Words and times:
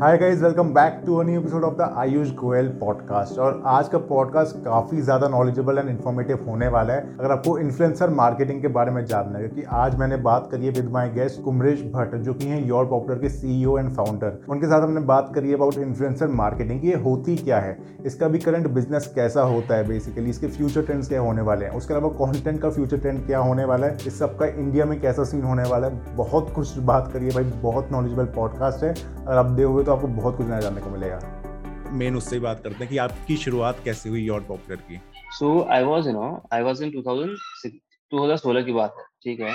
Hi 0.00 0.16
guys 0.18 0.42
welcome 0.42 0.68
back 0.74 1.02
to 1.06 1.22
new 1.22 1.40
episode 1.40 1.64
of 1.64 1.74
the 1.76 1.88
Ayush 1.98 2.28
Goyal 2.34 2.68
podcast 2.80 3.38
और 3.38 3.60
आज 3.68 3.88
का 3.88 3.98
podcast 4.10 4.56
काफ़ी 4.64 5.00
ज़्यादा 5.00 5.28
नॉलेजेबल 5.28 5.78
एंड 5.78 5.88
इन्फॉर्मेटिव 5.88 6.44
होने 6.46 6.68
वाला 6.68 6.92
है। 6.92 7.16
अगर 7.18 7.30
आपको 7.30 7.56
इन्फ्लुएंसर 7.58 8.10
मार्केटिंग 8.10 8.62
के 8.62 8.68
बारे 8.68 8.90
में 8.90 9.04
जानना 9.06 9.38
है, 9.38 9.48
क्योंकि 9.48 9.62
आज 9.70 9.98
मैंने 9.98 10.16
बात 10.18 10.48
करी 10.52 10.66
है 10.66 10.72
with 10.72 10.88
my 10.92 11.08
guest 11.10 11.42
Kumaresh 11.42 11.82
Bhatt, 11.94 12.14
जो 12.14 12.34
कि 12.34 12.46
हैं 12.46 12.64
योर 12.66 12.86
पॉपुलर 12.86 13.18
के 13.18 13.28
सीईओ 13.28 13.76
एंड 13.78 13.90
फाउंडर 13.96 14.38
उनके 14.48 14.66
साथ 14.66 14.82
हमने 14.82 15.00
बात 15.02 15.30
करी 15.34 15.52
अबाउट 15.54 15.78
इन्फ्लुएंसर 15.78 16.28
मार्केटिंग 16.38 16.84
ये 16.84 16.94
होती 17.00 17.36
क्या 17.36 17.58
है, 17.58 17.76
इसका 18.06 18.28
भी 18.28 18.38
करंट 18.38 18.68
बिज़नेस 18.70 19.12
कैसा 19.14 19.42
होता 19.52 19.74
है 19.74 19.86
बेसिकली 19.88 20.30
इसके 20.30 20.46
फ्यूचर 20.48 20.82
ट्रेंड्स 20.82 21.08
क्या 21.08 21.20
होने 21.20 21.42
वाले 21.42 21.66
हैं, 21.66 21.72
उसके 21.72 21.94
अलावा 21.94 22.12
कॉन्टेंट 22.16 22.60
का 22.62 22.70
फ्यूचर 22.70 22.98
ट्रेंड 22.98 23.24
क्या 23.26 23.38
होने 23.40 23.64
वाला 23.64 23.86
है, 23.86 23.98
इस 24.06 24.18
सबका 24.18 24.46
इंडिया 24.56 24.84
में 24.84 25.00
कैसा 25.00 25.24
सीन 25.24 25.44
होने 25.44 25.68
वाला 25.70 25.86
है, 25.86 26.16
बहुत 26.16 26.52
कुछ 26.54 26.76
बात 26.86 27.12
करिए 27.12 27.30
भाई, 27.30 27.52
बहुत 27.62 27.92
नॉलेजेबल 27.92 28.32
पॉडकास्ट 28.36 28.84
है। 28.84 28.94
अगर 29.20 29.36
आप 29.36 29.46
देखोगे 29.46 29.84
तो 29.84 29.88
आपको 29.92 30.08
बहुत 30.08 30.36
कुछ 30.36 30.46
नया 30.46 30.60
जानने 30.60 30.80
को 30.80 30.90
मिलेगा। 30.90 31.18
मेन 31.92 32.16
उससे 32.16 32.36
ही 32.36 32.40
बात 32.40 32.62
करते 32.62 32.76
हैं 32.76 32.88
कि 32.88 32.98
आपकी 32.98 33.36
शुरुआत 33.36 33.80
कैसे 33.84 34.08
हुई 34.08 34.22
योर 34.24 34.40
पॉपुलर 34.40 34.76
की? 34.80 35.00
So 35.38 35.62
I 35.70 35.84
was 35.84 36.06
you 36.06 36.12
know 36.12 36.26
I 36.52 36.62
was 36.62 36.82
in 36.82 36.90
2006 36.90 37.78
2016 38.12 38.64
की 38.64 38.72
बात 38.72 38.94
है 38.98 39.04
ठीक 39.24 39.40
है? 39.40 39.54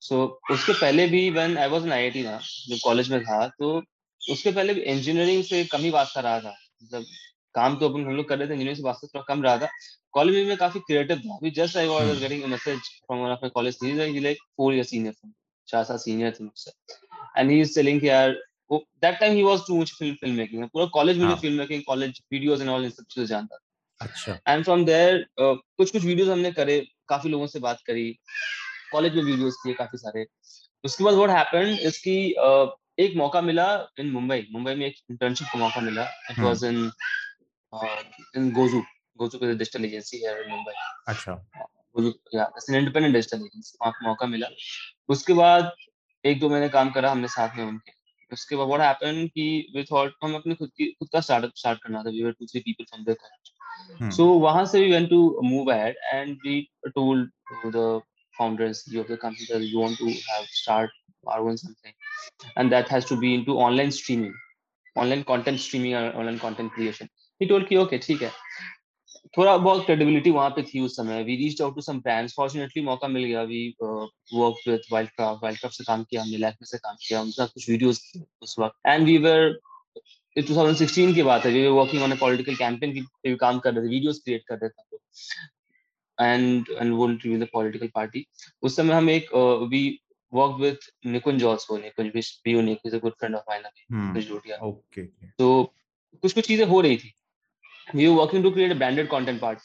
सो 0.00 0.14
so, 0.14 0.54
उसके 0.54 0.72
पहले 0.72 1.06
भी 1.08 1.28
when 1.30 1.56
I 1.58 1.68
was 1.68 1.84
in 1.86 1.92
IIT 1.92 2.22
ना 2.22 2.38
जब 2.68 2.76
कॉलेज 2.84 3.10
में 3.12 3.20
था 3.22 3.46
तो 3.48 3.76
उसके 4.20 4.50
पहले 4.50 4.74
भी 4.74 4.80
इंजीनियरिंग 4.80 5.42
से 5.44 5.64
कम 5.64 5.78
ही 5.78 5.90
वास्ता 5.90 6.20
रहा 6.20 6.40
था। 6.40 6.54
मतलब 6.82 7.04
काम 7.54 7.76
तो 7.78 7.88
अपन 7.88 8.04
हम 8.06 8.16
लोग 8.16 8.28
कर 8.28 8.38
रहे 8.38 8.48
थे 8.48 8.52
इंजीनियरिंग 8.52 8.76
से 8.76 8.82
वास्ता 8.82 9.06
थोड़ा 9.06 9.24
कम 9.28 9.42
रहा 9.42 9.56
था। 9.58 9.68
कॉलेज 10.12 10.36
में 10.36 10.46
मैं 10.46 10.56
काफ़ी 10.56 10.80
क्रिएटिव 10.80 11.18
था 11.18 11.34
अभी 11.34 11.50
just 11.50 11.76
I 11.76 11.88
was 11.88 12.18
getting 12.20 12.42
a 12.42 12.46
message 12.46 12.78
from 12.78 13.20
one 13.20 13.30
of 13.30 13.38
my 13.42 13.50
college 13.54 13.76
थी 13.82 14.20
लाइक 14.20 14.38
4 14.60 14.72
इयर 14.72 14.84
सीनियर 14.84 15.14
चार 15.68 15.84
साल 15.84 15.96
सीनियर 15.98 16.30
थे 16.30 16.44
मुझसे। 16.44 16.72
एंड 17.38 17.50
ही 17.50 17.60
इज़ 17.60 17.74
टेलिंग 17.74 18.04
यार 18.04 18.34
that 18.78 19.18
time 19.20 19.34
he 19.34 19.42
was 19.42 19.60
too 19.66 19.80
much 19.80 19.92
film 19.98 20.14
film 20.14 20.36
making 20.36 20.68
पूरा 20.68 20.86
कॉलेज 20.94 21.18
में 21.18 21.34
film 21.34 21.58
making 21.58 21.82
college 21.86 22.20
videos 22.32 22.60
and 22.60 22.70
all 22.70 22.84
in 22.84 22.90
सब 22.90 23.04
चीज़ें 23.10 23.26
जानता 23.26 23.56
था। 23.56 23.62
अच्छा। 24.00 24.38
एंड 24.48 24.64
फ्रॉम 24.64 24.84
देयर 24.84 25.24
कुछ 25.40 25.90
कुछ 25.90 26.04
वीडियोस 26.04 26.28
हमने 26.28 26.52
करे 26.52 26.78
काफ़ी 27.08 27.30
लोगों 27.30 27.46
से 27.46 27.58
बात 27.60 27.80
करी। 27.86 28.10
कॉलेज 28.92 29.14
में 29.14 29.22
वीडियोस 29.22 29.56
किए 29.62 29.74
काफ़ी 29.74 29.98
सारे। 29.98 30.26
उसके 30.84 31.04
बाद 31.04 31.14
व्हाट 31.14 31.30
हैपेंड 31.30 31.78
इसकी 31.80 32.34
uh, 32.46 32.68
एक 33.00 33.16
मौका 33.16 33.40
मिला 33.40 33.66
इन 34.00 34.10
मुंबई 34.10 34.46
मुंबई 34.52 34.74
में 34.74 34.86
एक 34.86 34.96
इंटर्नशिप 35.10 35.48
का 35.52 35.58
मौका 35.58 35.80
मिला। 35.80 36.02
इट 36.30 36.38
वाज 36.38 36.64
इन 36.64 36.90
इन 38.36 38.50
गोजू 38.52 38.82
गोजू 39.18 39.38
का 39.38 39.46
डिजिटल 39.46 39.84
एजेंसी 39.84 40.18
है 40.24 40.34
इन 40.44 40.50
मुंबई 40.50 40.72
अच्छा। 41.08 41.32
गोजू 41.96 42.12
या 42.34 42.44
इंडिपेंडेंट 42.70 43.14
डिजिटल 43.14 43.38
एजेंसी 43.38 43.76
वहाँ 43.82 43.92
मौका 44.02 44.26
मिला। 44.26 44.48
उसके 45.08 45.32
बाद 45.32 45.72
एक 46.24 46.40
दो 46.40 46.48
महीने 46.48 46.68
काम 46.68 46.90
करा 46.90 47.10
हमने 47.10 47.28
साथ 47.28 47.56
में 47.56 47.64
उनके। 47.64 47.92
उसके 48.34 48.56
बाद 48.56 48.68
व्हाट 48.68 48.80
हैपेंड 48.80 49.28
कि 49.30 49.46
वी 49.76 49.84
थॉट 49.92 50.14
हम 50.24 50.34
अपने 50.34 50.54
खुद 50.54 50.70
की 50.78 50.90
खुद 50.98 51.08
का 51.12 51.20
स्टार्टअप 51.20 51.52
स्टार्ट 51.56 51.82
करना 51.82 52.02
था 52.02 52.10
we 52.10 52.22
were 52.24 52.32
two 52.38 52.46
three 52.46 52.60
people 52.60 52.84
from 52.84 53.04
there 53.04 53.18
college 53.22 54.16
so 54.16 54.26
वहाँ 54.48 54.64
से 54.72 54.84
we 54.84 54.90
went 54.90 55.08
to 55.10 55.20
move 55.44 55.72
ahead 55.72 55.96
and 56.14 56.36
we 56.46 56.60
told 56.88 57.30
to 57.62 57.70
the 57.70 58.02
CEO 58.36 59.00
of 59.00 59.08
the 59.08 59.16
company 59.16 59.46
that 59.48 59.60
we 59.60 59.76
want 59.76 59.96
to 59.96 60.06
have 60.06 60.46
start 60.46 60.90
our 61.26 61.48
own 61.48 61.56
something 61.56 61.92
and 62.56 62.72
that 62.72 62.88
has 62.88 63.04
to 63.04 63.16
be 63.16 63.34
into 63.34 63.52
online 63.52 63.92
streaming 63.92 64.34
online 64.96 65.22
content 65.24 65.60
streaming 65.60 65.94
or 65.94 66.12
online 66.14 66.38
content 66.38 66.72
creation 66.72 67.08
he 67.40 67.46
told 67.46 67.68
कि 67.68 67.76
okay 67.76 67.98
ठीक 67.98 68.22
है 68.22 68.30
थोड़ा 69.36 69.56
बहुत 69.56 69.84
credibility 69.86 70.30
वहाँ 70.30 70.50
पे 70.50 70.62
थी 70.62 70.80
उस 70.80 70.96
समय। 70.96 71.22
We 71.24 71.36
reach 71.36 71.60
out 71.62 71.74
to 71.74 71.80
some 71.80 72.00
brands 72.00 72.34
fortunately 72.36 72.82
मौका 72.84 73.08
मिल 73.08 73.24
गया। 73.24 73.42
We 73.42 73.66
work 73.80 74.68
with 74.68 74.82
Wildcraft 75.10 75.42
Wildcraft 75.60 75.76
से 75.76 75.84
काम 75.84 76.04
किया 76.10 76.22
हमने 76.22 76.36
लैक्मे 76.36 76.66
से 76.66 76.78
काम 76.78 76.96
किया 77.00 77.20
उनके 77.20 77.46
कुछ 77.46 77.68
वीडियोस 77.70 78.00
उस 78.42 78.56
वक्त। 78.58 78.76
एंड 78.86 79.06
वी 79.06 79.16
वर 79.18 79.58
2016 80.36 81.14
की 81.14 81.22
बात 81.22 81.44
है। 81.46 81.52
We 81.52 81.66
were 81.66 81.72
working 81.72 82.02
on 82.02 82.12
a 82.12 82.16
political 82.20 82.54
campaign 82.54 82.92
की 82.92 83.00
पे 83.00 83.34
काम 83.36 83.58
कर 83.58 83.74
रहे 83.74 83.84
थे 83.84 83.90
वीडियोस 83.90 84.20
क्रिएट 84.24 84.44
कर 84.48 84.58
रहे 84.58 84.68
थे 84.68 84.82
and 86.18 86.66
and 86.70 86.92
won't 86.94 87.24
reveal 87.24 87.40
the 87.40 87.48
political 87.52 87.88
party 87.94 88.26
उस 88.62 88.76
समय 88.76 88.94
हम 88.94 89.10
एक 89.10 89.34
we 89.70 89.82
work 90.32 90.56
with 90.60 90.78
Nikunj 91.06 91.44
also 91.44 91.76
Nikunj 91.78 92.10
भी 92.14 92.52
unique 92.52 92.78
is 92.86 92.96
a 92.96 92.98
good 92.98 93.12
friend 93.12 93.34
of 93.34 93.44
mine 93.48 93.62
अभी 93.62 94.12
कुछ 94.14 94.28
जोटिया 94.28 94.56
ओके 94.66 95.02
तो 95.38 95.52
कुछ 96.22 96.32
कुछ 96.32 96.46
चीज़ें 96.46 96.66
हो 96.66 96.80
रही 96.80 96.96
थी। 96.96 97.12
We 97.88 98.08
were 98.08 98.16
working 98.16 98.42
to 98.42 98.50
create 98.50 98.72
a 98.72 98.74
branded 98.74 99.08
content 99.08 99.40
part. 99.40 99.58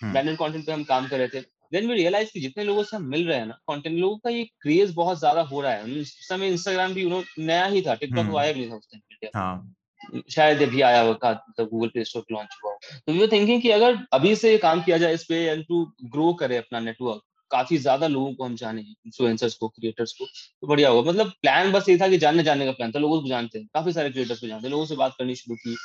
Hmm. 0.00 0.12
branded 0.12 0.66
पे 0.66 0.72
हम 0.72 0.84
काम 0.84 1.08
कर 1.08 1.18
रहे 1.18 1.28
थे। 1.28 1.40
देन 1.72 1.86
वी 1.88 1.94
रियलाइज़ 1.94 2.30
कि 2.32 2.40
जितने 2.40 2.64
लोगों 2.64 2.82
से 2.82 2.96
हम 2.96 3.04
मिल 3.04 3.26
रहे 3.28 3.38
हैं 3.38 3.46
ना 3.46 3.58
कंटेंट 3.70 3.98
लोगों 3.98 4.16
का 4.16 4.30
ये 4.30 4.44
क्रेज 4.62 4.92
बहुत 4.94 5.18
ज़्यादा 5.18 5.40
हो 5.42 5.60
रहा 5.60 5.72
है। 5.72 6.00
उस 6.00 6.28
समय 6.28 6.48
इंस्टाग्राम 6.48 6.94
भी 6.94 7.02
यू 7.02 7.22
नया 7.38 7.64
ही 7.64 7.82
था। 7.82 7.94
टिकटॉक 7.94 8.26
तो 8.26 8.36
आया 8.36 8.52
भी 8.52 8.60
नहीं 8.60 8.70
था 8.70 8.76
उस 8.76 8.88
टाइम 8.92 9.30
हाँ। 9.34 10.22
शायद 10.30 10.62
अभी 10.62 10.80
आया 10.80 11.00
होगा 11.00 11.32
गूगल 11.60 11.88
प्ले 11.88 12.04
स्टोर 12.04 12.24
लॉन्च 12.32 12.56
हुआ 12.64 12.74
तो 13.06 13.12
वी 13.12 13.26
थिंकिंग 13.26 13.62
कि 13.62 13.70
अगर 13.70 13.98
अभी 14.12 14.34
से 14.36 14.56
काम 14.58 14.82
किया 14.82 14.98
जाए 14.98 15.14
इस 15.14 15.24
पे 15.24 15.44
एंड 15.44 15.64
टू 15.68 15.84
ग्रो 16.04 16.32
करे 16.34 16.56
अपना 16.56 16.80
नेटवर्क 16.80 17.22
काफ़ी 17.50 17.78
ज़्यादा 17.78 18.06
लोगों 18.06 18.32
को 18.34 18.44
हम 18.44 18.54
जाने 18.56 18.80
इन्फ्लुएंसर्स 18.80 19.54
को 19.54 19.68
क्रिएटर्स 19.68 20.12
को 20.12 20.26
तो 20.26 20.66
बढ़िया 20.66 20.88
होगा। 20.88 21.10
मतलब 21.10 21.32
प्लान 21.42 21.72
बस 21.72 21.88
ये 21.88 21.98
था 21.98 22.08
कि 22.08 22.18
जानने 22.18 22.42
जाने 22.42 22.66
का 22.66 22.72
प्लान 22.72 22.92
था। 22.92 22.98
लोगों 22.98 23.20
को 23.22 23.28
जानते 23.28 23.58
हैं 23.58 23.66
काफ़ी 23.74 23.92
सारे 23.92 24.10
क्रिएटर्स 24.10 24.40
को 24.40 24.46
जानते 24.46 24.66
हैं। 24.66 24.72
लोगों 24.72 24.86
से 24.86 24.96
बात 24.96 25.14
करनी 25.18 25.34
शुरू 25.34 25.56
की। 25.56 25.76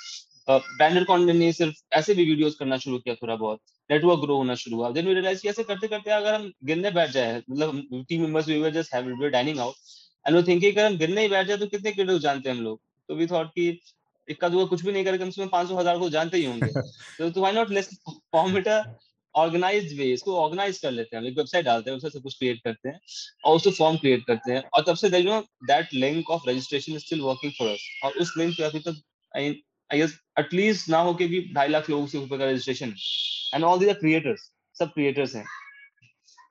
ब्रांडेड 0.48 1.04
कंटेंट 1.06 1.38
नहीं 1.38 1.52
सिर्फ़ 1.52 1.76
ऐसे 1.94 2.14
भी 2.14 2.26
वीडियोस 2.26 2.56
करना 2.56 2.78
शुरू 2.78 2.98
किया 3.00 3.16
थोड़ा 3.16 3.36
बहुत 3.36 3.60
नेटवर्क 3.90 4.20
ग्रो 4.20 4.36
होना 4.38 4.56
शुरू 4.56 4.78
हुआ। 4.78 4.90
देन 4.92 5.08
वी 5.08 5.14
रियलाइज़ 5.14 5.48
ऐसे 5.48 5.64
करते 5.64 5.88
करते 5.88 6.12
अगर 6.12 6.34
हम 6.34 6.52
गिरने 6.66 6.92
बैठ 6.92 7.10
जाए 7.12 7.42
मतलब 7.50 8.06
team 8.10 8.22
members 8.22 8.48
we 8.48 8.60
were 8.62 8.70
just 8.74 8.94
have 8.94 9.10
we 9.22 9.30
dining 9.30 9.60
out 9.60 9.76
and 10.26 10.38
we 10.38 10.44
thinking 10.44 10.72
अगर 10.72 10.86
हम 10.86 10.98
गिरने 10.98 11.22
ही 11.22 11.28
बैठ 11.28 11.48
जाए 11.48 11.58
तो 11.58 11.68
कितने 11.68 11.92
क्रिएटर्स 11.92 12.22
जानते 12.22 12.50
हैं 12.50 12.56
हम 12.58 12.64
लोग? 12.64 12.80
तो 13.10 13.16
वी 13.16 13.28
थॉट 13.28 13.48
कि 13.56 13.68
इक्का 14.28 14.50
दुआ 14.50 14.66
कुछ 14.66 14.86
भी 14.86 14.92
नहीं 14.92 15.04
करे 15.06 15.18
कम 15.18 15.30
से 15.30 15.42
कम 15.42 15.48
पाँच 15.50 15.68
सौ 15.70 15.78
हज़ार 15.78 16.00
को 16.00 16.10
जानते 16.10 16.38
ही 16.38 16.46
होंगे। 16.46 16.72
तो 17.18 17.30
तो 17.30 17.40
why 17.40 17.54
not 17.54 17.72
let's 17.72 17.96
form 18.32 18.58
it 18.58 18.68
organize 19.36 19.98
way 19.98 20.06
इसको 20.14 20.36
ऑर्गेनाइज 20.38 20.78
कर 20.80 20.92
लेते 20.92 21.16
हैं 21.16 21.24
एक 21.24 21.38
वेबसाइट 21.38 21.66
डालते 21.66 21.90
हैं 21.90 21.98
उससे 21.98 22.10
सब 22.10 22.24
कुछ 22.24 22.38
क्रिएट 22.38 22.60
करते 22.64 22.90
हैं 22.90 23.00
और 23.46 23.56
उसको 23.56 23.72
फॉर्म 23.72 23.98
क्रिएट 23.98 24.24
करते 24.28 24.52
हैं। 24.52 24.64
और 24.74 24.84
तब 24.88 24.96
से 24.96 25.10
that 25.10 25.94
link 25.94 26.30
of 26.30 26.50
registration 26.50 26.94
is 26.94 27.06
still 27.06 27.22
working 27.22 27.52
for 27.58 27.68
us 27.68 27.90
और 28.06 28.22
उस 28.22 28.34
लिंक 28.38 28.54
पे 28.58 28.64
अभी 28.64 28.80
तक 28.80 29.02
आई 29.94 30.00
गेस 30.00 30.18
एटलीस्ट 30.40 30.90
ना 30.90 30.98
हो 31.00 31.14
कि 31.14 31.28
ढाई 31.56 31.68
लाख 31.68 31.90
लोगों 31.90 32.06
से 32.08 32.18
ऊपर 32.18 32.38
का 32.38 32.46
registration 32.46 32.94
and 33.56 33.64
all 33.64 33.80
these 33.80 33.96
creators 34.00 34.52
सब 34.76 34.94
क्रिएटर्स 34.94 35.36
हैं। 35.36 35.46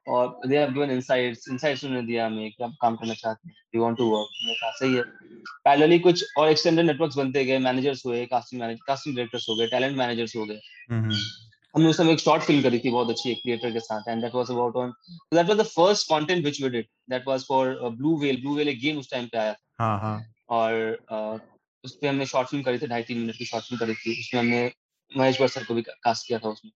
और 0.09 0.49
they 0.49 0.59
have 0.59 0.73
given 0.73 0.91
insights 0.91 1.49
insights 1.51 1.85
उन्होंने 1.85 2.07
दिया 2.07 2.27
हमें 2.27 2.51
कि 2.51 2.63
हम 2.65 2.75
काम 2.83 2.97
करना 2.97 3.15
चाहते 3.15 3.49
हैं 3.49 3.55
वी 3.75 3.81
वांट 3.81 3.97
टू 3.99 4.05
वर्क 4.11 4.29
मैंने 4.45 4.55
कहा 4.55 4.71
सही 4.79 4.95
है। 4.95 5.03
पैरेलली 5.65 5.99
कुछ 5.99 6.25
और 6.39 6.49
एक्सटेंडेड 6.49 6.87
नेटवर्क्स 6.87 7.17
बनते 7.17 7.45
गए 7.45 7.59
मैनेजर्स 7.67 8.05
हुए 8.07 8.25
कास्टिंग 8.27 8.61
मैनेजर 8.61 8.85
कास्टिंग 8.87 9.17
डायरेक्टर्स 9.17 9.49
हो 9.49 9.57
गए 9.57 9.67
टैलेंट 9.67 9.97
मैनेजर्स 9.99 10.37
हो 10.37 10.45
गए। 10.45 10.61
हमने 11.75 11.89
उस 11.89 11.97
समय 11.97 12.13
एक 12.13 12.21
शॉर्ट 12.21 12.43
फ़िल्म 12.43 12.63
करी 12.63 12.79
थी 12.79 12.91
बहुत 12.91 13.11
अच्छी 13.11 13.31
एक 13.31 13.39
क्रिएटर 13.43 13.71
के 13.73 13.81
साथ 13.81 14.09
and 14.09 14.23
that 14.23 14.35
was 14.35 14.51
about 14.51 14.77
on 14.77 14.93
that 15.35 15.49
was 15.49 15.59
the 15.59 15.63
first 15.67 16.09
content 16.09 16.43
which 16.43 16.63
we 16.63 16.69
did 16.69 16.87
that 17.11 17.29
was 17.29 17.45
for 17.49 17.79
blue 17.91 18.17
whale 18.21 18.41
blue 18.41 18.55
whale 18.55 18.69
एक 18.69 18.81
गेम 18.81 18.99
उस 18.99 19.11
टाइम 19.11 19.27
पे 19.27 19.39
आया 19.39 19.55
हाँ 19.81 19.99
हाँ। 20.01 20.19
और 20.51 20.99
उस 21.85 21.97
पर 21.97 22.07
हमने 22.09 22.27
शॉर्ट 22.27 22.49
फ़िल्म 22.49 22.63
करी 22.65 22.79
थी 22.79 22.87
ढाई 22.87 23.03
तीन 23.03 23.19
मिनट 23.19 23.37
की 23.37 23.45
शॉर्ट 23.45 23.65
फ़िल्म 23.65 23.81
करी 23.81 23.95
थी 23.95 24.19
उसमें 24.21 24.41
हमने 24.41 24.71
महेश 25.13 25.41
भट्ट 25.41 25.51
सर 25.51 25.65
को 25.65 25.75
भी 25.75 25.83
कास्ट 25.83 26.27
किया 26.27 26.39
था 26.39 26.49
उसमें। 26.49 26.71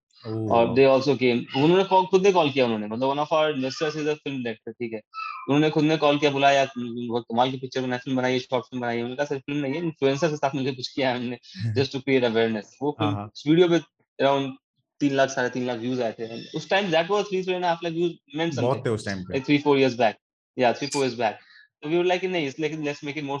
और 0.51 0.73
दे 0.75 0.83
आल्सो 0.85 1.15
केम 1.15 1.37
उन्होंने 1.57 1.83
खुद 1.83 2.23
ने 2.23 2.31
कॉल 2.31 2.49
किया 2.51 2.65
उन्होंने 2.65 2.87
मतलब 2.87 3.09
one 3.09 3.19
of 3.19 3.33
our 3.35 3.51
investors 3.51 3.95
is 3.97 4.09
a 4.09 4.13
film 4.13 4.43
director 4.43 4.71
ठीक 4.71 4.93
है। 4.93 4.99
उन्होंने 5.47 5.69
खुद 5.69 5.83
ने 5.83 5.97
कॉल 5.97 6.17
किया 6.19 6.31
बुलाया 6.31 6.65
बहुत 6.77 7.23
कमाल 7.31 7.51
की 7.51 7.57
पिक्चर 7.57 7.81
बनाई 7.81 7.99
फ़िल्म 7.99 8.17
बनाई 8.17 8.39
शॉर्ट 8.39 8.65
फ़िल्म 8.65 8.81
बनाई 8.81 8.97
उन्होंने 8.97 9.15
कहा 9.15 9.25
सर 9.25 9.39
फ़िल्म 9.39 9.59
नहीं 9.61 9.73
है 9.73 9.79
इन्फ्लुएंसर 9.79 10.29
के 10.29 10.35
साथ 10.35 10.55
मिलकर 10.55 10.75
कुछ 10.75 10.87
किया 10.87 11.09
है 11.09 11.17
हमने 11.17 11.39
जस्ट 11.75 11.93
टू 11.93 11.99
क्रिएट 11.99 12.23
अवेयरनेस 12.23 12.77
वो 12.81 12.95
वीडियो 13.01 13.67
पे 13.67 13.77
अराउंड 14.19 14.53
तीन 15.01 15.15
लाख 15.15 15.29
साढ़े 15.29 15.49
तीन 15.49 15.65
लाख 15.67 15.79
व्यूज़ 15.79 16.01
आए 16.01 16.11
थे। 16.19 16.41
उस 16.57 16.69
time 16.69 16.91
that 16.91 17.09
was 17.11 17.25
three 17.25 17.43
three 17.43 17.53
and 17.53 17.65
half 17.65 17.79
lakh 17.83 17.93
views 17.93 18.61
बहुत 18.61 18.85
थे 18.85 18.89
उस 18.89 19.05
टाइम 19.05 19.23
पे। 19.23 19.39
थ्री 19.39 19.57
फोर 19.59 19.79
इयर्स 19.79 19.97
बैक 19.97 20.17
या 20.57 20.73
थ्री 20.73 20.87
फोर 20.87 21.05
इयर्स 21.05 21.17
बैक 21.19 21.39
तो 21.85 21.89
वी 21.89 22.01
लाइक 22.03 22.23
नहीं 22.25 22.47
इसलिए 22.47 22.69
कि 22.69 22.77
let's 22.83 23.03
make 23.03 23.17
it 23.17 23.23
more 23.23 23.39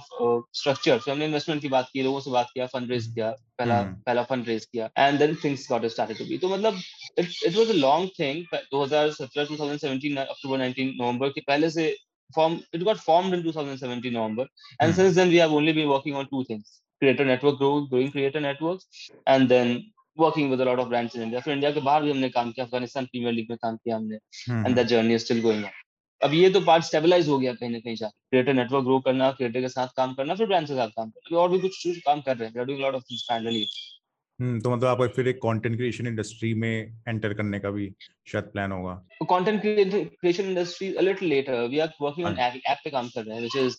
structure 0.53 0.97
फिर 0.97 1.13
हमने 1.13 1.25
इन्वेस्टमेंट 1.25 1.61
की 1.61 1.69
बात 1.69 1.87
की 1.93 2.01
लोगों 2.03 2.19
से 2.21 2.31
बात 2.31 2.49
किया 2.53 2.65
फंड 2.73 2.91
रेज 2.91 3.07
किया 3.13 3.29
पहला 3.59 3.81
पहला 4.05 4.23
फंड 4.31 4.47
रेज 4.47 4.65
किया 4.65 4.89
and 4.97 5.19
then 5.19 5.35
things 5.43 5.67
got 5.71 5.85
started 5.93 6.17
to 6.17 6.25
be 6.25 6.37
तो 6.37 6.49
मतलब 6.49 6.77
it 7.17 7.29
it 7.45 7.55
was 7.57 7.69
a 7.69 7.77
long 7.77 8.09
thing 8.19 8.43
2017 8.73 9.47
2017 9.51 10.17
अक्टूबर 10.17 10.67
19 10.67 10.93
नवंबर 11.01 11.29
के 11.29 11.41
पहले 11.47 11.69
से 11.77 11.93
form 12.35 12.53
it 12.73 12.83
got 12.85 12.97
formed 12.99 13.33
in 13.33 13.43
2017 13.43 14.13
November 14.13 14.45
and 14.79 14.91
hmm. 14.91 14.95
since 14.99 15.15
then 15.15 15.29
we 15.29 15.35
have 15.37 15.51
only 15.51 15.73
been 15.73 15.89
working 15.89 16.15
on 16.15 16.29
two 16.29 16.43
things 16.45 16.81
creator 17.01 17.25
network 17.25 17.59
growth 17.59 17.89
growing 17.89 18.11
creator 18.11 18.41
networks 18.45 19.11
and 19.27 19.49
then 19.49 19.75
working 20.17 20.49
with 20.49 20.61
a 20.61 20.65
lot 20.65 20.79
of 20.79 20.89
brands 20.89 21.15
in 21.15 21.21
India. 21.21 21.41
फिर 21.41 21.53
India 21.53 21.71
के 21.71 21.81
बाहर 21.81 22.03
भी 22.03 22.11
हमने 22.11 22.29
काम 22.29 22.51
किया 22.51 22.65
Afghanistan 22.65 23.05
premiere 23.05 23.33
league 23.33 23.49
में 23.49 23.57
काम 23.61 23.75
किया 23.77 23.95
हमने 23.95 24.15
and 24.65 24.75
that 24.75 24.87
journey 24.87 25.15
is 25.15 25.23
still 25.23 25.41
going 25.41 25.63
on 25.63 25.71
अब 26.21 26.33
ये 26.33 26.49
तो 26.49 26.59
पार्ट 26.61 26.83
स्टेबलाइज 26.83 27.27
हो 27.29 27.37
गया 27.39 27.53
कहीं 27.53 27.69
ना 27.69 27.79
कहीं 27.79 27.95
जाकर 27.95 28.13
क्रिएटर 28.29 28.53
नेटवर्क 28.53 28.83
ग्रो 28.83 28.99
करना 28.99 29.31
क्रिएटर 29.31 29.61
के 29.61 29.69
साथ 29.69 29.87
काम 29.97 30.13
करना 30.13 30.35
फिर 30.35 30.47
ब्रांड 30.47 30.67
के 30.67 30.75
साथ 30.75 30.89
काम 30.89 31.09
करना। 31.09 31.39
और 31.39 31.49
भी 31.51 31.59
कुछ 31.59 31.99
काम 32.05 32.21
कर 32.21 32.37
रहे 32.37 32.49
हैं। 32.49 32.79
Lot 32.79 32.95
of 32.95 33.03
things 33.03 33.23
parallelly 33.29 33.65
hmm 34.39 34.59
तो 34.61 34.69
मतलब 34.69 34.87
आपको 34.87 35.07
फिर 35.15 35.27
एक 35.27 35.37
कंटेंट 35.37 35.75
क्रिएशन 35.77 36.07
इंडस्ट्री 36.07 36.53
में 36.53 37.03
एंटर 37.07 37.33
करने 37.33 37.59
का 37.59 37.69
भी 37.71 37.89
शायद 38.27 38.45
प्लान 38.53 38.71
होगा। 38.71 38.93
Content 39.29 39.61
creation 39.61 40.45
industry 40.45 40.93
a 40.93 41.01
little 41.01 41.29
later 41.29 41.67
we 41.67 41.79
are 41.79 41.93
working 42.01 42.27
on 42.27 42.37
app 42.39 42.77
पे 42.83 42.89
काम 42.89 43.09
कर 43.09 43.23
रहे 43.25 43.35
हैं 43.35 43.41
which 43.41 43.55
is 43.57 43.77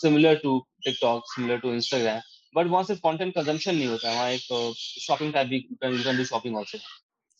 similar 0.00 0.34
to 0.42 0.58
TikTok 0.84 1.22
similar 1.26 1.58
to 1.60 1.72
Instagram 1.74 2.20
but 2.54 2.66
वहाँ 2.66 2.82
सिर्फ़ 2.84 3.00
कंटेंट 3.00 3.34
कंजम्पशन 3.34 3.74
नहीं 3.74 3.86
होता 3.86 4.10
है 4.10 4.16
वहाँ 4.16 4.30
एक 4.30 4.74
शॉपिंग 5.06 5.32
टाइप 5.32 5.48
भी 5.48 5.56
you 5.56 5.76
can 5.82 6.16
do 6.16 6.24
shopping 6.24 6.56
also 6.56 6.78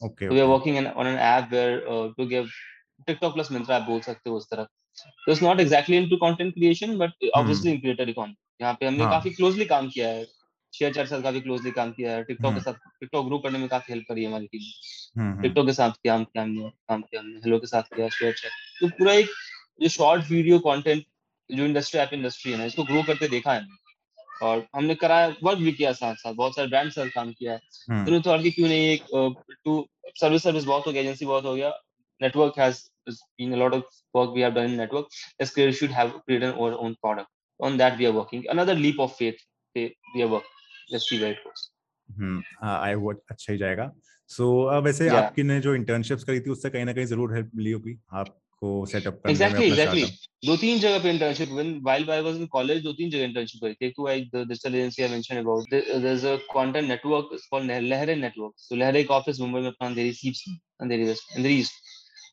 okay 0.02 0.28
we 0.28 0.40
are 0.40 0.46
working 0.46 0.86
on 0.86 1.06
an 1.06 1.18
app 1.18 1.48
where 1.52 1.78
to 2.16 2.26
give 2.26 2.48
TikTok 3.06 3.34
plus 3.34 3.50
Myntra 3.52 3.76
आप 3.76 3.82
बोल 3.82 4.00
सकते 4.00 4.30
हो 4.30 4.36
उस 4.36 4.48
तरह। 4.50 4.64
तो 5.26 5.32
it's 5.32 5.42
not 5.42 5.60
exactly 5.60 5.96
into 5.96 6.16
content 6.16 6.54
creation 6.54 6.96
but 6.98 7.28
obviously 7.36 7.70
in 7.72 7.80
creator 7.80 8.08
economy 8.08 8.34
यहाँ 8.60 8.74
पे 8.80 8.86
हमने 8.86 9.02
हाँ. 9.02 9.10
काफ़ी 9.12 9.30
क्लोजली 9.30 9.64
काम 9.66 9.88
किया 9.88 10.08
है। 10.08 10.24
शेयर 10.72 10.92
चैट 10.94 11.08
से 11.08 11.20
काफ़ी 11.22 11.40
क्लोजली 11.40 11.70
काम 11.70 11.90
किया 11.92 12.12
है। 12.12 12.22
टिकटॉक 12.24 12.52
के 12.52 12.60
हम्म। 12.60 12.60
साथ 12.62 13.00
टिकटॉक 13.00 13.26
ग्रो 13.26 13.38
करने 13.38 13.58
में 13.58 13.68
काफ़ी 13.68 13.92
हेल्प 13.92 14.04
करी 14.08 14.22
है 14.22 14.28
हमारी 14.28 14.46
टीम 14.46 14.62
हम्म, 15.20 15.30
हम्म, 15.30 15.42
टिकटॉक 15.42 15.66
के 15.66 15.72
साथ 15.72 15.90
काम 16.06 16.24
किया 16.24 16.42
हमने 16.42 16.68
काम 16.88 17.02
किया 17.02 17.20
हमने। 17.20 17.38
हेलो 17.38 17.58
के 17.58 17.66
साथ 17.66 17.82
किया 17.94 18.08
शेयर 18.08 18.32
चैट 18.32 18.50
तो 18.80 18.88
पूरा 18.98 19.12
एक 19.12 19.30
जो 19.80 19.88
शॉर्ट 19.88 20.30
वीडियो 20.30 20.58
कंटेंट 20.58 21.04
जो 21.50 21.64
इंडस्ट्री 21.64 22.00
ऐप 22.00 22.10
इंडस्ट्री 22.12 22.52
है 22.52 22.58
ना 22.58 22.64
इसको 22.64 22.84
ग्रो 22.84 23.02
करते 23.02 23.28
देखा 23.28 23.52
है 23.52 23.66
और 24.42 24.66
हमने 24.76 24.94
कराया 24.94 25.34
वर्क 25.42 25.58
भी 25.58 25.72
किया 25.72 25.92
साथ 25.92 26.14
साथ। 26.14 26.34
बहुत 26.34 26.56
सारे 26.56 26.68
ब्रांड 26.68 26.90
साथ 26.92 27.08
काम 27.08 27.32
किया 27.32 27.52
है। 27.52 27.60
हम्म, 27.90 28.20
तो 28.20 28.30
थॉट 28.30 28.42
क्यों 28.54 28.68
नहीं 28.68 28.88
एक 28.88 29.04
टू 29.64 29.86
सर्विस 30.20 30.42
सर्विस 30.42 30.64
बहुत 30.64 30.86
हो 30.86 30.92
गया 30.92 31.02
एजेंसी 31.02 31.26
बहुत 31.26 31.44
हो 31.44 31.54
गया। 31.54 31.70
Network 32.20 32.56
has 32.56 32.90
been 33.38 33.52
a 33.52 33.56
lot 33.56 33.74
of 33.74 33.84
work 34.14 34.34
we 34.34 34.40
have 34.40 34.54
done 34.54 34.70
in 34.70 34.76
network 34.76 35.06
as 35.40 35.50
creators 35.50 35.76
should 35.76 35.90
have 35.90 36.12
created 36.24 36.50
our 36.54 36.72
own 36.84 36.96
product 37.02 37.28
on 37.60 37.76
that 37.76 37.98
we 37.98 38.06
are 38.06 38.12
working 38.12 38.44
another 38.56 38.74
leap 38.74 38.98
of 39.06 39.14
faith 39.16 39.40
we 39.76 40.22
are 40.22 40.28
working 40.28 40.92
let's 40.92 41.08
see 41.08 41.20
where 41.22 41.32
it 41.38 41.42
goes 41.48 41.70
हम्म, 42.08 42.42
हाँ 42.62 42.78
आई 42.82 42.94
वो 42.94 43.12
अच्छा 43.30 43.52
ही 43.52 43.58
जाएगा 43.58 43.90
सो 44.30 44.44
वैसे 44.82 45.06
Yeah. 45.06 45.14
आपकी 45.16 45.42
ने 45.42 45.58
जो 45.60 45.74
internships 45.74 46.24
करी 46.24 46.40
थी 46.40 46.50
उससे 46.50 46.70
कहीं 46.70 46.84
ना 46.84 46.92
कहीं 46.92 47.04
ज़रूर 47.06 47.34
हेल्प 47.34 47.50
ली 47.58 47.70
होगी 47.70 47.96
आपको 48.20 48.70
सेटअप 48.92 49.20
करने 49.24 49.34
exactly 49.34 49.68
में 49.70 49.70
exactly 49.70 50.04
दो 50.46 50.56
तीन 50.56 50.78
जगह 50.80 51.02
पे 51.02 51.10
internship 51.10 51.48
when 51.58 51.72
while 51.88 52.10
I 52.16 52.20
was 52.26 52.38
in 52.42 52.46
college 52.54 52.82
दो 52.84 52.92
तीन 53.00 53.10
जगह 53.10 53.24
इंटर्नशिप 53.24 53.60
करी 53.62 53.74
थी 53.82 53.90
तो 53.96 54.08
एक 54.08 54.28
digital 54.36 54.74
agency 54.74 55.02
I 55.06 55.10
mentioned 55.14 55.42
about 55.44 55.74
There- 55.74 55.98
there's 56.06 56.24
a 56.32 56.36
content 56.54 56.92
network 56.94 57.34
it's 57.38 57.48
called 57.54 57.74
Lahre 57.88 58.16
network 58.22 58.54
so 58.68 58.78
Lahre 58.84 59.04
का 59.10 59.14
ऑफ़िस 59.14 59.40
मुंबई 59.40 59.60
में 59.60 59.68
अपना 59.68 59.88
देयर 59.88 59.90
अंधेरी 59.90 60.12
सीप्स 60.22 60.44
में 60.48 60.56
Andheri 60.80 61.04
west 61.04 61.36
Andheri 61.36 61.58
east 61.60 61.84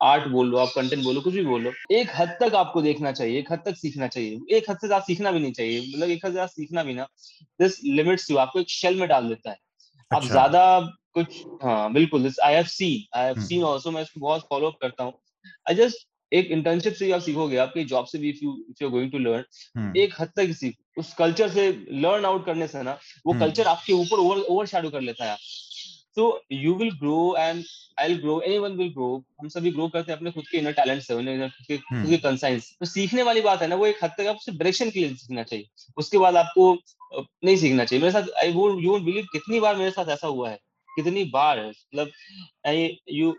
art 0.00 0.26
बोल 0.28 0.48
लो 0.48 0.58
आप 0.58 0.72
कंटेंट 0.74 1.02
बोलो 1.04 1.20
कुछ 1.20 1.34
भी 1.34 1.44
बोलो 1.44 1.72
एक 1.92 2.10
हद 2.14 2.36
तक 2.40 2.54
आपको 2.54 2.82
देखना 2.82 3.12
चाहिए 3.12 3.38
एक 3.38 3.52
हद 3.52 3.62
तक 3.64 3.76
सीखना 3.76 4.06
चाहिए 4.06 4.56
एक 4.56 4.70
हद 4.70 4.78
से 4.78 4.86
ज़्यादा 4.86 5.04
सीखना 5.04 5.32
भी 5.32 5.40
नहीं 5.40 5.52
चाहिए 5.52 5.80
मतलब 5.80 6.10
एक 6.10 6.24
हद 6.24 6.30
से 6.30 6.32
ज़्यादा 6.32 6.46
सीखना 6.46 6.82
भी 6.82 6.94
ना 6.94 7.06
दिस 7.60 7.82
लिमिट्स 7.84 8.30
यू 8.30 8.36
आपको 8.36 8.60
एक 8.60 8.70
शेल 8.70 8.98
में 9.00 9.08
डाल 9.08 9.28
देता 9.28 9.50
है 9.50 9.56
अच्छा। 10.10 10.16
आप। 10.16 10.24
ज़्यादा 10.24 10.80
कुछ 11.14 11.42
हाँ 11.62 11.92
बिल्कुल 11.92 12.32
I 12.44 12.54
have 12.54 12.64
seen 12.70 13.18
I 13.18 13.24
have 13.24 13.34
hmm. 13.34 13.46
Seen 13.46 13.64
also 13.64 13.90
मैं 13.90 14.02
इसको 14.02 14.20
बहुत 14.20 14.46
फॉलो 14.50 14.66
अप 14.66 14.78
करता 14.82 15.04
हूँ 15.04 15.12
आई 15.66 15.74
जस्ट 15.74 16.06
एक 16.32 16.50
इंटर्नशिप 16.50 16.94
से 16.94 17.10
आप 17.12 17.20
सीखोगे 17.20 17.56
आपके 17.56 17.84
जॉब 17.84 18.06
से 18.06 18.18
भी 18.18 18.30
if 18.30 18.38
you 18.42 18.56
if 18.70 18.82
you 18.82 18.90
going 18.90 19.10
to 19.12 19.18
learn 19.18 19.44
hmm, 19.76 19.92
एक 19.96 20.14
हद 20.18 20.30
तक 20.36 20.52
सीख 20.52 20.76
उस 20.98 21.12
कल्चर 21.14 21.48
से 21.50 21.68
लर्न 21.92 22.24
आउट 22.24 22.44
करने 22.46 22.66
से 22.68 22.82
ना 22.82 22.98
वो 23.26 23.32
हम्म। 23.32 23.44
कल्चर 23.44 23.66
आपके 23.66 23.92
ऊपर 23.92 24.18
ओवर 24.18 24.40
ओवर 24.40 24.66
शैडो 24.66 24.90
कर 24.90 25.00
लेता 25.00 25.24
है 25.24 25.36
तो 26.16 26.42
you 26.52 26.74
will 26.74 26.90
grow 26.98 27.34
and 27.38 27.64
I 28.00 28.08
will 28.08 28.18
grow 28.18 28.40
anyone 28.40 28.72
will 28.72 28.88
grow 28.92 29.08
हम 29.40 29.48
सभी 29.48 29.70
ग्रो 29.70 29.88
करते 29.88 30.12
हैं 30.12 30.18
अपने 30.18 30.30
खुद 30.30 30.44
के 30.50 30.58
इनर 30.58 30.72
टैलेंट 30.72 31.02
से 31.02 31.14
खुद 31.14 31.66
के 31.68 31.76
खुद 31.76 31.96
हम्म। 31.96 32.10
के 32.10 32.16
कंसाइंस 32.18 32.70
तो 32.80 32.86
सीखने 32.86 33.22
वाली 33.22 33.40
बात 33.40 33.62
है 33.62 33.68
ना 33.68 33.76
वो 33.76 33.86
एक 33.86 34.04
हद 34.04 34.10
तक 34.18 34.26
आपको 34.26 34.44
सिर्फ़ 34.44 34.58
डायरेक्शन 34.58 34.90
के 34.90 35.00
लिए 35.00 35.14
सीखना 35.14 35.42
चाहिए। 35.42 35.66
उसके 35.96 36.18
बाद 36.18 36.36
आपको 36.36 36.72
नहीं 37.14 37.56
सीखना 37.56 37.84
चाहिए। 37.84 38.02
मेरे 38.02 38.12
साथ 38.12 38.30
I 38.42 38.52
won't 38.52 38.82
you 38.84 38.90
won't 38.90 39.02
believe 39.02 39.26
कितनी 39.32 39.60
बार 39.60 39.76
मेरे 39.76 39.90
साथ 39.90 40.08
ऐसा 40.08 40.26
हुआ 40.26 40.50
है। 40.50 40.58
कितनी 40.88 41.24
बार 41.24 41.66
मतलब 41.66 42.10
I 42.66 42.96
you 43.12 43.34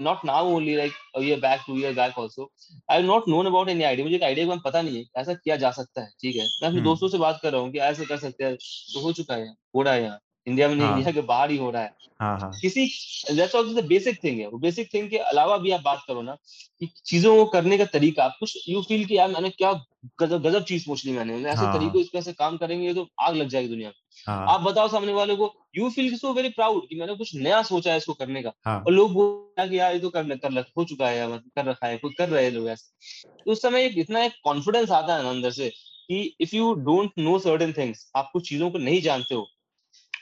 not 0.00 0.24
now 0.24 0.40
only 0.46 0.72
like 0.76 0.96
a 1.18 1.20
year 1.22 1.36
back 1.42 1.62
two 1.66 1.76
years 1.76 1.94
back 1.96 2.16
also 2.18 2.44
I 2.88 2.96
have 2.96 3.04
not 3.04 3.28
known 3.28 3.46
about 3.46 3.68
any 3.68 3.84
idea. 3.84 4.04
मुझे 4.04 4.16
एक 4.16 4.22
आइडिया 4.22 4.46
का 4.46 4.56
पता 4.64 4.82
नहीं 4.82 4.96
है 4.96 5.04
ऐसा 5.16 5.34
किया 5.34 5.56
जा 5.56 5.70
सकता 5.70 6.02
है। 6.02 6.10
ठीक 6.20 6.36
है? 6.36 6.42
मैं 6.42 6.68
अपने 6.68 6.78
हम्म। 6.78 6.84
दोस्तों 6.84 7.08
से 7.08 7.18
बात 7.18 7.38
कर 7.42 7.52
रहा 7.52 7.60
हूँ 7.60 7.70
कि 7.72 7.78
ऐसे 7.78 8.04
कर 8.04 8.18
सकते 8.18 8.44
हैं। 8.44 8.54
तो 8.56 9.00
हो 9.00 9.12
चुका 9.12 9.34
है 9.34 9.48
हो 9.76 9.82
रहा 9.82 9.94
है 9.94 10.02
यहाँ। 10.02 10.18
इंडिया 10.46 10.68
में 10.68 10.74
नहीं 10.76 10.86
हाँ। 10.86 10.96
इंडिया 10.96 11.12
के 11.12 11.20
बाहर 11.22 11.50
ही 11.50 11.56
हो 11.56 11.70
रहा 11.70 11.82
है। 11.82 11.92
हाँ 12.20 12.38
हाँ। 12.40 12.50
किसी 12.62 12.86
that's 13.36 13.54
also 13.56 13.80
the 13.80 13.84
basic 13.84 14.22
thing 14.24 14.40
है। 14.40 14.46
वो 14.48 14.58
बेसिक 14.58 14.92
थिंग 14.94 15.08
के 15.10 15.18
अलावा 15.18 15.56
भी 15.58 15.70
आप 15.70 15.80
बात 15.80 16.02
करो 16.08 16.22
ना 16.22 16.34
कि 16.80 16.88
चीज़ों 17.06 17.36
को 17.36 17.44
करने 17.50 17.78
का 17.78 17.84
तरीका 17.84 18.24
आप 18.24 18.36
कुछ 18.40 18.68
यू 18.68 18.82
फील 18.82 19.04
कि 19.06 19.16
यार 19.18 19.28
मैंने 19.28 19.50
क्या 19.50 19.72
गजब 20.20 20.42
गजब 20.42 20.64
चीज़ 20.64 20.86
पूछ 20.86 21.04
ली 21.06 21.12
मैंने। 21.12 21.34
ऐसे 21.50 21.56
हाँ। 21.56 21.72
तरीकों 21.72 22.00
इस 22.00 22.08
पे 22.08 22.18
ऐसे 22.18 22.32
काम 22.32 22.56
करेंगे 22.56 22.94
तो 22.94 23.08
आग 23.20 23.36
लग 23.36 23.48
जाएगी 23.48 23.68
दुनिया 23.68 23.88
में। 23.88 23.94
हाँ। 24.26 24.46
आप 24.48 24.60
बताओ 24.60 24.88
सामने 24.88 25.12
वालों 25.12 25.36
को 25.36 25.52
you 25.76 25.90
feel 25.90 26.16
so 26.16 26.32
very 26.32 26.48
proud 26.50 26.88
कि 26.88 26.96
मैंने 26.96 27.14
कुछ 27.16 27.34
नया 27.36 27.62
सोचा 27.62 27.90
है 27.90 27.96
इसको 27.96 28.12
करने 28.14 28.42
का। 28.42 28.52
हाँ। 28.64 28.78
और 28.78 28.92
लोग 28.92 29.12
बोल 29.12 29.60
हैं 29.60 29.70
कि 29.70 29.78
यार 29.78 29.92
ये 29.94 29.98
तो 30.00 30.10
कर 30.10 30.36
कर 30.36 30.60
हो 30.78 30.84
चुका 30.84 31.08
है 31.08 31.26
मतलब 31.28 31.50
कर 31.56 31.64
रखा 31.64 31.86
है 31.86 31.98
कोई 31.98 32.12
कर 32.18 32.28
रहे 32.28 32.44
हैं 32.44 32.50
लोग 32.52 32.68
ऐसे। 32.68 32.90
तो 33.46 33.52
उस 33.52 33.62
समय 33.62 33.86
इतना 33.86 34.24
एक 34.24 34.32
कॉन्फिडेंस 34.44 34.90
आता 34.90 35.16
है 35.16 35.22
ना 35.22 35.30
अंदर 35.30 35.50
से 35.50 35.68
कि 36.08 36.36
if 36.40 36.56
you 36.56 36.72
don't 36.74 37.12
know 37.18 37.38
certain 37.38 37.72
things 37.72 38.10
आप 38.16 38.30
कुछ 38.32 38.48
चीज़ों 38.48 38.70
को 38.70 38.78
नहीं 38.78 39.00
जानते 39.02 39.34
हो। 39.34 39.46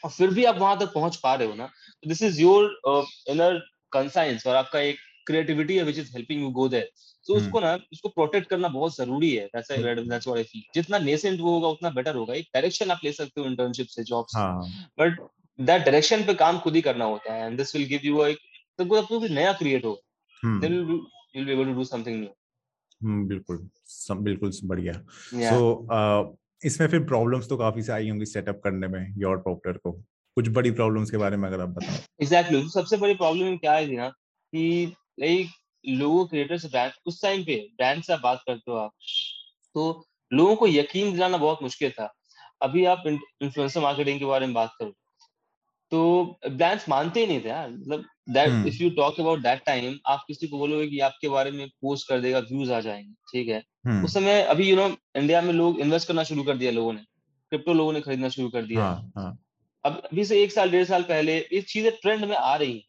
और 0.04 0.10
फिर 0.10 0.30
भी 0.30 0.44
आप 0.44 0.56
वहाँ 0.58 0.78
तक 0.78 0.92
पहुँच 0.92 1.16
पा 1.16 1.34
रहे 1.34 1.48
हो 1.48 1.54
ना 1.54 1.66
तो 2.02 2.08
this 2.08 2.22
is 2.22 2.40
your 2.40 2.64
inner 3.28 3.58
conscience 3.92 4.46
और 4.46 4.56
आपका 4.56 4.80
एक 4.80 4.96
क्रिएटिविटी 5.26 5.76
है 5.76 5.82
which 5.82 5.98
is 5.98 6.12
helping 6.12 6.42
you 6.42 6.50
go 6.50 6.68
there 6.68 6.90
तो। 7.26 7.34
उसको 7.34 7.60
ना 7.60 7.78
उसको 7.92 8.08
प्रोटेक्ट 8.08 8.48
करना 8.48 8.68
बहुत 8.68 8.96
ज़रूरी 8.96 9.34
है। 9.36 9.46
That's 9.46 9.70
hmm. 9.70 10.10
That's 10.10 10.26
what 10.26 10.38
I 10.38 10.44
feel 10.44 10.62
जितना 10.74 10.98
नेसेंट 10.98 11.40
वो 11.40 11.54
होगा 11.54 11.68
उतना 11.68 11.90
बेटर 11.90 12.14
होगा। 12.14 12.34
एक 12.34 12.46
डायरेक्शन 12.54 12.90
आप 12.90 13.00
ले 13.04 13.12
सकते 13.12 13.40
हो 13.40 13.46
इंटर्नशिप 13.46 13.86
से 13.86 14.04
जॉब 14.04 14.26
से। 14.28 14.40
बट 15.00 15.20
दैट 15.60 15.82
डायरेक्शन 15.82 16.24
पे 16.24 16.34
काम 16.34 16.58
खुद 16.58 16.74
ही 16.74 16.80
करना 16.80 17.04
होता 17.04 17.34
है 17.34 17.46
and 17.46 17.56
this 17.56 17.76
will 17.76 17.86
give 17.88 18.00
you 18.04 18.24
एक 18.24 18.38
तो 18.78 18.84
कोई 18.84 19.00
आपको 19.00 19.20
नया 19.20 19.52
क्रिएट 19.52 19.84
हो 19.84 20.02
then 20.44 20.72
you'll, 20.72 20.90
be- 20.90 21.00
you'll 21.36 21.50
be 21.50 21.56
able 21.56 21.68
to 21.70 21.78
do 21.78 21.86
something 21.86 22.16
new. 22.16 22.28
हम्म, 23.02 23.28
बिल्कुल। 23.28 23.68
सब 23.86 24.16
बिल्कुल 24.16 24.52
बढ़िया। 24.64 24.92
सो 25.50 25.86
इसमें 26.64 26.88
फिर 26.88 27.00
प्रॉब्लम्स 27.04 27.48
तो 27.48 27.56
काफ़ी 27.56 27.82
से 27.82 27.92
आई 27.92 28.10
होंगी 28.10 28.26
सेटअप 28.26 28.60
करने 28.64 28.88
में 28.88 29.14
योर 29.18 29.36
प्रॉप्टर 29.36 29.72
को 29.72 29.92
कुछ 30.36 30.48
बड़ी 30.48 30.70
प्रॉब्लम्स 30.70 31.10
के 31.10 31.16
बारे 31.16 31.36
में 31.36 31.48
अगर 31.48 31.60
आप 31.60 31.68
बताओ 31.68 31.96
एग्जैक्टली 32.22 32.56
exactly. 32.58 32.74
सबसे 32.74 32.96
बड़ी 32.96 33.14
प्रॉब्लम 33.14 33.56
क्या 33.56 33.72
है 33.72 33.96
ना, 33.96 34.08
कि 34.08 34.94
लाइक 35.20 35.48
लोगों 35.88 36.26
क्रिएटर्स 36.26 36.66
ब्रांड 36.66 36.92
उस 37.06 37.22
टाइम 37.22 37.44
पे 37.44 37.68
ब्रांड 37.76 38.02
से 38.02 38.16
बात 38.16 38.42
करते 38.46 38.70
हो 38.70 38.76
आप 38.76 38.90
तो 39.74 40.06
लोगों 40.32 40.56
को 40.56 40.66
यकीन 40.66 41.12
दिलाना 41.12 41.36
बहुत 41.36 41.58
मुश्किल 41.62 41.90
था 41.90 42.14
अभी 42.62 42.84
आप 42.84 43.02
इन्फ्लुएंसर 43.06 43.80
मार्केटिंग 43.80 44.18
के 44.18 44.24
बारे 44.24 44.46
में 44.46 44.54
बात 44.54 44.72
करो 44.78 44.92
तो 45.90 46.38
ब्रांड्स 46.50 46.88
मानते 46.88 47.20
ही 47.20 47.26
नहीं 47.26 47.40
थे 47.40 47.48
यार 47.48 47.70
मतलब 47.70 48.04
that. 48.26 48.66
If 48.66 48.82
you 48.82 48.90
talk 48.96 49.20
about 49.20 49.40
that 49.40 49.62
time 49.66 49.98
आप 50.08 50.24
किसी 50.26 50.48
को 50.48 50.58
बोलोगे 50.58 50.86
कि 50.88 50.98
आपके 51.00 51.28
बारे 51.28 51.50
में 51.50 51.66
पोस्ट 51.68 52.08
कर 52.08 52.20
देगा 52.20 52.38
व्यूज़ 52.40 52.72
आ 52.72 52.80
जाएँगे 52.80 53.12
ठीक 53.32 53.48
है? 53.48 53.62
हम्म, 53.86 54.04
उस 54.04 54.14
समय 54.14 54.42
अभी 54.44 54.68
यू 54.70 54.76
नो 54.76 54.88
इंडिया 55.16 55.40
में 55.42 55.52
लोग 55.52 55.80
इन्वेस्ट 55.80 56.08
करना 56.08 56.24
शुरू 56.24 56.42
कर 56.42 56.56
दिया 56.56 56.70
लोगों 56.72 56.92
ने 56.92 57.00
क्रिप्टो 57.52 57.72
लोगों 57.72 57.92
ने 57.92 58.00
खरीदना 58.00 58.28
शुरू 58.28 58.48
कर 58.48 58.62
दिया। 58.62 58.82
हाँ 58.82 59.12
हाँ। 59.16 59.38
अब 59.84 60.02
अभी 60.04 60.24
से 60.24 60.42
एक 60.42 60.52
साल 60.52 60.70
डेढ़ 60.70 60.84
साल 60.84 61.02
पहले 61.02 61.36
ये 61.36 61.60
चीज़ें 61.62 61.90
ट्रेंड 62.02 62.24
में 62.24 62.36
आ 62.36 62.54
रही 62.56 62.84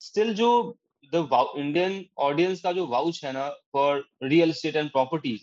स्टिल 0.00 0.34
जो 0.34 0.50
द 1.12 1.28
इंडियन 1.58 2.04
ऑडियंस 2.18 2.60
का 2.60 2.72
जो 2.72 2.86
वाउच 2.86 3.20
है 3.24 3.32
ना 3.32 3.48
for 3.72 4.04
real 4.22 4.50
estate 4.50 4.76
and 4.76 4.90
properties 4.90 5.42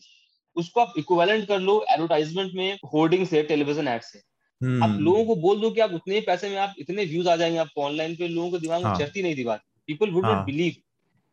उसको 0.56 0.82
आप 0.82 0.94
इक्विवेलेंट 0.98 1.48
कर 1.48 1.60
लो 1.60 1.86
एडवर्टाइजमेंट 1.90 2.54
में 2.56 2.80
होर्डिंग 2.94 3.26
से 3.28 3.44
टेलीविज़न 3.44 3.88
एड 3.88 4.02
से 4.02 4.22
आप 4.58 4.90
हम्म, 4.90 5.00
लोगों 5.00 5.26
को 5.26 5.36
बोल 5.36 5.60
दो 5.62 5.70
कि 5.72 5.82
आप 5.82 5.92
उतने 5.94 6.20
पैसे 6.22 6.50
में 6.50 6.58
आप 6.58 6.76
इतने 6.80 7.04
व्यूज़ 7.06 7.28
आ 7.30 7.36
जाएँगे 7.36 7.58
आपको 7.58 7.82
ऑनलाइन 7.82 8.16
पे 8.16 8.28
लोगों 8.28 8.52
के 8.52 8.60
दिमाग 8.60 8.82
में 8.82 8.88
हाँ। 8.88 8.98
चढ़ती 9.00 9.24
नहीं 9.24 9.36
थी 9.38 9.44
बात 9.44 9.62
पीपल 9.88 10.10
वुड। 10.12 10.26
नॉट 10.26 10.46
बिलीव 10.46 10.74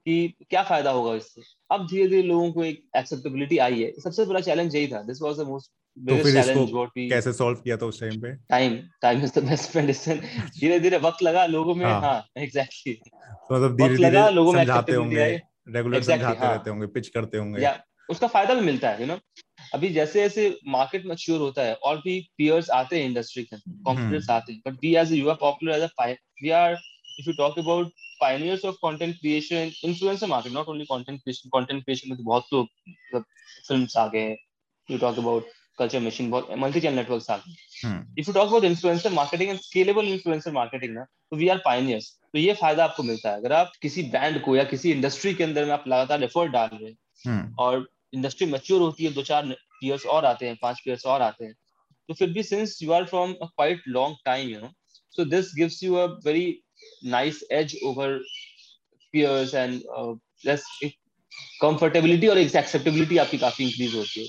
कि 0.07 0.35
क्या 0.51 0.63
फ़ायदा 0.63 0.91
होगा 0.91 1.15
इससे। 1.15 1.43
अब 1.71 1.87
धीरे 1.87 2.09
धीरे 2.09 2.23
लोगों 2.23 2.53
को 2.53 2.65
एक 2.65 2.83
एक्सेप्टेबिलिटी 2.97 3.59
आई 3.59 3.83
है। 3.83 3.93
सबसे 4.01 4.25
बड़ा 4.25 4.41
चैलेंज 4.41 4.77
यही 4.77 4.89
था। 4.89 5.03
दिस 5.03 5.23
वाज 5.23 5.37
द 5.37 5.47
मोस्ट 5.49 5.71
तो 5.97 6.17
फिर 6.23 6.37
इसको 6.39 6.87
कैसे 6.99 7.33
सॉल्व 7.33 7.59
किया 7.59 7.77
था 7.77 7.87
उस 7.87 8.01
टाइम 8.01 8.21
पे? 8.21 8.35
Time 8.51 8.77
time 9.03 9.23
is 9.25 9.39
the 9.39 9.45
best 9.45 9.77
medicine 9.77 10.21
धीरे 10.61 10.79
धीरे 10.81 10.99
वक्त 10.99 11.23
लगा 11.23 11.47
लोगों 11.47 11.75
में। 11.75 11.85
हाँ। 11.87 12.01
हाँ 12.01 12.27
एग्जैक्टली 12.39 12.95
तो 12.95 13.55
मतलब 13.55 13.77
धीरे 13.77 13.97
धीरे 13.97 14.31
लोगों 14.31 14.53
में 14.53 14.61
समझाते 14.61 14.95
होंगे 14.95 15.25
रेगुलर 15.69 16.03
समझाते 16.03 16.39
हाँ। 16.39 16.51
रहते 16.53 16.71
होंगे 16.71 16.87
पिच 16.87 17.09
करते 17.09 17.39
होंगे। 17.39 17.69
उसका 18.11 18.27
फ़ायदा 18.27 18.55
भी 18.55 18.61
मिलता 18.61 18.91
है 18.91 19.01
यू 19.01 19.07
नो 19.07 19.19
अभी 19.75 19.89
जैसे 19.93 20.21
जैसे 20.21 20.49
मार्केट 20.69 21.07
मैच्योर 21.07 21.41
होता 21.41 21.63
है 21.63 21.75
और 21.75 21.97
भी 22.05 22.21
पीयर्स 22.39 22.71
आते 22.71 23.01
हैं 23.01 23.09
इंडस्ट्री 23.09 23.43
के 23.43 23.57
अंदर 23.57 23.83
कॉम्पिटिटर्स 23.85 24.31
आते 24.31 24.53
हैं 24.53 24.63
but 24.67 24.79
we 24.83 24.95
as 24.97 25.13
you 25.13 25.29
are 25.29 25.37
popular 25.41 25.77
as 25.77 25.83
a 25.83 26.09
we 26.43 26.51
are 26.63 26.73
if 26.73 27.29
you 27.29 27.35
talk 27.39 27.59
about 27.59 27.93
pioneers 28.21 28.65
of 28.65 28.77
content 28.81 29.17
creation 29.21 29.73
influencer 29.83 30.29
market 30.29 30.53
not 30.53 30.69
only 30.69 30.87
content 30.87 31.23
creation 31.23 31.51
content 31.55 31.85
creation 31.87 32.11
में 32.11 32.17
तो 32.19 32.25
बहुत 32.25 32.53
लोग 32.53 32.67
मतलब 32.87 33.25
फिल्म्स 33.69 33.97
आ 33.97 34.07
गए 34.15 34.35
you 34.89 34.99
talk 34.99 35.19
about 35.23 35.53
culture 35.79 36.03
machine 36.07 36.31
बहुत 36.31 36.51
multi 36.65 36.83
channel 36.85 37.01
networks 37.01 37.31
आ 37.31 37.37
गए 37.37 37.93
if 38.19 38.29
you 38.29 38.35
talk 38.37 38.53
about 38.53 38.69
influencer 38.71 39.13
marketing 39.15 39.53
and 39.55 39.65
scalable 39.67 40.13
influencer 40.13 40.55
marketing 40.59 40.95
ना 40.95 41.05
तो 41.05 41.41
we 41.43 41.51
are 41.55 41.61
pioneers 41.67 42.11
तो 42.33 42.39
ये 42.39 42.55
फ़ायदा 42.55 42.85
आपको 42.85 43.03
मिलता 43.03 43.31
है 43.31 43.37
अगर 43.37 43.53
आप 43.53 43.73
किसी 43.83 44.03
ब्रांड 44.11 44.41
को 44.43 44.57
या 44.57 44.65
किसी 44.65 44.91
इंडस्ट्री 44.93 45.35
के 45.35 45.45
अंदर 45.45 45.65
में 45.65 45.73
आप 45.73 45.85
लगातार 45.89 46.23
एफर्ट 46.25 46.53
डाल 46.53 46.71
रहे 46.73 46.91
हैं 46.91 47.55
और 47.59 47.87
इंडस्ट्री 48.15 48.47
मैच्योर 48.47 48.81
होती 48.81 49.05
है 49.05 49.13
दो 49.13 49.23
चार 49.23 49.47
पीयर्स 49.53 50.07
और 50.07 50.25
आते 50.25 50.47
हैं 50.47 50.59
पाँच 50.63 50.81
पीयर्स 50.81 51.07
और 51.07 51.23
आते 51.23 51.45
हैं 51.45 51.55
तो 52.09 52.15
फिर 52.15 52.31
भी 52.31 52.43
since 52.43 52.79
you 52.83 52.93
are 52.93 53.05
from 53.05 53.33
a 53.33 53.47
quite 53.47 53.83
long 53.89 54.17
time 54.25 54.49
you 54.49 54.61
know 54.61 54.69
so 54.89 55.25
this 55.25 55.47
gives 55.57 55.83
you 55.85 55.95
a 55.95 56.07
very 56.07 56.61
nice 57.05 57.45
edge 57.53 57.79
over 57.85 58.25
peers 59.13 59.55
and 59.55 59.83
comfortability 61.61 62.27
और 62.29 62.39
एक्सेप्टेबिलिटी 62.39 63.19
आपकी 63.19 63.39
काफ़ी 63.39 63.65
इंक्रीज 63.65 63.95
होती 63.95 64.21
है 64.21 64.29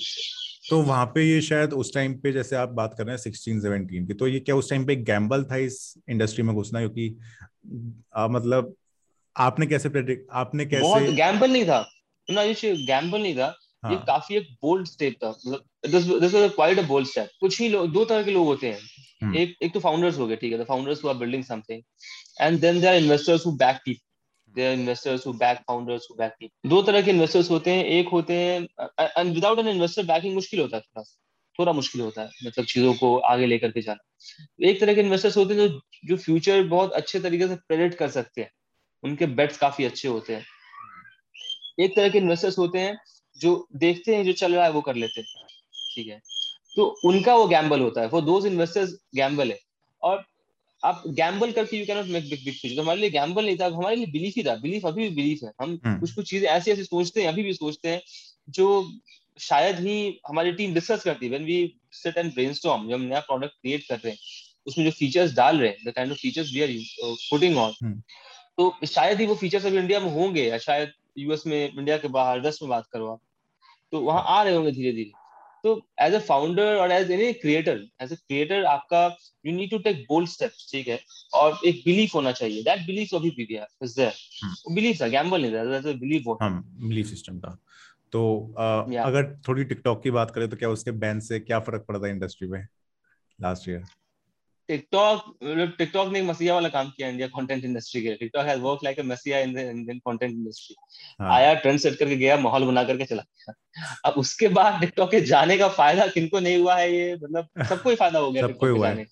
तो 0.70 0.82
वहाँ 0.82 1.06
पे 1.06 1.24
ये 1.30 1.42
शायद 1.42 1.74
उस 1.74 1.94
टाइम 1.94 2.14
पे 2.14 2.32
जैसे 2.32 2.56
आप 2.56 2.70
बात 2.70 2.96
कर 2.98 3.06
रहे 3.06 3.16
हैं 3.16 3.18
सिक्सटीन 3.18 3.62
सेवनटीन 3.62 4.08
की 4.08 4.14
तो 4.14 4.28
ये 4.28 4.40
क्या 4.40 4.56
उस 4.56 4.70
टाइम 4.70 4.86
पे 4.86 4.96
गैम्बल 4.96 5.44
था 5.44 5.56
इस 5.56 5.94
इंडस्ट्री 6.10 6.44
में 6.44 6.56
घुसना? 6.56 6.80
क्योंकि 6.80 7.18
मतलब 8.18 8.76
आपने 9.38 9.68
कैसे 9.68 9.90
प्रेडिक्ट 9.90 10.28
आपने 10.32 10.66
कैसे 10.66 10.82
बहुत 10.82 11.04
गैम्बल 11.04 11.52
नहीं 11.52 11.66
था। 11.66 11.90
ना 12.30 12.42
ये 12.42 12.76
गैम्बल 12.86 13.22
नहीं 13.22 13.36
था। 13.36 13.60
हाँ. 13.86 13.92
ये 13.92 13.98
काफ़ी 14.08 14.36
एक 14.36 14.48
बोल्ड 14.62 14.88
स्टेप 14.88 15.14
था। 15.24 15.32
This 15.88 16.34
was 16.34 16.52
quite 16.52 16.80
a 16.80 16.82
bold 16.84 17.08
step 17.08 17.30
कुछ 17.40 17.60
ही 17.62 17.68
लोग 17.70 17.92
दो 17.94 18.06
तरह 18.06 18.24
के 18.24 18.32
लोग 18.32 18.46
होते 18.48 18.68
हैं। 18.68 18.80
hmm. 18.80 19.36
एक 19.38 19.56
एक 19.64 19.74
तो 19.74 19.80
फाउंडर्स 19.80 20.18
हो 20.20 20.28
गए 20.28 20.36
ठीक 20.36 20.54
है 20.54 20.60
the 20.60 20.66
founders 20.68 21.04
who 21.04 21.10
are 21.10 21.16
building 21.16 21.44
something 21.44 21.82
and 22.42 22.60
then 22.62 22.80
there 22.82 23.04
investors 23.04 23.46
who 23.46 23.52
back 23.58 23.82
people 23.86 24.54
there 24.56 24.74
investors 24.74 25.28
who 25.28 25.34
back 25.36 25.58
founders 25.68 26.08
who 26.12 26.16
back 26.16 26.34
people 26.40 26.70
दो 26.70 26.82
तरह 26.82 27.02
के 27.02 27.12
इन्वेस्टर्स 27.12 27.52
होते 27.52 27.72
हैं। 27.72 27.86
एक 27.86 28.10
होते 28.10 28.34
हैं 28.36 28.60
and 29.18 29.34
without 29.34 29.60
an 29.60 29.68
investor 29.68 30.04
backing 30.06 30.34
मुश्किल 30.36 30.60
होता 30.60 30.78
है 30.78 30.84
थोड़ा 30.84 31.04
थोड़ा 31.60 31.74
मुश्किल 31.74 32.02
होता 32.02 32.22
है 32.22 32.30
मतलब 32.46 32.66
चीज़ों 32.66 32.94
को 32.96 33.18
आगे 33.28 33.46
लेकर 33.46 33.72
के 33.72 33.82
जाना। 33.82 34.68
एक 34.70 34.80
तरह 34.80 34.94
के 34.94 35.02
इन्वेस्टर्स 35.02 35.38
होते 35.38 35.54
हैं 35.54 35.68
जो 35.68 35.80
जो 36.06 36.18
फ्यूचर 36.18 36.64
बहुत 36.68 36.94
अच्छे 36.94 37.20
तरीके 37.20 37.48
से 37.48 37.56
प्रेडिक्ट 37.68 37.98
कर 38.00 38.10
सकते 38.12 38.42
हैं। 38.42 38.52
उनके 39.04 39.26
बेट्स 39.38 39.58
काफ़ी 39.58 39.86
अच्छे 39.86 40.08
होते 40.08 40.36
हैं। 40.36 40.46
एक 41.80 41.96
तरह 41.96 42.10
के 42.10 42.18
इन्वेस्टर्स 42.18 42.58
होते 42.58 42.80
हैं 42.80 42.98
जो 43.42 43.68
देखते 43.76 44.16
हैं 44.16 44.26
जो 44.26 44.34
चल 44.34 44.56
रहा 44.56 44.66
है 44.66 44.72
वो 44.72 44.82
कर 44.82 44.96
लेते 44.96 45.22
हैं। 45.22 45.46
ठीक 45.96 46.08
है? 46.08 46.22
तो 46.76 46.86
उनका 47.06 47.36
वो 47.36 47.48
गैम्बल 47.48 47.80
होता 47.80 48.02
है। 48.02 48.08
वो 48.08 48.22
दोज 48.22 48.46
इन्वेस्टर्स 48.46 48.96
गैम्बल 49.16 49.52
है। 49.52 49.60
और 50.02 50.24
आप 50.84 51.04
गैम्बल 51.08 51.52
करके 51.52 51.78
you 51.78 51.86
cannot 51.86 52.06
make 52.06 52.30
big 52.30 52.46
big 52.46 52.54
future 52.54 52.82
हमारे 52.82 53.00
लिए 53.02 53.10
गैम्बल 53.10 53.46
नहीं 53.46 53.58
था। 53.58 53.66
हमारे 53.66 53.96
लिए 53.96 54.06
बिलीफ 54.06 54.34
ही 54.38 54.44
था। 54.44 54.56
बिलीफ 54.56 54.86
अभी 54.86 55.10
भी 55.10 55.16
बिलीफ 55.16 55.44
है। 55.44 55.52
हम 55.62 55.80
हम्म। 55.86 56.00
कुछ 56.00 56.12
कुछ 56.12 56.30
चीज़ें 56.30 56.50
ऐसी 56.50 56.72
ऐसी 56.72 56.84
सोचते 56.84 57.22
हैं 57.22 57.28
अभी 57.28 57.44
भी 57.44 57.54
सोचते 57.54 57.90
हैं 57.90 58.02
जो 58.50 58.92
शायद 59.40 59.80
ही 59.80 60.20
हमारी 60.28 60.52
टीम 60.52 60.74
डिस्कस 60.74 61.04
करती 61.04 61.26
है। 61.26 61.30
When 61.30 61.46
we 61.46 61.76
sit 61.92 62.18
and 62.18 62.34
brainstorm 62.34 62.88
जब 62.88 62.94
हम 62.94 63.02
नया 63.02 63.20
प्रोडक्ट 63.20 63.54
क्रिएट 63.54 63.88
कर 63.90 63.96
रहे 63.96 64.12
हैं 64.12 64.20
उसमें 64.68 64.86
जो 64.86 64.92
फीचर्स 64.92 65.34
डाल 65.34 65.60
रहे 65.60 65.70
हैं 65.70 65.78
the 65.88 65.92
kind 65.92 66.12
of 66.12 66.20
features 66.20 66.54
we 66.54 66.62
are 66.62 66.70
putting 67.30 67.58
on 67.58 67.74
तो 68.58 68.76
शायद 68.88 69.20
ही 69.20 69.26
वो 69.26 69.36
फीचर्स 69.36 69.66
अभी 69.66 69.78
इंडिया 69.78 70.00
में 70.00 70.12
होंगे 70.12 70.44
या 70.44 70.58
शायद 70.58 70.92
यूएस 71.18 71.44
में 71.48 71.74
इंडिया 71.78 71.98
के 71.98 72.08
बाहर 72.08 72.42
दस 72.42 72.60
में 72.62 72.70
बात 72.70 72.88
करो 72.92 73.08
आप। 73.08 73.20
तो 73.96 74.02
वहाँ 74.02 74.24
आ 74.28 74.42
रहे 74.44 74.56
होंगे 74.56 74.72
धीरे 74.72 74.92
धीरे। 74.94 75.12
तो 75.64 75.72
एज 76.02 76.14
ए 76.14 76.20
फाउंडर 76.22 76.76
और 76.78 76.92
as 76.92 77.12
any 77.12 77.32
creator 77.34 77.80
as 78.02 78.12
a 78.12 78.16
creator 78.16 78.66
आपका 78.68 79.06
you 79.46 79.56
need 79.56 79.70
to 79.72 79.78
take 79.86 80.06
bold 80.10 80.30
steps 80.30 80.70
ठीक 80.72 80.88
है? 80.88 81.00
और 81.34 81.60
एक 81.66 81.82
बिलीफ 81.86 82.16
होना 82.16 82.32
चाहिए। 82.32 82.64
दैट 82.64 82.86
बिलीफ 82.88 83.14
अभी 83.16 83.30
भी 83.38 83.46
दिया 83.46 83.68
इज़ 83.84 83.96
देयर 84.00 84.74
बिलीफ 84.74 85.02
था 85.02 85.08
गैम्बल 85.08 85.42
नहीं 85.42 85.82
था 85.86 85.92
बिलीफ 86.00 86.38
हाँ 86.42 86.52
बिलीफ 86.80 87.08
सिस्टम 87.08 87.40
था 87.40 87.58
तो 88.14 88.22
uh, 88.52 88.92
yeah. 88.92 89.06
अगर 89.06 89.36
थोड़ी 89.48 89.64
टिकटॉक 89.64 90.04
की 90.04 90.12
बात 90.12 90.32
करें 90.32 90.50
तो 90.50 90.58
क्या 90.58 90.70
उसके 90.70 90.92
बैन 91.00 91.20
से 91.20 91.40
क्या 91.40 91.60
फ़र्क 91.60 91.86
पड़ता 91.88 92.06
है 92.08 92.14
इंडस्ट्री 92.14 92.48
में? 92.48 92.68
लास्ट 93.40 93.70
ईयर 93.70 93.84
टिकटॉक 94.68 95.38
मतलब 95.44 95.74
टिकटॉक 95.78 96.12
ने 96.12 96.20
एक 96.20 96.26
मसीहा 96.26 96.54
वाला 96.54 96.70
काम 96.70 96.90
किया 96.90 97.08
इंडिया 97.08 97.28
कंटेंट 97.28 97.66
इंडस्ट्री 97.66 98.02
के 98.02 98.16
TikTok 98.16 98.46
has 98.46 98.60
work 98.60 98.80
like 98.84 99.00
a 99.00 99.04
मसीहा 99.04 99.40
in 99.40 99.54
the 99.54 99.58
Indian 99.58 100.00
content 100.00 100.32
industry 100.32 100.76
आया 101.26 101.54
ट्रेंड 101.54 101.80
सेट 101.80 101.96
करके 101.96 102.16
गया 102.16 102.38
माहौल 102.38 102.66
बना 102.66 102.84
करके 102.84 103.06
चला 103.06 103.22
गया। 103.22 103.54
अब 104.06 104.14
उसके 104.14 104.48
बाद 104.48 104.82
टिकटॉक 104.82 105.12
के 105.12 105.22
जाने 105.22 105.58
का 105.58 105.68
फ़ायदा 105.68 106.08
किनको 106.08 106.40
नहीं 106.40 106.58
हुआ 106.58 106.76
है 106.76 106.96
ये 106.96 107.16
मतलब 107.16 107.66
सबको 107.70 107.90
ही 107.90 107.96
फ़ायदा 107.96 108.20
हो 108.20 108.32
गया 108.32 108.42
सबको 108.48 108.68
हुआ 108.68 108.90
है। 108.90 109.06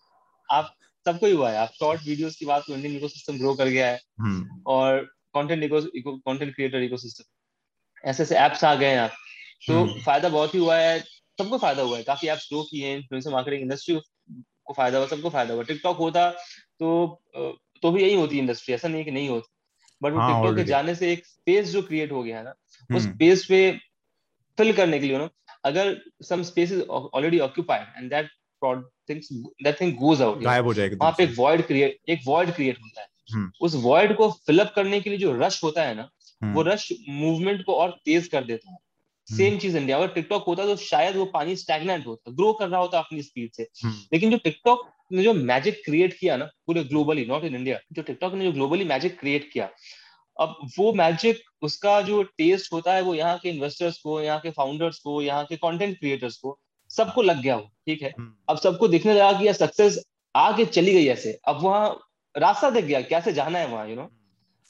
आप 0.51 0.75
सबको 1.07 1.25
ही 1.25 1.33
हुआ 1.33 1.51
है। 1.51 1.57
आप 1.57 1.71
शॉर्ट 1.79 2.01
वीडियोस 2.07 2.35
की 2.35 2.45
बात 2.45 2.63
करो 2.67 2.75
इंडियन 2.75 2.97
इकोसिस्टम 2.97 3.37
ग्रो 3.37 3.53
कर 3.53 3.67
गया 3.67 3.87
है। 3.87 3.99
हम्म। 4.19 4.61
और 4.67 4.99
content 5.33 5.63
eco 5.63 6.17
content 6.17 6.55
creator 6.55 6.83
ecosystem 6.83 8.09
ऐसे 8.09 8.23
ऐसे 8.23 8.39
एप्स 8.39 8.63
आ 8.63 8.75
गए 8.75 8.87
हैं 8.87 8.99
आप। 8.99 9.11
तो 9.67 9.73
हम्म। 9.73 10.01
फ़ायदा 10.01 10.29
बहुत 10.29 10.55
ही 10.55 10.59
हुआ 10.59 10.77
है 10.77 10.99
सबको 10.99 11.57
फ़ायदा 11.57 11.81
हुआ 11.81 11.97
है। 11.97 12.03
काफ़ी 12.03 12.27
एप्स 12.27 12.49
ग्रो 12.51 12.63
किए 12.63 12.87
हैं 12.87 12.97
इन्फ्लुएंसर 12.97 13.31
मार्केटिंग 13.31 13.61
इंडस्ट्री 13.61 13.99
को 14.67 14.73
फ़ायदा 14.73 14.97
हुआ 14.97 15.07
सबको 15.07 15.29
फ़ायदा 15.29 15.53
हुआ 15.53 15.63
टिकटॉक 15.63 15.97
होता 15.97 16.29
तो 16.79 16.91
तो 17.83 17.91
भी 17.91 18.03
यही 18.03 18.13
होती 18.15 18.39
इंडस्ट्री 18.39 18.73
ऐसा 18.75 18.87
नहीं 18.87 19.05
कि 19.05 19.11
नहीं 19.11 19.29
होती 19.29 19.51
बट 20.01 20.13
हाँ, 20.13 20.27
टिकटॉक 20.29 20.55
के 20.55 20.63
जाने 20.63 20.95
से 20.95 21.11
एक 21.11 21.25
स्पेस 21.25 21.71
जो 21.71 21.81
क्रिएट 21.81 22.11
हो 22.11 22.23
गया 22.23 22.37
है 22.37 22.43
ना 22.43 22.53
उस 22.89 23.03
स्पेस 23.03 23.39
हम्म। 23.41 23.47
पे 23.49 23.79
फिल 24.57 24.73
करने 24.73 24.99
के 24.99 25.07
लिए 25.07 25.17
ना 25.17 25.29
अगर 25.65 25.97
some 26.23 26.43
space 26.43 26.71
is 26.71 26.81
already 26.81 27.39
occupied 27.39 27.87
and 27.97 28.09
that 28.09 28.29
things 29.09 29.27
that 29.63 29.79
thing 29.81 29.93
goes 29.97 30.21
out 30.21 30.43
गायब 30.43 30.65
हो 30.65 30.73
जाएगा 30.73 30.97
वहाँ 30.99 31.13
पे 31.17 31.23
एक 31.23 31.33
वॉइड 31.37 31.65
क्रिएट 31.67 31.97
एक 32.09 32.21
वॉइड 32.25 32.53
क्रिएट 32.55 32.77
होता 32.77 33.01
है 33.01 33.07
हम्म। 33.29 33.51
उस 33.61 33.75
वॉइड 33.83 34.15
को 34.15 34.29
फिल 34.47 34.59
अप 34.59 34.73
करने 34.75 34.99
के 35.01 35.09
लिए 35.09 35.19
जो 35.19 35.33
रश 35.37 35.63
होता 35.63 35.83
है 35.83 35.95
ना 35.95 36.09
वो 36.41 36.61
रश 36.63 36.91
हम्म। 36.91 37.13
मूवमेंट 37.15 37.63
को 37.65 37.75
और 37.75 37.91
तेज 38.05 38.27
कर 38.27 38.43
देता 38.43 38.71
है 38.71 38.77
सेम। 39.27 39.57
चीज़ 39.57 39.77
इंडिया 39.77 39.97
अगर 39.97 40.07
टिकटॉक 40.13 40.43
होता 40.47 40.65
तो 40.65 40.75
शायद 40.75 41.15
वो 41.15 41.25
पानी 41.33 41.55
स्टैगनेंट 41.55 42.05
होता 42.07 42.31
ग्रो 42.31 42.51
कर 42.53 42.67
रहा 42.67 42.79
होता 42.79 42.99
अपनी 42.99 43.21
स्पीड 43.21 43.51
से 43.51 43.67
हम्म। 43.83 43.93
लेकिन 44.13 44.31
जो 44.31 44.37
टिकटॉक 44.39 44.87
ने 45.11 45.23
जो 45.23 45.33
मैजिक 45.33 45.81
क्रिएट 45.85 46.17
किया 46.19 46.37
ना 46.37 46.45
पूरे 46.67 46.83
ग्लोबली 46.83 47.25
नॉट 47.25 47.43
इन 47.43 47.55
इंडिया 47.55 47.79
जो 47.91 48.01
टिकटॉक 48.01 48.33
ने 48.33 48.45
जो 48.45 48.51
ग्लोबली 48.51 48.85
मैजिक 48.85 49.19
क्रिएट 49.19 49.49
किया 49.53 49.69
अब 50.37 50.55
वो 50.77 50.91
मैजिक 50.93 51.41
उसका 51.61 52.01
जो 52.01 52.21
टेस्ट 52.37 52.73
होता 52.73 52.93
है 52.93 53.01
वो 53.01 53.13
यहाँ 53.15 53.37
के 53.37 53.49
इन्वेस्टर्स 53.49 53.97
को 53.97 54.19
यहाँ 54.21 54.39
के 54.39 54.51
फाउंडर्स 54.51 54.99
को 54.99 55.21
यहाँ 55.21 55.45
के 55.45 55.55
कंटेंट 55.57 55.97
क्रिएटर्स 55.99 56.37
को 56.37 56.57
सबको 56.91 57.21
लग 57.21 57.41
गया 57.41 57.55
वो 57.55 57.69
ठीक 57.87 58.01
है 58.01 58.09
हम्म। 58.09 58.33
अब 58.49 58.57
सबको 58.57 58.87
दिखने 58.87 59.13
लगा 59.13 59.31
कि 59.33 59.45
यह 59.45 59.53
सक्सेस 59.53 60.03
आके 60.35 60.65
चली 60.67 60.93
गई 60.93 61.07
ऐसे 61.07 61.37
अब 61.47 61.61
वहाँ 61.61 61.89
रास्ता 62.35 62.69
दिख 62.69 62.85
गया 62.85 63.01
कैसे 63.03 63.33
जाना 63.33 63.59
है 63.59 63.67
वहाँ 63.67 63.87
यू 63.89 63.95
नो 63.95 64.09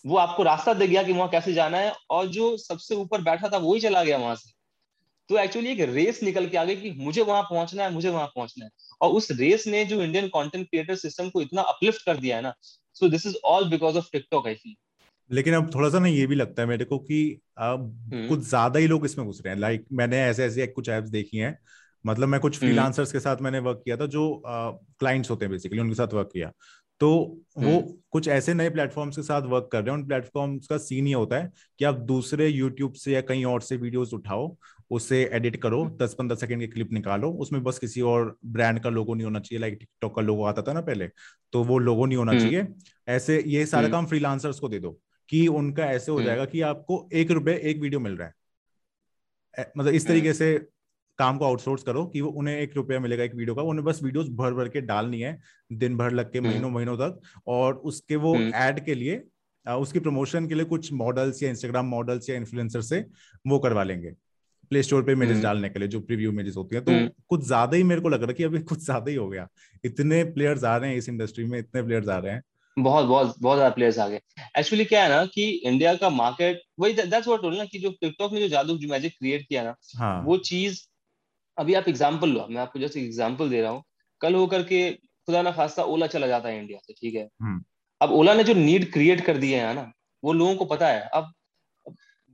वो 0.05 0.17
आपको 0.17 0.43
रास्ता 0.43 0.74
दे 0.74 0.88
गया 0.88 1.03
कि 1.03 1.13
वहाँ 1.13 1.29
कैसे 1.29 1.53
जाना 1.53 1.77
है 1.77 1.93
और 2.10 2.27
जो 2.27 2.55
सबसे 2.57 2.95
ऊपर 2.95 3.22
बैठा 3.22 3.50
था 3.50 3.57
वही 3.57 3.79
चला 3.79 4.03
गया 4.03 4.17
वहाँ 4.17 4.36
से। 4.36 4.51
तो 5.29 5.38
एक्चुअली 5.38 5.69
एक 5.69 5.79
रेस 5.89 6.22
निकल 6.24 6.48
के 6.48 6.57
आ 6.57 6.63
गई 6.63 6.75
कि 6.75 6.91
मुझे 7.00 7.22
वहाँ 7.22 7.43
पहुँचना 7.43 7.83
है 7.83 7.93
मुझे 7.93 8.10
वहाँ 8.10 8.27
पहुँचना 8.27 8.65
है। 8.65 8.72
और 9.01 9.12
उस 9.12 9.27
रेस 9.31 9.67
ने 9.67 9.83
जो 9.86 10.01
इंडियन 10.01 10.27
कंटेंट 10.27 10.67
क्रिएटर 10.69 10.95
सिस्टम 10.95 11.29
को 11.29 11.41
इतना 11.41 11.62
अपलिफ्ट 11.62 12.05
कर 12.05 12.17
दिया 12.17 12.36
है 12.36 12.41
ना 12.41 12.53
so 12.95 13.10
this 13.10 13.25
is 13.25 13.36
all 13.45 13.69
because 13.69 13.98
of 13.98 14.10
TikTok 14.12 14.48
I 14.48 14.53
feel 14.53 14.75
लेकिन 15.29 15.53
अब 15.53 15.74
थोड़ा 15.75 15.89
सा 15.89 16.00
ना 16.00 16.07
ये 16.07 16.25
भी 16.27 16.36
लगता 16.36 16.62
है 16.62 16.67
मेरे 16.67 16.86
को 16.86 16.98
कि 17.00 17.39
अब 17.57 18.10
हम्म। 18.13 18.27
कुछ 18.27 18.39
ज़्यादा 18.39 18.79
ही 18.79 18.88
लोग 18.88 19.05
इसमें 19.05 19.27
घुस 19.27 19.41
रहे 19.45 19.53
हैं। 19.53 19.60
लाइक 19.62 19.86
मैंने 19.91 20.22
ऐसे 20.24 20.45
ऐसे 20.45 20.67
कुछ 20.67 20.89
ऐप्स 20.89 21.10
देखी 21.10 21.38
हैं। 21.38 21.57
मतलब 22.05 22.27
मैं 22.27 22.39
कुछ 22.39 22.57
फ्रीलांसर्स 22.60 23.07
हम्म। 23.07 23.13
के 23.13 23.19
साथ 23.19 23.41
मैंने 23.41 23.60
वर्क 23.60 23.81
किया 23.86 23.98
था 23.98 24.05
जो 24.05 24.41
क्लाइंट्स 24.48 25.29
होते 25.31 25.45
हैं 25.45 25.51
बेसिकली 25.51 25.79
उनके 25.79 25.95
साथ 25.95 26.13
वर्क 26.13 26.29
किया। 26.33 26.51
तो 27.03 27.10
वो 27.57 27.69
हम्म। 27.69 27.93
कुछ 28.12 28.27
ऐसे 28.27 28.53
नए 28.53 28.69
प्लेटफॉर्म्स 28.69 29.15
के 29.15 29.22
साथ 29.22 29.41
वर्क 29.48 29.67
कर 29.72 29.79
रहे 29.79 29.91
हैं 29.91 29.98
उन 29.98 30.05
प्लेटफॉर्म्स 30.07 30.67
का 30.67 30.77
सीन 30.77 31.07
ये 31.07 31.13
होता 31.13 31.38
है 31.38 31.51
कि 31.79 31.86
आप 31.86 31.95
दूसरे 32.05 32.48
यूट्यूब 32.48 32.93
से 32.95 33.12
या 33.12 33.22
कहीं 33.24 33.43
और 33.45 33.62
से 33.62 33.77
वीडियोस 33.77 34.13
उठाओ 34.13 34.45
उसे 34.91 35.22
एडिट 35.33 35.55
करो 35.62 35.81
हम्म। 35.83 35.98
दस 35.98 36.13
पंद्रह 36.13 36.38
सेकंड 36.38 36.62
की 36.62 36.67
क्लिप 36.67 36.91
निकालो 36.91 37.31
उसमें 37.41 37.62
बस 37.63 37.79
किसी 37.79 38.01
और 38.03 38.36
ब्रांड 38.48 38.79
का 38.79 38.89
लोगो 38.89 39.15
नहीं 39.15 39.25
होना 39.25 39.39
चाहिए 39.39 39.62
लाइक 39.62 39.74
टिकटॉक 39.74 40.15
का 40.15 40.22
लोगो 40.22 40.43
आता 40.45 40.62
था 40.62 40.74
ना 40.74 40.81
पहले 40.83 41.10
तो 41.53 41.63
वो 41.63 41.77
लोगो 41.79 42.05
नहीं 42.05 42.17
होना 42.17 42.31
हम्म। 42.31 42.41
चाहिए 42.41 42.67
ऐसे 43.07 43.41
ये 43.48 43.65
सारा 43.65 43.89
काम 43.89 44.05
फ्रीलांसर्स 44.05 44.60
को 44.60 44.69
दे 44.69 44.79
दो 44.79 44.98
कि 45.29 45.45
उनका 45.55 45.91
ऐसे 45.91 46.12
हो 46.12 46.22
जाएगा 46.22 46.45
कि 46.45 46.62
आपको 46.63 47.07
एक 47.13 47.31
रुपए 47.31 47.60
एक 47.63 47.81
वीडियो 47.81 48.00
मिल 48.00 48.17
रहा 48.17 48.27
है 48.27 49.72
मतलब 49.77 49.93
इस 49.93 50.07
तरीके 50.07 50.33
से 50.33 50.55
काम 51.20 51.38
को 51.38 51.46
आउटसोर्स 51.46 51.84
करो 51.84 52.05
कि 52.05 52.22
वो 52.22 52.29
उन्हें 52.32 52.58
एक 52.58 52.75
रुपया 52.75 53.00
मिलेगा 53.00 53.24
एक 53.24 53.36
वीडियो 53.36 53.55
का 53.55 53.62
उन्हें 53.63 53.86
बस 53.86 54.00
वीडियोस 54.03 54.29
भर 54.34 54.53
भर 54.53 54.70
के 54.70 54.82
डालनी 54.84 55.20
है 55.22 55.38
दिन 55.74 55.98
भर 55.98 56.12
लग 56.12 56.32
के 56.32 56.39
हम्म। 56.39 56.50
महीनों 56.50 56.70
महीनों 56.70 56.98
तक 56.98 57.20
और 57.48 57.74
उसके 57.86 58.15
वो 58.17 58.36
एड 58.36 58.53
हम्म। 58.55 58.86
के 58.86 58.96
लिए 58.96 59.24
उसकी 59.65 60.00
प्रमोशन 60.00 60.48
के 60.48 60.55
लिए 60.55 60.65
कुछ 60.65 60.91
मॉडल्स 60.93 61.43
या 61.43 61.50
इंस्टाग्राम 61.50 61.86
मॉडल्स 61.88 62.29
या 62.29 62.36
इन्फ्लुएंसर 62.36 62.82
से 62.82 63.05
वो 63.46 63.60
करवा 63.60 63.84
लेंगे 63.84 64.13
प्ले 64.72 64.82
स्टोर 64.84 65.03
पे 65.03 65.12
इमेजेस 65.12 65.34
हम्म। 65.34 65.43
डालने 65.43 65.70
के 65.70 65.79
लिए 65.79 65.88
जो 65.88 66.00
प्रीव्यू 66.01 66.32
इमेजेस 66.32 66.55
होती 66.58 66.75
हैं 66.75 66.84
तो 66.86 66.91
कुछ 67.29 67.46
ज़्यादा 67.46 67.77
ही 67.77 67.84
मेरे 67.84 68.01
को 68.01 68.10
लग 68.10 68.22
रहा 68.22 68.27
है 68.27 68.34
कि 68.34 68.43
अभी 68.43 68.60
कुछ 68.63 68.79
ज़्यादा 68.79 69.12
ही 69.12 69.15
हो 69.17 69.27
गया 69.29 69.48
इतने 69.84 70.24
प्लेयर्स 70.32 70.63
आ 70.63 70.75
रहे 70.77 70.89
हैं 70.89 70.98
इस 70.98 71.10
इंडस्ट्री 71.10 71.46
में 71.46 71.58
इतने 71.60 71.82
प्लेयर्स 71.82 72.10
आ 72.10 72.17
रहे 72.17 72.34
हैं 72.34 72.41
बहुत 72.77 73.05
बहुत 73.05 73.36
बहुत 73.39 73.58
ज़्यादा 73.58 73.74
प्लेयर्स 73.75 73.98
आ 74.00 74.08
गए 74.08 74.20
एक्चुअली 74.58 74.86
क्या 74.86 75.03
है 75.03 75.10
ना 75.10 75.25
कि 75.25 75.43
इंडिया 75.65 75.93
का 75.96 76.10
मार्केट 76.12 76.62
वही 76.79 76.93
दैट्स 76.93 77.27
व्हाट 77.27 77.41
ना 77.53 77.65
कि 77.65 77.79
जो 77.79 77.89
टिकटॉक 77.91 78.34
ने 78.34 78.39
जो 78.39 78.48
जादू 78.48 78.77
जो 78.77 78.88
मैजिक 78.89 79.13
क्रिएट 79.20 79.46
किया 79.50 79.63
ना 79.63 79.75
हाँ. 79.96 80.24
वो 80.24 80.38
चीज़ 80.39 80.82
अभी 81.57 81.74
आप 81.74 81.88
एग्ज़ाम्पल 81.88 82.29
लो 82.29 82.45
मैं 82.50 82.62
आपको 82.62 82.79
जैसे 82.79 83.01
एग्ज़ाम्पल 83.01 83.50
दे 83.50 83.62
रहा 83.62 83.72
हूँ। 83.72 83.83
कल 84.22 84.36
होकर 84.36 84.63
के 84.63 84.91
खुदा 84.91 85.41
ना 85.41 85.51
खासा 85.51 85.83
ओला 85.86 86.07
चला 86.07 86.27
जाता 86.27 86.50
है 86.50 86.60
इंडिया 86.60 86.79
से 86.79 86.93
ठीक 86.93 87.15
है? 87.15 87.27
हम्म। 87.41 87.63
अब 88.01 88.12
ओला 88.12 88.33
ने 88.33 88.43
जो 88.43 88.53
नीड 88.53 88.91
क्रिएट 88.93 89.25
कर 89.25 89.38
दिए 89.38 89.60
है 89.60 89.74
ना 89.74 89.91
वो 90.24 90.33
लोगों 90.33 90.55
को 90.55 90.65
पता 90.65 90.88
है। 90.88 91.01
अब 91.10 91.31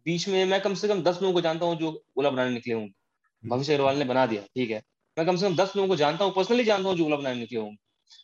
बीच 0.05 0.27
में 0.29 0.45
मैं 0.45 0.61
कम 0.61 0.73
से 0.73 0.88
कम 0.88 1.01
दस 1.03 1.21
लोगों 1.21 1.33
को 1.33 1.41
जानता 1.41 1.65
हूँ 1.65 1.75
जो 1.75 1.91
ओला 2.17 2.29
बनाने 2.29 2.51
निकले 2.51 2.73
होंगे। 2.73 2.88
हम्म। 2.88 3.55
भविष्य 3.55 3.73
अग्रवाल 3.73 3.97
ने 3.97 4.05
बना 4.05 4.25
दिया 4.25 4.41
ठीक 4.55 4.71
है? 4.71 4.81
मैं 5.17 5.25
कम 5.25 5.35
से 5.35 5.47
कम 5.47 5.55
दस 5.55 5.75
लोगों 5.75 5.88
को 5.89 5.95
जानता 5.95 6.25
हूँ 6.25 6.33
पर्सनली 6.33 6.63
जानता 6.63 6.89
हूँ 6.89 6.97
जो 6.97 7.05
ओला 7.05 7.15
बनाने 7.17 7.39
निकले 7.39 7.59
होंगे। 7.59 7.77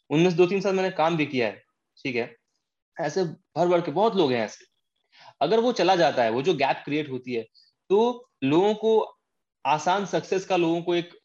उनमें 0.09 0.29
से 0.29 0.35
दो 0.35 0.45
तीन 0.45 0.61
साल 0.61 0.75
मैंने 0.75 0.89
काम 0.93 1.17
भी 1.17 1.25
किया 1.25 1.47
है 1.47 1.61
ठीक 1.97 2.15
है? 2.15 2.35
ऐसे 2.97 3.23
भर 3.23 3.67
भर 3.67 3.81
के 3.81 3.91
बहुत 3.91 4.15
लोग 4.15 4.31
हैं 4.31 4.43
ऐसे। 4.45 4.65
अगर 5.41 5.59
वो 5.59 5.71
चला 5.73 5.95
जाता 5.95 6.23
है 6.23 6.31
वो 6.31 6.41
जो 6.41 6.53
गैप 6.55 6.81
क्रिएट 6.85 7.09
होती 7.09 7.33
है 7.33 7.41
तो 7.89 8.27
लोगों 8.43 8.73
को 8.75 8.99
आसान 9.65 10.05
सक्सेस 10.05 10.45
का 10.45 10.55
लोगों 10.55 10.81
को 10.81 10.95
एक 10.95 11.19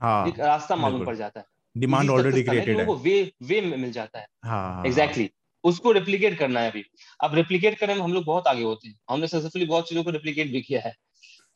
हाँ, 0.00 0.28
एक 0.28 0.40
रास्ता 0.40 0.76
मालूम 0.76 1.06
पड़ 1.06 1.16
जाता 1.16 1.40
है। 1.40 1.46
डिमांड 1.76 2.10
ऑलरेडी 2.10 2.42
क्रिएटेड 2.42 2.80
है। 2.80 2.86
वे 2.94 3.32
वे 3.42 3.60
मिल 3.60 3.92
जाता 3.92 4.18
है। 4.18 4.26
हाँ 4.44 4.84
एग्जैक्टली 4.86 5.24
exactly. 5.24 5.46
उसको 5.64 5.92
रेप्लिकेट 5.92 6.38
करना 6.38 6.60
है 6.60 6.70
अभी। 6.70 6.84
अब 7.24 7.34
रेप्लिकेट 7.34 7.78
करने 7.78 7.94
में 7.94 8.00
हम 8.00 8.12
लोग 8.12 8.24
बहुत 8.24 8.46
आगे 8.46 8.62
होते 8.62 8.88
हैं। 8.88 9.00
हमने 9.10 9.26
सक्सेसफुली 9.26 9.66
बहुत 9.66 9.88
चीज़ों 9.88 10.04
को 10.04 10.10
रेप्लिकेट 10.10 10.50
भी 10.50 10.62
किया 10.62 10.80
है। 10.80 10.94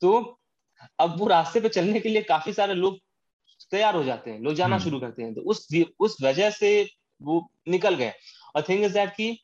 तो 0.01 0.41
अब 0.99 1.19
वो 1.19 1.27
रास्ते 1.27 1.61
पे 1.61 1.69
चलने 1.69 2.01
के 2.01 2.09
लिए 2.09 2.23
काफ़ी 2.23 2.53
सारे 2.53 2.75
लोग 2.75 2.99
तैयार 3.71 3.95
हो 3.95 4.05
जाते 4.05 4.31
हैं 4.31 4.41
लोग 4.41 4.55
जाना 4.55 4.77
हम्म। 4.77 4.85
शुरू 4.85 5.01
करते 5.01 5.23
हैं। 5.23 5.35
तो 5.35 5.41
उस 5.41 5.69
उस 6.01 6.17
वजह 6.23 6.51
से 6.51 6.91
वो 7.23 7.53
निकल 7.69 7.95
गए। 7.95 8.13
और 8.57 8.63
थिंग 8.69 8.85
इज़ 8.85 8.95
दैट 8.95 9.11
कि 9.11 9.43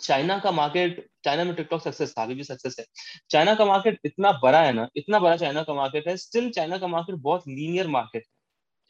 चाइना 0.00 0.38
का 0.38 0.50
मार्केट 0.50 1.11
चाइना 1.24 1.44
में 1.44 1.54
टिकटॉक 1.54 1.82
सक्सेस 1.82 2.14
था 2.18 2.22
अभी 2.22 2.34
भी 2.34 2.44
सक्सेस 2.44 2.76
है। 2.80 2.84
चाइना 3.30 3.54
का 3.54 3.64
मार्केट 3.64 3.98
इतना 4.04 4.32
बड़ा 4.42 4.62
है 4.62 4.72
ना 4.72 4.88
इतना 4.96 5.18
बड़ा 5.18 5.36
चाइना 5.36 5.62
का 5.62 5.74
मार्केट 5.74 6.08
है 6.08 6.16
स्टिल 6.16 6.50
चाइना 6.50 6.78
का 6.78 6.86
मार्केट 6.86 7.16
बहुत 7.16 7.48
लीनियर 7.48 7.88
मार्केट 7.88 8.22
है 8.22 8.30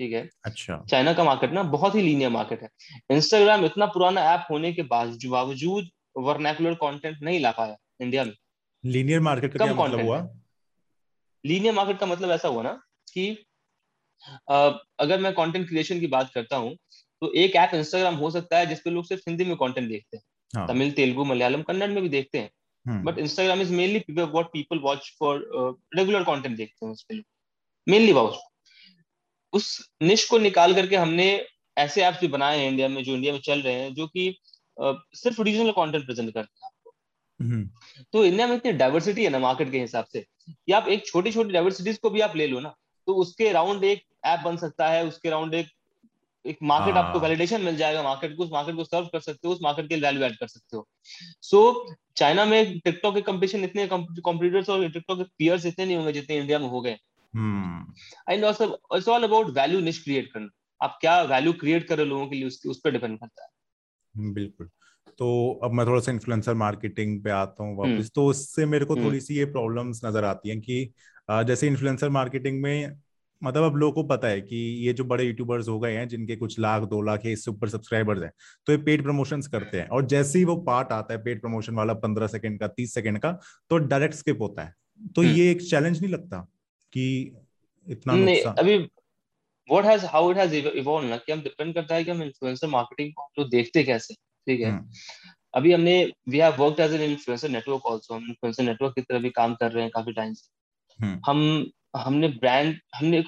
ठीक 0.00 0.12
है? 0.12 0.28
अच्छा। 0.44 0.84
चाइना 0.90 1.12
का 1.12 1.24
मार्केट 1.24 1.52
ना 1.52 1.62
बहुत 1.62 1.94
ही 1.94 2.02
लीनियर 2.02 2.30
मार्केट 2.30 2.62
है। 2.62 2.68
इंस्टाग्राम 3.10 3.64
इतना 3.64 3.86
पुराना 3.86 4.22
ऐप 4.24 4.46
होने 4.50 4.72
के 4.72 4.82
बावजूद 4.84 5.88
वर्नैकुलर 6.18 6.74
कंटेंट 6.74 7.22
नहीं 7.22 7.40
ला 7.40 7.50
पाया 7.50 7.76
इंडिया 8.00 8.24
में। 8.24 8.32
लीनियर 8.84 9.20
मार्केट 9.20 9.52
का 9.52 9.64
क्या 9.64 9.74
मतलब 9.74 10.00
हुआ? 10.00 10.18
लीनियर 11.44 11.74
मार्केट 11.74 11.98
का 11.98 12.06
मतलब 12.06 12.30
ऐसा 12.30 12.48
हुआ 12.48 12.62
ना 12.62 12.72
कि 13.12 13.30
अगर 15.00 15.20
मैं 15.20 15.32
कंटेंट 15.34 15.68
क्रिएशन 15.68 16.00
की 16.00 16.06
बात 16.06 16.30
करता 16.34 16.56
हूँ 16.56 16.76
तो 17.22 17.32
एक 17.34 17.56
ऐप 17.56 17.74
इंस्टाग्राम 17.74 18.14
हो 18.14 18.30
सकता 18.30 18.58
है 18.58 18.66
जिसपे 18.66 18.90
लोग 18.90 19.04
सिर्फ़ 19.04 19.22
हिंदी 19.28 19.44
में 19.44 19.56
कंटेंट 19.56 19.88
देखते 19.88 20.16
हैं। 20.16 20.24
हाँ. 20.56 20.68
तमिल 20.68 20.92
तेलुगु 20.92 21.24
मलयालम 21.24 21.62
कन्नड़ 21.62 21.90
में 21.90 22.02
भी 22.02 22.08
देखते 22.08 22.38
हैं। 22.38 22.50
But 23.04 23.18
Instagram 23.18 23.60
is 23.60 23.72
mainly 23.72 24.04
what 24.10 24.46
people 24.46 24.78
watch 24.78 25.16
for 25.18 25.48
regular 25.96 26.22
content 26.22 26.56
देखते 26.56 26.86
हैं 26.86 26.92
उस 26.92 27.02
पे 27.02 27.22
मेनली 27.88 28.12
वॉच 28.12 28.34
उस 29.52 29.90
निश 30.02 30.28
को 30.28 30.38
निकाल 30.38 30.74
करके 30.74 30.96
हमने 30.96 31.46
ऐसे 31.78 32.02
ऐप्स 32.02 32.20
भी 32.20 32.28
बनाए 32.28 32.58
हैं 32.58 32.68
इंडिया 32.68 32.88
में 32.88 33.04
जो 33.04 33.14
इंडिया 33.14 33.32
में 33.32 33.40
चल 33.40 33.62
रहे 33.62 33.74
हैं 33.74 33.94
जो 33.94 34.06
कि 34.06 34.38
uh, 34.84 34.96
सिर्फ़ 35.14 35.42
रीजनल 35.42 35.70
कंटेंट 35.70 36.04
प्रेजेंट 36.04 36.34
करते 36.34 36.60
हैं 36.60 36.66
आपको। 36.66 36.94
हम्म। 37.40 37.70
तो 38.12 38.24
इंडिया 38.24 38.46
में 38.46 38.56
इतनी 38.56 38.72
डाइवर्सिटी 38.72 39.24
है 39.24 39.30
ना 39.30 39.38
मार्केट 39.38 39.70
के 39.70 39.80
हिसाब 39.80 40.04
से 40.04 40.26
कि 40.50 40.72
आप 40.72 40.88
एक 40.88 41.06
छोटी 41.06 41.32
छोटी 41.32 41.52
डाइवर्सिटीज 41.52 41.98
को 41.98 42.10
भी 42.10 42.20
आप 42.20 42.36
ले 42.36 42.46
लो 42.46 42.60
ना 42.60 42.74
तो 43.06 43.14
उसके 43.14 43.52
राउंड 43.52 43.84
एक 43.84 44.04
ऐप 44.24 44.40
बन 44.40 44.56
सकता 44.56 44.88
है 44.88 45.06
उसके 45.06 45.30
राउंड 45.30 45.54
एक 45.54 45.66
एक 46.44 46.58
मार्केट 46.62 46.96
आपको 46.96 47.20
वैलिडेशन 47.20 47.56
हाँ। 47.56 47.64
मिल 47.64 47.76
जाएगा 47.76 48.02
मार्केट 48.02 48.36
को 48.36 48.42
उस 48.42 48.50
मार्केट 48.52 48.74
को 48.76 48.84
सर्व 48.84 49.06
कर 49.06 49.20
सकते 49.20 49.48
हो 49.48 49.54
उस 49.54 49.60
मार्केट 49.62 49.88
के 49.88 49.96
वैल्यू 49.96 50.22
ऐड 50.22 50.36
कर 50.36 50.46
सकते 50.46 50.76
हो। 50.76 50.86
सो 51.42 51.60
so, 51.88 51.94
चाइना 52.16 52.44
में 52.44 52.78
टिकटॉक 52.78 53.14
के 53.14 53.20
कंपटीशन 53.20 53.64
इतने 53.64 53.86
कॉम्पिटिटर्स 53.88 54.68
और 54.70 54.88
टिकटॉक 54.88 55.18
के 55.18 55.24
पियर्स 55.38 55.66
इतने 55.66 55.84
नहीं 55.84 55.96
होंगे 55.96 56.12
जितने 56.12 56.38
इंडिया 56.38 56.58
में 56.58 56.68
हो 56.68 56.80
गए। 56.80 56.96
And 58.30 58.44
it's 58.44 59.08
all 59.08 59.22
about 59.24 59.50
value 59.50 59.80
niche 59.80 60.02
create 60.04 60.32
करना। 60.32 60.48
आप 60.80 60.98
क्या 61.00 61.20
वैल्यू 61.22 61.52
क्रिएट 61.52 61.86
कर 61.88 61.98
रहे 61.98 62.06
लोगों 62.06 62.26
के 62.26 62.36
लिए 62.36 62.46
उसकी 62.46 62.68
उस 62.68 62.80
पर 62.84 62.90
डिपेंड 62.90 63.18
करता 63.18 63.42
है। 63.42 63.48
हम्म, 64.14 64.32
बिल्कुल। 64.34 64.68
तो 65.18 65.60
अब 65.64 65.72
मैं 65.72 65.86
थोड़ा 65.86 66.00
सा 66.00 66.12
इन्फ्लुएंसर 66.12 66.54
मार्केटिंग 66.54 67.22
पे 67.24 67.30
आता 67.30 67.64
हूँ 67.64 67.76
वापस। 67.76 67.90
हम्म। 67.90 68.08
तो 68.14 68.26
उससे 68.26 68.66
मेरे 68.66 68.84
को 68.84 68.94
हम्म। 68.94 69.04
थोड़ी 69.04 69.20
सी 69.20 69.34
ये 69.34 69.44
प्रॉब्लम्स 69.44 70.04
नज़र 70.04 70.24
आती 70.24 70.48
हैं 70.48 70.60
कि 70.60 70.92
जैसे 71.30 71.66
इन्फ्लुएंसर 71.66 72.08
मार्केटिंग 72.08 72.62
में 72.62 72.96
मतलब 73.42 73.62
अब 73.62 73.76
लोगों 73.76 73.92
को 73.94 74.08
पता 74.08 74.28
है 74.28 74.40
कि 74.42 74.56
ये 74.86 74.92
जो 74.92 75.04
बड़े 75.04 75.24
यूट्यूबर्स 75.24 75.68
हो 75.68 75.78
गए 75.80 75.92
हैं 75.92 76.06
जिनके 76.08 76.36
कुछ 76.36 76.58
लाख 76.58 76.82
दो 76.88 77.00
लाख 77.02 77.26
या 77.26 77.32
इससे 77.32 77.50
ऊपर 77.50 77.68
सब्सक्राइबर्स 77.68 78.22
हैं 78.22 78.30
तो 78.66 78.72
ये 78.72 78.78
पेड 78.80 79.02
प्रमोशंस 79.02 79.46
करते 79.48 79.80
हैं 79.80 79.88
और 79.88 80.06
जैसे 80.06 80.38
ही 80.38 80.44
वो 80.44 80.56
पार्ट 80.62 80.92
आता 80.92 81.14
है 81.14 81.22
पेड 81.22 81.40
प्रमोशन 81.40 81.74
वाला 81.74 81.94
पंद्रह 82.00 82.26
सेकंड 82.28 82.60
का 82.60 82.66
तीस 82.70 82.94
सेकंड 82.94 83.18
का 83.18 83.32
तो 83.70 83.78
डायरेक्ट 83.86 84.14
स्किप 84.14 84.40
होता 84.40 84.62
है 84.62 84.74
तो 85.14 85.22
ये 85.22 85.50
एक 85.50 85.62
चैलेंज 85.62 86.00
नहीं 86.00 86.12
लगता 86.12 86.46
कि 86.92 87.06
इतना 87.86 88.52
अभी 88.52 88.76
what 89.68 89.84
has 89.84 90.04
how 90.06 90.30
it 90.30 90.36
has 90.36 90.54
evolve 90.56 91.08
ना 91.08 91.16
कि 91.16 91.32
हम 91.32 91.40
डिपेंड 91.42 91.74
करता 91.74 91.94
है 91.94 92.04
कि 92.04 92.10
हम 92.10 92.22
इन्फ्लुएंसर 92.22 92.68
मार्केटिंग 92.68 93.12
को 93.36 93.44
देखते 93.50 93.84
कैसे 93.84 94.14
ठीक 94.14 94.60
है 94.60 94.70
हम्म। 94.70 94.88
अभी 95.54 95.72
हमने 95.72 95.94
we 96.28 96.38
have 96.38 96.54
worked 96.58 96.80
as 96.80 96.94
an 96.94 97.02
influencer 97.02 97.48
network 97.50 97.86
also 97.86 98.14
हम 98.14 98.24
इन्फ्लुएंसर 98.24 98.62
नेटवर्क 98.62 98.94
की 98.94 99.02
तरह 99.02 99.18
भी 99.18 99.30
काम 99.32 99.54
कर 99.54 99.72
रहे 99.72 99.82
हैं 99.82 99.90
काफ़ी 99.90 100.12
टाइम 100.12 100.32
से 100.34 100.46
हम्म। 100.46 100.61
हम 101.26 101.70
हमने 101.96 102.28
ब्रांड 102.42 102.76
हमने 102.94 103.24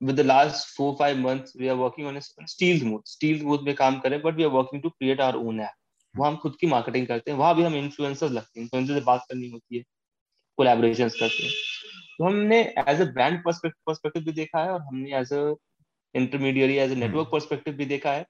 with 0.00 0.16
the 0.18 0.24
last 0.24 0.68
four 0.74 0.88
five 0.98 1.18
months 1.22 1.54
we 1.60 1.68
are 1.70 1.76
working 1.78 2.06
on 2.10 2.18
a 2.18 2.20
stealth 2.52 2.84
mode 2.90 3.08
stealth 3.08 3.42
mode 3.48 3.64
में 3.64 3.74
काम 3.76 3.98
करें 4.00 4.20
but 4.22 4.38
we 4.40 4.44
are 4.44 4.52
working 4.54 4.82
to 4.84 4.90
create 4.92 5.20
our 5.24 5.40
own 5.40 5.58
app 5.64 5.74
वो 6.14 6.24
हम 6.24 6.36
खुद 6.42 6.56
की 6.60 6.66
मार्केटिंग 6.66 7.06
करते 7.06 7.30
हैं 7.30 7.38
वहाँ 7.38 7.54
भी 7.56 7.62
हम 7.62 7.74
इन्फ्लुएंसर्स 7.76 8.32
लगते 8.32 8.60
हैं 8.60 8.64
इन्फ्लुएंसर 8.64 8.94
से 8.94 9.00
बात 9.06 9.24
करनी 9.30 9.48
होती 9.50 9.76
है 9.76 9.82
कोलैबोरेशंस 10.58 11.14
करते 11.20 11.42
हैं। 11.42 11.52
तो 12.18 12.24
हमने 12.24 12.60
एज 12.88 13.00
अ 13.00 13.04
ब्रांड 13.12 13.42
पर्सपेक्टिव 13.44 14.22
भी 14.22 14.32
देखा 14.32 14.62
है 14.62 14.70
और 14.70 14.80
हमने 14.82 15.16
as 15.18 15.32
a 15.32 15.54
intermediary 16.14 16.76
as 16.76 16.90
a 16.92 16.94
network 16.94 17.28
perspective 17.32 17.74
भी 17.74 17.84
देखा 17.92 18.12
है। 18.12 18.24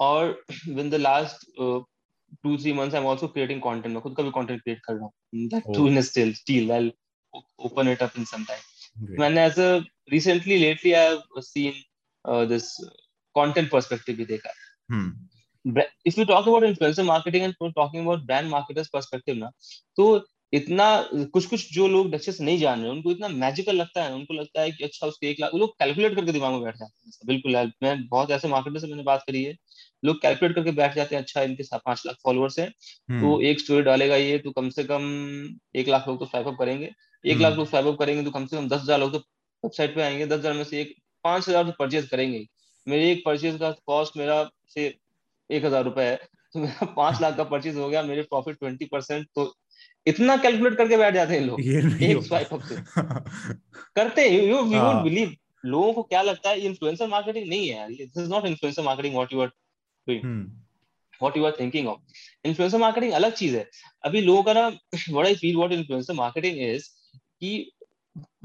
और 0.00 0.42
in 0.68 0.90
the 0.90 0.94
last 0.94 1.46
two 1.58 2.56
three 2.56 2.72
months 2.72 2.94
I 2.94 3.00
am 3.00 3.06
also 3.08 3.28
creating 3.28 3.60
content 3.62 3.94
मैं 3.94 4.02
खुद 4.02 4.16
का 4.16 4.22
भी 4.22 4.30
कंटेंट 4.34 4.62
क्रिएट 4.62 4.80
कर 4.84 4.92
रहा 4.94 5.04
हूँ। 5.04 5.48
That 5.48 5.74
too 5.76 5.86
in 5.88 6.00
still 6.02 6.34
still 6.34 6.72
I 6.72 6.92
open 7.34 7.88
it 7.88 8.02
up 8.02 8.12
in 8.18 8.24
some 8.24 8.44
time 8.44 9.06
मैंने 9.20 9.44
as 9.46 9.58
a 9.60 9.84
recently 10.12 10.56
lately 10.56 10.92
I 10.92 11.06
have 11.06 11.22
seen 11.38 11.82
this 12.48 12.76
content 13.34 13.70
perspective 13.70 14.16
भी 14.16 14.24
देखा। 14.24 14.48
है 14.48 15.88
if 16.06 16.18
you 16.18 16.24
talk 16.24 16.48
about 16.48 16.64
influencer 16.64 17.02
marketing 17.02 17.44
and 17.44 17.54
talking 17.62 18.02
about 18.02 18.18
brand 18.18 18.48
marketers 18.48 18.88
perspective 18.88 19.34
ना 19.34 19.50
तो 19.96 20.26
इतना 20.52 20.86
कुछ 21.14 21.46
कुछ 21.46 21.72
जो 21.74 21.88
लोग 21.88 22.14
अच्छे 22.14 22.32
से 22.32 22.44
नहीं 22.44 22.58
जान 22.58 22.80
रहे 22.80 22.90
उनको 22.90 23.10
इतना 23.10 23.28
मैजिकल 23.28 23.76
लगता 23.76 24.04
है 24.04 24.14
उनको 24.14 24.34
लगता 24.34 24.60
है 24.60 24.70
कि 24.70 24.84
अच्छा 24.84 25.06
उसके 25.06 25.30
एक 25.30 25.40
लाख 25.40 25.50
वो 25.52 25.58
लोग 25.58 25.70
कैलकुलेट 25.70 26.14
करके 26.14 26.32
दिमाग 26.32 26.52
में 26.52 26.62
बैठ 26.62 26.76
जाते 26.76 27.06
हैं। 27.06 27.12
बिल्कुल 27.26 27.72
मैं 27.82 28.08
बहुत 28.08 28.30
ऐसे 28.30 28.48
मार्केटर 28.48 28.78
से 28.78 28.86
मैंने 28.86 29.02
बात 29.02 29.24
करी 29.26 29.44
है 29.44 29.52
लोग 30.02 30.20
कैलकुलेट 30.22 30.54
करके 30.54 30.72
बैठ 30.72 30.94
जाते 30.94 31.14
हैं 31.16 31.22
अच्छा 31.22 31.42
इनके 31.42 31.62
साथ 31.62 31.78
पाँच 31.84 32.02
लाख 32.06 32.16
फॉलोअर्स 32.24 32.58
हैं 32.58 32.70
तो 32.70 33.14
हम्म। 33.14 33.42
एक 33.46 33.60
स्टोरी 33.60 33.82
डालेगा 33.82 34.16
ये 34.16 34.38
तो 34.38 34.50
कम 34.52 34.68
से 34.70 34.84
कम 34.84 35.02
एक 35.76 35.88
लाख 35.88 36.08
लोग 36.08 36.18
तो 36.20 36.26
स्वाइप 36.26 36.46
अप 36.46 36.56
करेंगे। 36.58 36.90
एक 37.24 37.38
लाख 37.38 37.46
हम्म। 37.46 37.58
लोग 37.58 37.68
स्वाइप 37.68 37.86
अप 37.86 37.98
करेंगे 37.98 38.24
तो 38.24 38.30
कम 38.30 38.46
से 38.46 38.56
कम 38.56 38.68
दस 38.68 38.80
हज़ार 38.82 39.00
लोग 39.00 39.12
तो 39.12 39.18
वेबसाइट 39.18 39.94
पे 39.94 40.02
आएँगे 40.02 40.26
दस 40.26 40.38
हज़ार 40.38 40.52
में 40.52 40.64
से 40.64 40.80
एक 40.80 40.94
पाँच 41.24 41.48
हज़ार 41.48 41.64
तो 41.64 41.72
परचेज 41.78 42.08
करेंगे 42.08 42.46
मेरे 42.86 43.10
एक 43.12 43.22
परचेज 43.26 43.58
का 43.58 43.70
कॉस्ट 43.86 44.16
मेरा 44.16 44.42
से 44.74 44.86
एक 45.50 45.64
हज़ार 45.64 45.84
रुपए 45.84 46.04
है 46.04 46.16
तो 46.54 46.60
मेरा 46.60 46.86
पाँच 46.96 47.20
लाख 47.22 47.36
का 47.36 47.44
परचेज 47.44 47.76
हो 47.76 47.88
गया 47.88 48.02
मेरे 48.02 48.22
प्रॉफिट 48.22 48.58
ट्वेंटी 48.58 48.84
परसेंट 48.84 49.26
तो 49.34 49.52
इतना 50.06 50.36
कैलकुलेट 50.36 50.76
करके 50.76 50.96
बैठ 50.96 51.14
जाते 51.14 51.34
हैं 51.34 51.40
लोग 51.40 51.60
एक 51.60 52.22
स्वाइप 52.22 52.52
अप 52.52 52.62
से। 52.62 52.76
करते 53.96 54.22
हैं 54.22 54.42
यू 54.42 54.56
यू 54.56 55.02
बिलीव 55.02 55.34
लोगों 55.64 55.92
को 55.92 56.02
क्या 56.02 56.22
लगता 56.22 56.50
है 56.50 56.60
इन्फ्लुएंसर 56.60 57.08
मार्केटिंग 57.08 57.48
नहीं 57.48 57.68
है 57.68 57.88
this 57.88 58.18
is 58.18 58.30
not 58.30 58.44
influencer 58.44 58.82
marketing 58.82 59.14
what 59.14 59.32
you 59.32 59.40
are 59.40 59.50
what 60.08 61.36
you 61.36 61.44
are 61.44 61.56
thinking 61.60 61.88
of 61.88 62.00
influencer 62.44 62.78
marketing 62.78 63.12
अलग 63.12 63.34
चीज़ 63.34 63.56
है। 63.56 63.68
अभी 64.04 64.20
लोगों 64.20 64.42
का 64.42 64.52
ना 64.52 64.66
what 64.68 65.26
I 65.26 65.34
feel 65.34 65.56
what 65.56 65.72
influencer 65.72 66.14
marketing 66.14 66.58
is 66.68 66.88
कि 67.40 67.70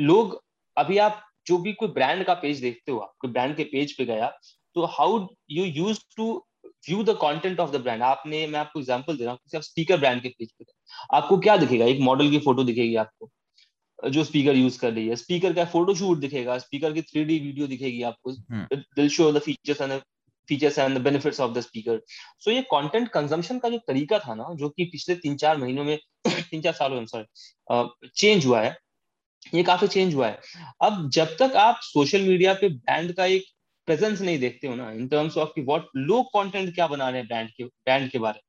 लोग 0.02 0.41
अभी 0.78 0.98
आप 1.00 1.22
जो 1.48 1.58
भी 1.58 1.74
कोई 1.74 1.88
ब्रांड 1.89 2.24
का 2.26 2.34
पेज 2.36 2.60
देखते 2.62 2.91
हो 2.91 2.98
आप 3.00 3.13
कोई 3.20 3.32
ब्रांड 3.32 3.56
के 3.58 3.63
पेज 3.72 3.98
पे 3.98 4.06
गया 4.06 4.28
तो 4.76 4.86
how 4.91 5.20
you 5.52 5.65
use 5.65 6.00
to 6.18 6.34
view 6.89 7.04
the 7.04 7.18
content 7.22 7.60
of 7.60 7.72
the 7.72 7.82
brand 7.82 8.02
आपने 8.04 8.46
मैं 8.48 8.60
आपको 8.60 8.80
एग्जांपल 8.80 9.18
दे 9.18 9.24
रहा 9.24 9.34
हूँ 9.34 9.39
आप 9.56 9.62
स्पीकर 9.63 9.98
ब्रांड 10.00 10.22
के 10.22 10.30
पेज 10.30 10.52
पे 10.52 10.65
आपको 11.13 11.38
क्या 11.39 11.56
दिखेगा? 11.58 11.86
एक 11.86 12.00
मॉडल 12.02 12.30
की 12.32 12.39
फ़ोटो 12.39 12.63
दिखेगी 12.63 12.96
आपको 12.96 13.30
जो 14.10 14.24
स्पीकर 14.24 14.56
यूज़ 14.56 14.80
कर 14.80 14.94
रही 14.94 15.08
है। 15.08 15.15
स्पीकर 15.15 15.54
का 15.54 15.65
फ़ोटो 15.65 15.96
शूट 15.96 16.18
दिखेगा 16.20 16.58
स्पीकर 16.58 16.94
की 16.94 17.02
थ्री 17.02 17.24
डी 17.26 17.39
वीडियो 17.39 17.68
दिखेगी 17.68 18.02
आपको। 18.04 18.32
Will 18.74 19.10
show 19.10 19.32
the 19.32 19.39
features 19.39 19.82
and 19.82 19.91
features 20.49 20.79
and 20.79 20.97
the 20.97 21.01
benefits 21.01 21.39
of 21.39 21.51
the 21.53 21.62
speaker 21.62 22.01
so 22.39 22.51
ये 22.51 22.62
कंटेंट 22.71 23.08
कंजम्पशन 23.10 23.60
का 23.60 23.69
जो 23.69 23.77
तरीका 23.88 24.19
था 24.19 24.34
ना 24.36 24.53
जो 24.55 24.69
कि 24.69 24.86
पिछले 24.91 25.15
तीन 25.17 25.36
चार 25.38 25.58
महीनों 25.58 25.84
में 25.84 25.97
तीन 26.27 26.62
चार 26.62 26.73
सालों 26.73 26.99
में 26.99 27.05
सॉरी 27.05 28.10
चेंज 28.15 28.45
हुआ 28.45 28.62
है 28.62 28.75
ये 29.53 29.63
काफ़ी 29.63 29.88
चेंज 29.88 30.13
हुआ 30.15 30.27
है। 30.27 30.39
अब 30.84 31.10
जब 31.13 31.36
तक 31.39 31.55
आप 31.55 31.79
सोशल 31.84 32.21
मीडिया 32.21 32.53
पे 32.53 32.69
ब्रांड 32.69 33.13
का 33.13 33.25
एक 33.25 33.43
प्रेजेंस 33.88 34.21
नहीं 34.21 34.39
देखते 34.39 34.67
हो 34.67 34.75
ना 34.75 34.89
इन 34.91 35.08
टर्म्स 35.08 35.38
ऑफ़ 35.38 35.49
की 35.55 35.62
व्हाट 35.62 35.86
लोग 35.97 36.27
कंटेंट 36.27 36.73
क्या 36.75 36.88
बना 36.88 37.10
रहे 37.10 37.19
हैं 37.19 37.27
ब्रांड 37.27 37.49
के 37.49 37.63
ब्रांड 37.63 38.10
के 38.12 38.19
बारे 38.19 38.41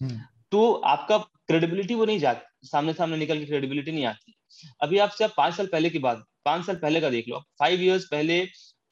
में 0.00 0.08
हम्म। 0.08 0.20
तो 0.52 0.72
आपका 0.92 1.18
क्रेडिबिलिटी 1.18 1.94
वो 1.94 2.04
नहीं 2.04 2.18
जाती 2.18 2.68
सामने 2.68 2.92
सामने 2.92 3.16
निकल 3.16 3.38
के 3.38 3.46
क्रेडिबिलिटी 3.46 3.92
नहीं 3.92 4.04
आती। 4.06 4.34
अभी 4.82 4.98
आपसे 4.98 5.24
आप 5.24 5.34
पाँच 5.36 5.54
साल 5.54 5.66
पहले 5.66 5.90
की 5.90 5.98
बात 5.98 6.24
पाँच 6.44 6.64
साल 6.66 6.76
पहले 6.76 7.00
का 7.00 7.10
देख 7.10 7.28
लो 7.28 7.42
फाइव 7.58 7.82
ईयर्स 7.82 8.04
पहले 8.10 8.40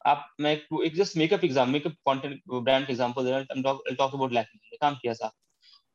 आप 0.06 0.26
मैं 0.40 0.52
एक 0.84 0.94
just 0.96 1.16
makeup 1.16 1.44
exam 1.44 1.70
makeup 1.70 1.92
content 2.08 2.40
brand 2.48 2.90
example 2.90 3.24
दे 3.24 3.30
रहा 3.30 3.38
हूँ 3.38 3.94
टॉक 3.94 4.14
अबाउट 4.14 4.32
लैक्मे 4.32 4.76
काम 4.76 4.94
किया 4.96 5.14
था। 5.14 5.30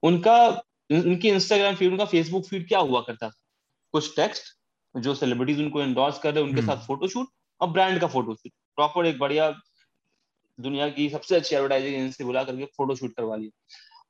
उनका 0.03 0.35
उनकी 0.89 1.29
इंस्टाग्राम 1.29 1.75
फ़ीड 1.75 1.91
उनका 1.91 2.05
फेसबुक 2.05 2.45
फ़ीड 2.45 2.67
क्या 2.67 2.79
हुआ 2.79 3.01
करता 3.01 3.29
था? 3.29 3.33
कुछ 3.93 4.15
टेक्स्ट 4.15 4.55
जो 4.95 5.13
सेलिब्रिटीज 5.15 5.59
उनको 5.59 5.81
एंडोर्स 5.81 6.19
कर 6.19 6.33
रहे 6.33 6.43
उनके 6.43 6.61
हम्म। 6.61 6.71
साथ 6.71 6.85
फोटोशूट 6.87 7.27
और 7.61 7.69
ब्रांड 7.69 7.99
का 8.01 8.07
फ़ोटो 8.07 8.35
शूट 8.35 8.51
प्रॉपर 8.75 9.05
एक 9.05 9.19
बढ़िया 9.19 9.49
दुनिया 10.59 10.87
की 10.89 11.09
सबसे 11.09 11.35
अच्छी 11.35 11.55
एडवर्टाइजिंग 11.55 11.95
एजेंसी 11.95 12.23
बुला 12.23 12.43
करके 12.43 12.65
फ़ोटो 12.77 12.95
शूट 12.95 13.13
करवा 13.15 13.35
लिया। 13.35 13.51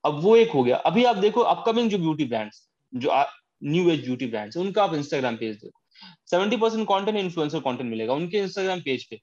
अब 0.04 0.20
वो 0.22 0.36
एक 0.36 0.52
हो 0.52 0.64
गया। 0.64 0.78
अभी 0.78 1.04
आप 1.06 1.16
देखो 1.18 1.42
अपकमिंग 1.50 1.90
जो 1.90 1.98
ब्यूटी 1.98 2.26
ब्रांड्स 2.26 2.68
जो 2.94 3.12
न्यू 3.64 3.90
एज 3.92 4.04
ब्यूटी 4.06 4.28
ब्रांड्स 4.28 4.58
उनका 4.58 4.84
आप 4.84 4.94
इंस्टाग्राम 4.94 5.36
पेज 5.38 5.56
देखो। 5.56 5.80
Seventy 6.30 6.58
percent 6.58 6.88
content 6.88 7.18
influencer 7.18 7.60
content 7.60 7.90
मिलेगा 7.90 8.14
उनके 8.14 8.38
इंस्टाग्राम 8.40 8.82
पेज 8.82 9.06
पे। 9.10 9.20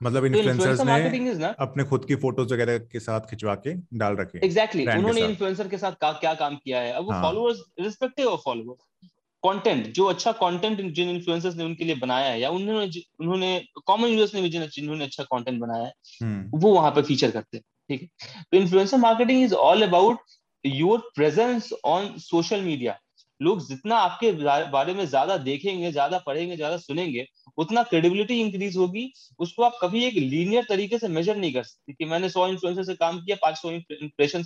मतलब 0.00 0.24
इन्फ्लुएंसर्स 0.24 0.78
तो 0.78 0.84
ने 0.84 1.54
अपने 1.58 1.84
खुद 1.84 2.04
की 2.04 2.16
फ़ोटोज़ 2.16 2.52
वगैरह 2.54 2.78
के 2.78 3.00
साथ 3.00 3.20
खिंचवा 3.20 3.54
के 3.56 3.74
डाल 3.94 4.16
रखे 4.16 4.40
एग्जैक्टली 4.44 4.82
exactly. 4.82 4.98
उन्होंने 4.98 5.20
इन्फ्लुएंसर 5.20 5.68
के 5.68 5.78
साथ 5.78 5.92
का, 5.92 6.12
क्या 6.14 6.34
काम 6.34 6.56
किया 6.56 6.80
है? 6.80 6.92
अब 6.92 7.04
वो 7.04 7.12
followers 7.12 7.62
respective 7.80 8.26
of 8.26 8.40
followers 8.40 9.10
content 9.42 9.86
जो 9.94 10.04
अच्छा 10.04 10.32
कंटेंट 10.32 10.80
जिन 10.92 11.08
इन्फ्लुएंसर्स 11.08 11.56
ने 11.56 11.64
उनके 11.64 11.84
लिए 11.84 11.94
बनाया 11.94 12.28
है 12.28 12.40
या 12.40 12.50
उन्होंने 12.50 13.00
उन्होंने 13.20 13.58
कॉमन 13.86 14.08
यूज़र्स 14.08 14.34
ने 14.34 14.42
भी 14.42 14.48
जिन्होंने 14.50 15.04
अच्छा 15.04 15.24
कंटेंट 15.24 15.60
बनाया 15.60 15.84
है 15.84 15.92
हम्म। 16.22 16.58
वो 16.58 16.74
वहाँ 16.74 16.90
पर 16.90 17.02
फीचर 17.02 17.30
करते 17.30 17.56
हैं 17.56 17.64
ठीक 17.90 18.02
है? 18.02 18.42
तो 18.42 18.56
influencer 18.56 18.96
marketing 18.98 19.44
is 19.44 19.54
all 19.54 19.82
about 19.82 20.18
your 20.64 21.10
presence 21.14 21.72
on 21.84 22.14
social 22.20 22.62
media 22.62 22.98
लोग 23.40 23.66
जितना 23.68 23.96
आपके 23.98 24.30
बारे 24.70 24.94
में 24.94 25.04
ज़्यादा 25.06 25.36
देखेंगे, 25.38 25.90
ज़्यादा 25.92 26.18
पढ़ेंगे, 26.18 26.56
ज़्यादा 26.56 26.76
सुनेंगे, 26.76 27.26
उतना 27.58 27.82
क्रेडिबिलिटी 27.82 28.40
इंक्रीज 28.40 28.76
होगी। 28.76 29.10
उसको 29.38 29.62
आप 29.62 29.78
कभी 29.82 30.04
एक 30.04 30.14
लीनियर 30.14 30.64
तरीके 30.68 30.98
से 30.98 31.08
मेजर 31.08 31.36
नहीं 31.36 31.52
कर 31.54 31.62
सकते 31.62 31.92
कि 31.92 32.04
मैंने 32.04 32.28
सौ 32.28 32.46
इन्फ्लुएंसर 32.48 32.84
से 32.84 32.94
काम 32.96 33.20
किया, 33.20 33.36
पाँच 33.42 33.58
सौ 33.58 33.70
इंप्रेशन 33.70 34.42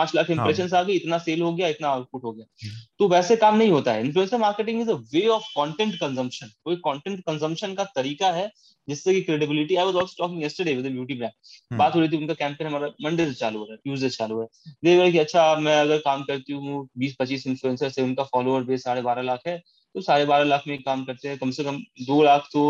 पाँच 0.00 0.14
लाख 0.14 0.30
इंप्रेशन 0.30 0.68
हाँ। 0.68 0.80
आ 0.80 0.82
गई 0.82 0.94
इतना 0.94 1.18
सेल 1.18 1.42
हो 1.42 1.52
गया 1.54 1.68
इतना 1.68 1.88
आउटपुट 1.88 2.24
हो 2.24 2.32
गया। 2.32 2.68
तो 2.98 3.08
वैसे 3.08 3.36
काम 3.36 3.56
नहीं 3.56 3.70
होता 3.70 3.92
है। 3.92 4.00
Influencer 4.00 4.38
marketing 4.38 4.80
is 4.80 4.90
a 4.90 4.94
way 5.12 5.26
of 5.28 5.44
content 5.58 5.94
consumption 5.94 6.50
कोई 6.64 6.76
कंटेंट 6.76 7.20
कंजम्पशन 7.20 7.74
का 7.74 7.84
तरीका 7.96 8.30
है 8.32 8.50
जिससे 8.88 9.14
कि 9.14 9.20
credibility 9.22 9.76
I 9.76 9.84
was 9.84 9.96
also 9.96 10.14
talking 10.18 10.42
yesterday 10.44 10.74
with 10.74 10.86
beauty 10.92 11.14
brand 11.14 11.78
बात 11.78 11.94
हो 11.94 12.00
रही 12.00 12.08
थी 12.08 12.16
उनका 12.16 12.34
कैंपेन 12.34 12.66
हमारा 12.66 12.88
मंडे 13.02 13.26
से 13.26 13.34
चालू 13.34 13.58
हो 13.58 13.64
रहा 13.64 13.72
है 13.72 13.78
ट्यूसडे 13.84 14.08
चालू 14.08 14.34
हो 14.34 14.40
रहा 14.40 14.72
देख 14.84 15.12
कि 15.12 15.18
अच्छा 15.18 15.44
मैं 15.56 15.76
अगर 15.80 15.98
काम 15.98 16.22
करती 16.22 16.52
हूँ 16.52 16.88
बीस 16.98 17.16
पच्चीस 17.18 17.46
इन्फ्लुएंसर 17.46 17.90
से 17.90 18.02
उनका 18.02 18.24
फॉलोअर 18.24 18.62
बेस 18.62 18.84
साढ़े 18.84 19.02
बारह 19.02 19.22
लाख 19.22 19.46
है 19.46 19.56
तो 19.94 20.00
साढ़े 20.00 20.24
बारह 20.24 20.44
लाख 20.44 20.64
में 20.68 20.76
काम 20.82 21.04
करते 21.04 21.28
हैं 21.28 21.38
कम 21.38 21.50
से 21.50 21.64
कम 21.64 21.78
दो 22.02 22.22
लाख 22.22 22.48
तो 22.52 22.64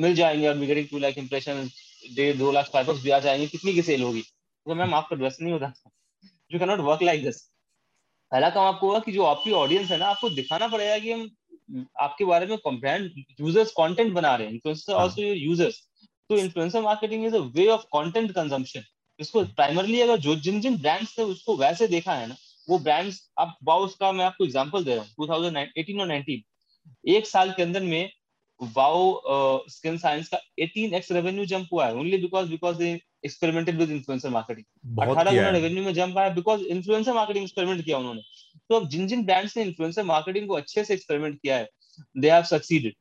मिल 0.00 0.14
जाएँगे 0.14 0.48
और 0.48 0.58
गेटिंग 0.58 0.88
टू 0.88 0.98
लाख 0.98 1.18
इंप्रेशन 1.18 1.68
डेढ़ 2.14 2.36
दो 2.36 2.52
लाख 2.52 2.70
फाइवर्स 2.72 3.02
भी 3.02 3.10
आ 3.10 3.18
जाएँगे। 3.18 3.46
कितनी 3.46 3.72
की 3.72 3.82
सेल 3.82 4.02
होगी? 4.02 4.22
तो 4.66 4.74
मैम 4.74 4.94
आपका 4.94 5.16
ड्रेस 5.16 5.38
नहीं 5.42 5.52
होता 5.52 5.72
you 6.50 6.58
can 6.58 6.68
not 6.68 6.80
work 6.80 7.02
like 7.02 7.22
this 7.24 7.42
पहला 8.32 8.50
काम 8.50 8.66
आपको 8.66 8.86
होगा 8.86 8.98
कि 9.00 9.12
जो 9.12 9.24
आपकी 9.24 9.52
ऑडियंस 9.54 9.90
है 9.90 9.98
ना 9.98 10.06
आपको 10.06 10.30
दिखाना 10.30 10.68
पड़ेगा 10.68 10.98
कि 10.98 11.12
हम 11.12 11.28
आपके 12.00 12.24
बारे 12.24 12.46
में 12.46 12.56
ब्रांड 12.66 13.10
यूज़र्स 13.40 13.70
कंटेंट 13.72 14.12
बना 14.12 14.34
रहे 14.34 14.46
हैं 14.46 14.54
इन्फ्लुएंसर 14.54 14.94
आल्सो 14.94 15.22
योर 15.22 15.36
यूज़र्स 15.36 15.80
तो 16.30 16.36
influencer 16.36 16.82
marketing 16.82 17.24
is 17.26 17.34
a 17.36 17.40
way 17.54 17.66
of 17.68 17.82
content 17.94 18.32
consumption 18.32 18.84
इसको 19.18 19.44
प्राइमरली 19.54 20.00
अगर 20.00 20.16
जो 20.18 20.34
जिन 20.40 20.60
जिन 20.60 20.76
ब्रांड्स 20.78 21.18
ने 21.18 21.24
उसको 21.24 21.56
वैसे 21.56 21.88
देखा 21.88 22.14
है 22.14 22.26
ना 22.26 22.36
वो 22.68 22.78
ब्रांड्स 22.78 23.20
अब 23.38 23.54
बाउस 23.64 23.94
का 23.94 24.12
मैं 24.12 24.24
आपको 24.24 24.44
एग्जांपल 24.44 24.84
दे 24.84 24.94
रहा 24.94 25.04
हूँ 25.04 25.26
2018 25.26 26.00
और 26.00 26.08
19 26.08 26.40
एक 27.08 27.26
साल 27.26 27.52
के 27.52 27.62
अंदर 27.62 27.82
में 27.82 28.10
वाओ 28.60 29.66
स्किन 29.68 29.98
साइंस 29.98 30.28
का 30.28 30.40
18x 30.60 31.12
रेवेन्यू 31.12 31.44
जंप 31.46 31.68
हुआ 31.72 31.86
है 31.86 31.94
only 31.94 32.16
because 32.18 32.50
because 32.50 32.78
they 32.78 32.92
experimented 33.24 33.76
with 33.76 33.90
influencer 33.90 34.28
marketing 34.28 34.96
18 34.98 35.30
गुना 35.30 35.48
रेवेन्यू 35.50 35.84
में 35.84 35.94
जंप 35.94 36.18
आया 36.18 36.28
बिकॉज़ 36.28 36.62
इन्फ्लुएंसर 36.62 37.12
मार्केटिंग 37.12 37.44
एक्सपेरिमेंट 37.44 37.84
किया 37.84 37.98
उन्होंने। 37.98 38.22
तो 38.68 38.74
अब 38.74 38.88
जिन 38.88 39.06
जिन 39.06 39.24
ब्रांड्स 39.24 39.56
ने 39.56 39.62
इन्फ्लुएंसर 39.62 40.02
मार्केटिंग 40.02 40.48
को 40.48 40.54
अच्छे 40.54 40.84
से 40.84 40.94
एक्सपेरिमेंट 40.94 41.40
किया 41.42 41.56
है 41.56 41.68
दे 42.18 42.30
हैव 42.30 42.42
सक्सीडेड 42.42 42.94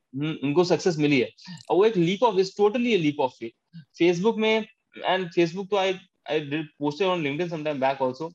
उनको 0.43 0.63
सक्सेस 0.63 0.97
मिली 0.97 1.19
है। 1.19 1.29
और 1.69 1.75
वो 1.75 1.85
एक 1.85 1.97
leap 1.97 2.23
of 2.23 2.39
is 2.39 2.51
totally 2.57 2.97
leap 2.97 3.19
of 3.19 3.31
faith 3.31 3.79
Facebook 3.97 4.37
में 4.37 4.67
एंड 5.05 5.29
फेसबुक 5.31 5.69
तो 5.69 5.77
I 5.77 5.93
I 6.29 6.39
did 6.39 6.67
posted 6.79 7.07
on 7.07 7.23
LinkedIn 7.23 7.49
some 7.49 7.63
time 7.63 7.79
back 7.79 8.01
also 8.01 8.29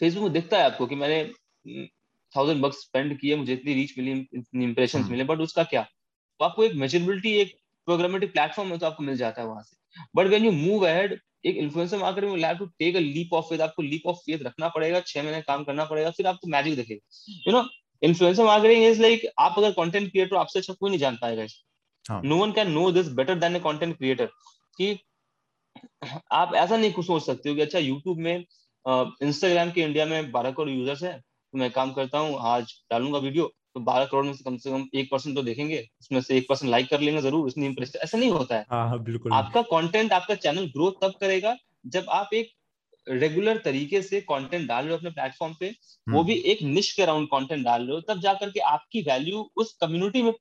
Facebook 0.00 0.22
में 0.22 0.32
दिखता 0.32 0.58
है 0.58 0.64
आपको 0.64 0.86
कि 0.86 0.94
मैंने 0.94 1.24
थाउज़ेंड 2.36 2.62
बक्स 2.62 2.76
स्पेंड 2.76 3.18
किए 3.20 3.36
मुझे 3.36 3.52
इतनी 3.52 3.74
रीच 3.74 3.98
मिली 3.98 4.12
इतनी 4.12 4.64
इंप्रेशन 4.64 5.00
hmm. 5.00 5.10
मिले 5.10 5.24
बट 5.24 5.38
उसका 5.38 5.64
क्या? 5.64 5.82
तो 6.40 6.44
आपको 6.44 6.64
एक 6.64 6.72
मेजरेबिलिटी 6.74 7.32
एक 7.32 7.54
प्रोग्रामेटिक 7.86 8.32
प्लेटफॉर्म 8.32 8.72
है 8.72 8.78
तो 8.78 8.86
आपको 8.86 9.02
मिल 9.02 9.16
जाता 9.16 9.42
है 9.42 9.48
वहाँ 9.48 9.62
से। 9.62 9.77
But 10.16 10.26
when 10.26 10.44
you 10.44 10.52
move 10.52 10.86
ahead 10.86 11.18
एक 11.46 11.56
इन्फ्लुएंसर 11.56 11.98
मार्केटिंग 11.98 12.32
में 12.32 12.56
to 12.58 12.66
take 12.78 12.96
a 12.96 13.00
leap 13.00 13.32
of 13.34 13.44
faith 13.50 13.60
आपको 13.60 13.82
लीप 13.82 14.06
ऑफ़ 14.06 14.16
फेथ 14.26 14.42
रखना 14.42 14.68
पड़ेगा 14.68 15.00
छह 15.00 15.22
महीने 15.22 15.40
काम 15.42 15.64
करना 15.64 15.84
पड़ेगा 15.84 16.10
फिर 16.10 16.26
आपको 16.26 16.48
मैजिक 16.48 16.76
दिखेगा। 16.76 17.34
You 17.46 17.52
know 17.52 17.64
influencer 18.02 18.44
marketing 18.44 18.84
is 18.84 19.02
like 19.02 19.26
आप 19.38 19.54
अगर 19.58 19.70
कंटेंट 19.72 20.10
क्रिएटर 20.10 20.36
आपसे 20.36 20.58
अच्छा 20.58 20.74
कोई 20.74 20.90
नहीं 20.90 21.00
जान 21.00 21.16
पाएगा 21.22 21.46
no 22.24 22.36
one 22.36 22.52
can 22.52 22.70
know 22.70 22.90
this 22.92 23.08
better 23.12 23.34
than 23.38 23.56
a 23.56 23.60
content 23.60 23.96
creator 23.98 24.26
कि 24.78 24.98
आप 26.32 26.54
ऐसा 26.54 26.76
नहीं 26.76 26.92
कुछ 26.92 27.06
सोच 27.06 27.22
सकते 27.22 27.48
हो 27.48 27.54
कि 27.54 27.60
अच्छा 27.60 27.78
यूट्यूब 27.78 28.18
में 28.18 28.44
इंस्टाग्राम 28.86 29.70
के 29.70 29.82
इंडिया 29.82 30.06
में 30.06 30.30
बारह 30.32 30.50
करोड़ 30.50 30.70
यूज़र्स 30.70 31.02
है 31.02 31.18
तो 31.18 31.58
मैं 31.58 31.70
काम 31.70 31.92
करता 31.92 32.18
हूँ 32.18 32.36
आज 32.46 32.74
डालूँगा 32.90 33.18
वीडियो 33.18 33.52
तो 33.78 33.82
बारह 33.84 34.04
करोड़ 34.06 34.24
में 34.26 34.32
से 34.34 34.44
कम 34.44 34.56
से 34.58 34.70
कम 34.70 34.86
एक 34.94 35.10
परसेंट 35.10 35.34
तो 35.36 35.42
देखेंगे 35.44 35.78
उसमें 36.00 36.20
से 36.20 36.36
एक 36.36 36.46
परसेंट 36.48 36.70
लाइक 36.70 36.88
कर 36.90 37.00
लेंगे 37.00 37.20
ज़रूर 37.22 37.46
उसने 37.46 37.66
इम्प्रेस 37.66 37.92
ऐसा 37.96 38.18
नहीं 38.18 38.30
होता 38.30 38.56
है। 38.56 38.64
हाँ, 38.70 38.88
हाँ 38.88 39.02
बिल्कुल। 39.04 39.32
आपका 39.32 39.62
कंटेंट 39.64 40.12
आपका 40.12 40.34
चैनल 40.36 40.64
ग्रोथ 40.68 40.92
तब 41.02 41.14
करेगा 41.20 41.56
जब 41.86 42.06
आप 42.12 42.34
एक 42.34 42.50
रेगुलर 43.06 43.58
तरीके 43.64 44.00
से 44.02 44.20
कंटेंट 44.22 44.66
डाल 44.68 44.84
रहे 44.84 44.92
हो 44.92 44.96
अपने 44.96 45.10
प्लेटफॉर्म 45.10 45.54
पे 45.60 45.70
वो 46.06 46.24
भी 46.24 46.34
एक 46.46 46.62
निश 46.64 46.92
के 46.92 47.02
अराउंड 47.02 47.28
कंटेंट 47.28 47.64
डाल 47.64 47.82
रहे 47.82 47.94
हो 47.94 48.00
तब 48.08 48.20
जाकर 48.20 48.50
के 48.50 48.60
आपकी 48.70 49.02
वैल्यू 49.02 49.48
उस 49.56 49.72
कम्युनिटी 49.80 50.22
में 50.22 50.32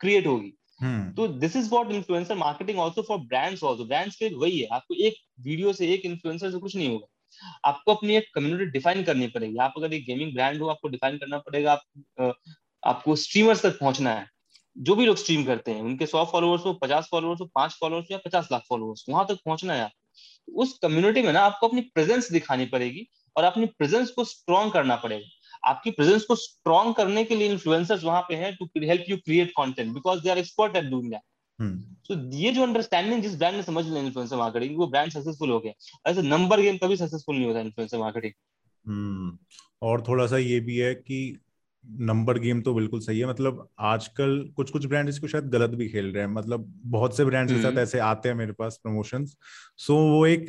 क्रिएट 0.00 0.26
होगी। 0.26 0.52
हम्म। 0.80 1.12
तो 1.12 1.28
this 1.28 1.56
is 1.56 1.70
what 1.70 1.92
influencer 1.92 2.34
marketing 2.36 2.78
also 2.78 3.02
for 3.02 3.18
brands 3.20 3.62
also 3.64 3.84
brands 3.84 4.16
के 4.16 4.34
वही 4.36 4.58
है 4.58 4.66
आपको 4.72 4.94
एक 5.06 5.22
वीडियो 5.42 5.72
से 5.72 5.92
एक 5.94 6.04
इन्फ्लुएंसर 6.06 6.50
से 6.50 6.58
कुछ 6.58 6.76
नहीं 6.76 6.88
होगा। 6.88 7.06
आपको 7.64 7.94
अपनी 7.94 8.16
एक 8.16 8.28
कम्युनिटी 8.34 8.70
डिफाइन 8.70 9.02
करनी 9.04 9.26
पड़ेगी। 9.28 9.56
आप 9.58 9.72
अगर 9.76 9.92
एक 9.94 10.04
गेमिंग 10.04 10.32
ब्रांड 10.34 10.60
हो 10.60 10.68
आपको 10.68 10.88
डिफाइन 10.88 11.16
करना 11.18 11.38
पड़ेगा 11.38 11.72
आप 11.72 12.34
आपको 12.82 13.16
स्ट्रीमर्स 13.16 13.62
तक 13.62 13.78
पहुँचना 13.78 14.10
है। 14.10 14.26
जो 14.76 14.94
भी 14.96 15.06
लोग 15.06 15.16
स्ट्रीम 15.16 15.44
करते 15.44 15.70
हैं 15.70 15.82
उनके 15.82 16.06
सौ 16.06 16.24
फॉलोअर्स 16.24 16.64
हो 16.64 16.72
पचास 16.82 17.08
फॉलोअर्स 17.10 17.40
हो 17.40 17.46
पाँच 17.54 17.76
फॉलोअर्स 17.80 18.10
या 18.10 18.18
पचास 18.24 18.48
लाख 18.52 18.62
फॉलोअर्स 18.68 19.04
वहाँ 19.08 19.24
तक 19.28 19.38
पहुँचना 19.44 19.74
है 19.74 19.90
उस 20.54 20.78
कम्युनिटी 20.82 21.22
में 21.22 21.32
ना 21.32 21.40
आपको 21.40 21.68
अपनी 21.68 21.80
प्रेजेंस 21.94 22.30
दिखानी 22.32 22.66
पड़ेगी 22.66 23.06
और 23.36 23.44
अपनी 23.44 23.66
प्रेजेंस 23.68 24.10
को 24.10 24.24
स्ट्रॉन्ग 24.24 24.72
करना 24.72 24.96
पड़ेगा। 24.96 25.26
आपकी 25.64 25.90
प्रेजेंस 25.90 26.24
को 26.24 26.34
स्ट्रॉन्ग 26.36 26.94
करने 26.94 27.24
के 27.24 27.36
लिए 27.36 27.48
इन्फ्लुएंसर्स 27.48 28.04
वहाँ 28.04 28.20
पे 28.28 28.34
हैं 28.34 28.54
to 28.56 28.68
help 28.76 29.04
you 29.08 29.16
create 29.16 29.50
content 29.50 29.92
because 29.94 30.20
they 30.22 30.30
are 30.30 30.38
expert 30.38 30.76
at 30.76 30.84
doing 30.84 31.10
that 31.10 31.22
so 32.06 32.14
ये 32.36 32.52
जो 32.52 32.62
अंडरस्टैंडिंग 32.62 33.22
जिस 33.22 33.36
ब्रांड 33.38 33.56
ने 33.56 33.62
समझ 33.62 33.84
लिया 33.86 34.02
इन्फ्लुएंसर 34.02 34.36
मार्केटिंग 34.36 34.78
वो 34.78 34.86
ब्रांड 34.86 35.12
सक्सेसफुल 35.12 35.50
हो 35.50 35.58
गया। 35.60 36.10
ऐसे 36.10 36.22
नंबर 36.22 36.60
गेम 36.60 36.76
कभी 36.76 36.96
सक्सेसफुल 36.96 37.36
नहीं 37.36 37.46
होता 37.46 37.60
इन्फ्लुएंसर 37.60 37.98
मार्केटिंग 37.98 38.32
हम्म। 38.84 39.36
और 39.82 40.04
थोड़ा 40.08 40.26
सा 40.26 40.38
ये 40.38 40.60
भी 40.60 40.76
है 40.76 40.94
कि 40.94 41.38
नंबर 41.88 42.38
गेम 42.38 42.60
तो 42.62 42.74
बिल्कुल 42.74 43.00
सही 43.00 43.18
है। 43.18 43.26
मतलब 43.26 43.66
आजकल 43.80 44.38
कुछ 44.56 44.70
कुछ 44.70 44.86
ब्रांड 44.86 45.08
इसको 45.08 45.26
शायद 45.28 45.48
गलत 45.50 45.70
भी 45.70 45.88
खेल 45.88 46.06
रहे 46.06 46.22
हैं। 46.22 46.30
मतलब 46.30 46.64
बहुत 46.86 47.16
से 47.16 47.24
ब्रांड्स 47.24 47.52
के 47.52 47.60
साथ 47.60 47.68
हम्म। 47.68 47.80
ऐसे 47.80 47.98
आते 48.00 48.28
हैं 48.28 48.36
मेरे 48.36 48.52
पास 48.52 48.78
प्रमोशंस 48.82 49.36
सो 49.78 49.96
वो 50.08 50.24
एक 50.26 50.46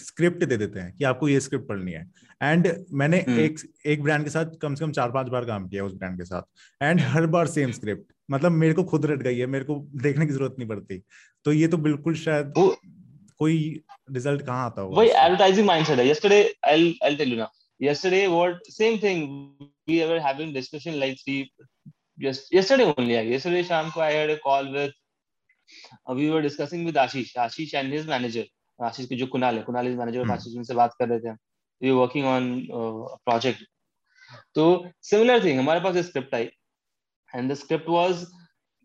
स्क्रिप्ट 0.00 0.36
हम्म। 0.36 0.48
दे 0.48 0.56
देते 0.56 0.80
हैं 0.80 0.94
कि 0.96 1.04
आपको 1.04 1.28
ये 1.28 1.40
स्क्रिप्ट 1.40 1.68
पढ़नी 1.68 1.92
है। 1.92 2.06
एंड 2.42 2.68
मैंने 2.92 3.20
हम्म। 3.20 3.40
एक 3.40 3.58
एक 3.86 4.02
ब्रांड 4.02 4.24
के 4.24 4.30
साथ 4.30 4.56
कम 4.62 4.74
से 4.74 4.84
कम 4.84 4.92
चार 4.92 5.10
पाँच 5.10 5.28
बार 5.28 5.44
काम 5.44 5.68
किया 5.68 5.84
उस 5.84 5.94
ब्रांड 5.94 6.18
के 6.18 6.24
साथ। 6.24 6.82
एंड 6.82 7.00
हर 7.02 7.26
बार 7.28 7.46
सेम 7.48 7.72
स्क्रिप्ट 7.72 8.12
मतलब 8.30 8.52
मेरे 8.52 8.74
को 8.74 8.84
खुद 8.84 9.06
रट 9.06 9.22
गई 9.22 9.38
है। 9.38 9.46
मेरे 9.48 9.64
को 9.64 9.78
देखने 10.02 10.26
की 10.26 10.32
ज़रूरत 10.32 10.56
नहीं 10.58 10.68
पड़ती। 10.68 11.02
तो 11.46 11.52
ये 11.52 11.68
तो 11.68 11.76
बिल्कुल 11.78 12.14
शायद 12.16 12.52
कोई 13.38 13.58
रिज़ल्ट 14.12 14.42
कहाँ 14.42 14.64
आता 14.66 14.82
होगा 14.82 14.96
वही 14.96 15.08
एडवर्टाइजिंग 15.10 15.66
माइंडसेट 15.66 15.98
है। 15.98 16.08
Yesterday 16.08 16.42
I 16.68 16.94
I 17.04 17.16
tell 17.16 17.32
you 17.32 17.38
ना 17.38 17.50
yesterday 17.80 18.28
what 18.28 18.70
same 18.78 18.98
thing 19.04 19.26
we 19.88 19.98
were 20.04 20.20
having 20.20 20.52
discussion 20.52 20.98
like 21.00 21.18
three 21.24 21.40
just 22.18 22.52
yesterday 22.52 22.92
only 22.96 23.14
yesterday 23.34 23.62
sham 23.62 23.90
ko 23.90 24.00
i 24.00 24.12
had 24.12 24.30
a 24.30 24.38
call 24.46 24.72
with 24.78 24.94
uh, 26.06 26.14
we 26.14 26.30
were 26.30 26.42
discussing 26.48 26.84
with 26.84 27.02
ashish 27.04 27.30
ashish 27.46 27.76
and 27.82 27.98
his 27.98 28.10
manager 28.14 28.46
Ashish 28.78 29.06
की 29.08 29.16
जो 29.16 29.26
कुणाल 29.32 29.56
है 29.56 29.62
Kunal 29.62 29.86
is 29.86 29.96
manager 29.96 30.30
आशीष 30.32 30.54
उनसे 30.56 30.74
बात 30.74 30.94
कर 30.98 31.08
रहे 31.08 31.18
थे 31.20 31.32
we 31.82 31.90
working 31.90 32.26
on 32.26 32.46
project 33.24 33.64
तो 34.54 34.64
similar 35.08 35.44
thing 35.44 35.58
हमारे 35.58 35.80
पास 35.80 35.96
script 36.06 36.34
I 36.34 36.48
and 37.34 37.50
the 37.52 37.54
script 37.54 37.88
was 37.88 38.24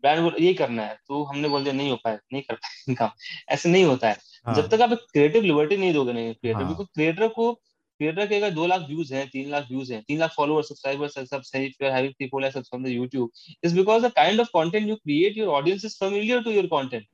brand 0.04 0.40
ये 0.40 0.52
करना 0.54 0.82
है 0.86 0.98
तो 1.08 1.22
हमने 1.24 1.48
बोल 1.48 1.62
दिया 1.64 1.74
नहीं 1.74 1.90
हो 1.90 1.96
पाया 2.04 2.18
नहीं 2.32 2.42
कर 2.42 2.54
पाए 2.54 2.94
काम 2.94 3.10
ऐसे 3.54 3.68
नहीं 3.68 3.84
होता 3.84 4.08
है 4.08 4.18
हाँ. 4.46 4.54
जब 4.54 4.68
तक 4.70 4.80
आप 4.80 4.92
क्रिएटिव 5.12 5.42
लिबर्टी 5.42 5.76
नहीं 5.76 5.92
दोगे 5.94 6.12
नहीं 6.12 6.34
क्रिएटर 6.34 6.62
हाँ. 6.62 6.84
क्रिएटर 6.84 7.28
को 7.28 7.52
क्रिएटर 8.00 8.26
के 8.26 8.36
अगर 8.36 8.50
दो 8.50 8.66
लाख 8.66 8.80
व्यूज़ 8.80 9.14
हैं 9.14 9.28
तीन 9.28 9.50
लाख 9.50 9.66
व्यूज़ 9.70 9.92
हैं 9.92 10.02
तीन 10.08 10.18
लाख 10.18 10.34
फॉलोअर 10.36 10.62
सब्सक्राइबर्स 10.62 11.18
सब 11.30 11.42
सही 11.42 11.68
फिर 11.68 11.92
having 11.92 12.12
three 12.12 12.26
four 12.26 12.42
lakh 12.42 12.52
subscribers 12.52 12.90
on 12.90 12.94
the 12.94 13.10
YouTube 13.10 13.28
is 13.64 13.76
because 13.76 14.06
the 14.06 14.12
kind 14.12 14.40
of 14.40 14.48
content 14.48 14.88
you 14.88 14.96
create 14.96 15.38
your 15.38 15.48
audience 15.48 15.84
is 15.84 15.94
familiar 15.94 16.42
to 16.42 16.50
your 16.50 16.66
content 16.66 17.06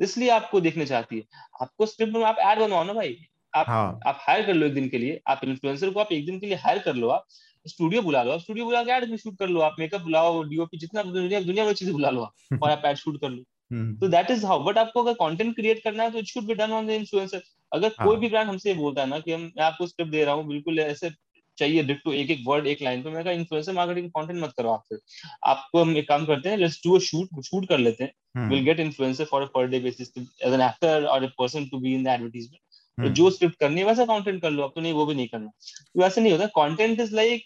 इसलिए 0.00 0.28
आपको 0.28 0.60
देखने 0.60 0.86
चाहती 0.86 1.16
है। 1.16 1.22
आपको 1.62 1.86
स्क्रिप्ट 1.86 2.12
में 2.12 2.24
आप 2.24 2.36
ऐड 2.38 2.58
बनवाओ 2.58 2.84
ना 2.84 2.92
भाई। 2.92 3.16
आप 3.54 3.66
हाँ. 3.68 4.00
आप 4.06 4.18
हायर 4.20 4.46
कर 4.46 4.54
लो 4.54 4.66
एक 4.66 4.74
दिन 4.74 4.88
के 4.88 4.98
लिए। 4.98 5.20
आप 5.26 5.40
इन्फ्लुएंसर 5.44 5.90
को 5.90 6.00
आप 6.00 6.12
एक 6.12 6.26
दिन 6.26 6.40
के 6.40 6.46
लिए 6.46 6.56
हायर 6.56 6.78
कर 6.78 6.94
लो। 6.94 7.08
आप 7.08 7.26
स्टूडियो 7.66 8.02
बुला 8.02 8.22
लो। 8.22 8.32
आप 8.32 8.40
स्टूडियो 8.40 8.64
बुला 8.64 8.82
के 8.84 8.90
ऐड 8.90 9.16
शूट 9.16 9.38
कर 9.38 9.48
लो। 9.48 9.60
आप 9.60 9.76
मेकअप 9.78 10.00
बुलाओ 10.00 10.42
डीओपी 10.42 10.78
जितना 10.78 11.02
दुनिया 11.02 11.40
दुनिया 11.40 11.64
में 11.64 11.72
चीज़ें 11.72 11.92
बुला 11.94 12.10
लो 12.10 12.22
आप। 12.22 12.32
और 12.62 12.70
आप 12.70 12.82
ऐड 12.84 12.96
शूट 12.96 13.20
कर 13.20 13.28
लो। 13.28 13.44
तो 13.70 14.08
दैट 14.08 14.30
इज़ 14.30 14.46
हाउ 14.46 14.64
बट 14.64 14.78
आपको 14.78 15.02
अगर 15.02 15.12
कंटेंट 15.20 15.54
क्रिएट 15.56 15.82
करना 15.84 16.02
है 16.02 16.10
तो 16.10 16.18
it 16.18 16.26
should 16.26 16.46
be 16.46 16.54
done 16.54 16.72
on 16.72 16.86
the 16.86 16.90
influencer 16.92 17.42
अगर 17.72 17.94
हाँ. 17.98 18.06
कोई 18.06 18.16
भी 18.16 18.28
ब्रांड 18.28 18.48
हमसे 18.48 18.74
बोलता 18.74 19.02
है 19.02 19.08
ना 19.08 19.18
कि 19.18 19.32
हम 19.32 19.40
मैं 19.56 19.64
आपको 19.64 19.86
स्क्रिप्ट 19.86 20.12
दे 20.12 20.24
रहा 20.24 20.34
हूँ 20.34 20.46
बिल्कुल 20.48 20.78
ऐसे 20.80 21.10
चाहिए 21.58 21.82
डिट्टो 21.82 22.12
एक 22.12 22.30
एक 22.30 22.42
वर्ड 22.46 22.66
एक 22.66 22.82
लाइन 22.82 23.02
तो 23.02 23.10
मैं 23.10 23.22
कहा 23.24 23.32
इन्फ्लुएंसर 23.32 23.72
मार्केटिंग 23.72 24.08
कंटेंट 24.10 24.42
मत 24.42 24.52
करो 24.56 24.70
आप 24.70 24.82
फिर। 24.88 24.98
आपको 25.44 25.80
हम 25.80 25.96
एक 25.96 26.08
काम 26.08 26.24
करते 26.26 26.48
हैं 26.48 26.56
let's 26.56 26.80
do 26.84 26.96
a 26.96 26.98
shoot 27.00 27.40
shoot 27.44 27.68
कर 27.68 27.78
लेते 27.78 28.04
हैं। 28.04 28.48
Will 28.48 28.62
get 28.64 28.80
influencer 28.80 29.24
for 29.24 29.42
a 29.42 29.46
per 29.54 29.66
day 29.66 29.80
basis 29.80 30.12
as 30.18 30.52
an 30.52 30.60
actor 30.60 31.04
और 31.04 31.24
a 31.24 31.28
person 31.38 31.66
to 31.68 31.78
be 31.78 31.94
in 31.94 32.04
the 32.04 32.08
advertisement 32.08 32.60
तो 32.98 33.08
जो 33.14 33.30
स्क्रिप्ट 33.30 33.58
करनी 33.60 33.80
है 33.80 33.86
वैसा 33.86 34.04
कंटेंट 34.04 34.40
कर 34.42 34.50
लो 34.50 34.62
अब 34.62 34.72
तो 34.74 34.80
नहीं 34.80 34.92
वो 34.92 35.06
भी 35.06 35.14
नहीं 35.14 35.28
करना। 35.28 35.50
तो 35.94 36.00
वैसे 36.00 36.20
नहीं 36.20 36.32
होता। 36.32 36.46
Content 36.56 37.00
is 37.00 37.14
like 37.14 37.42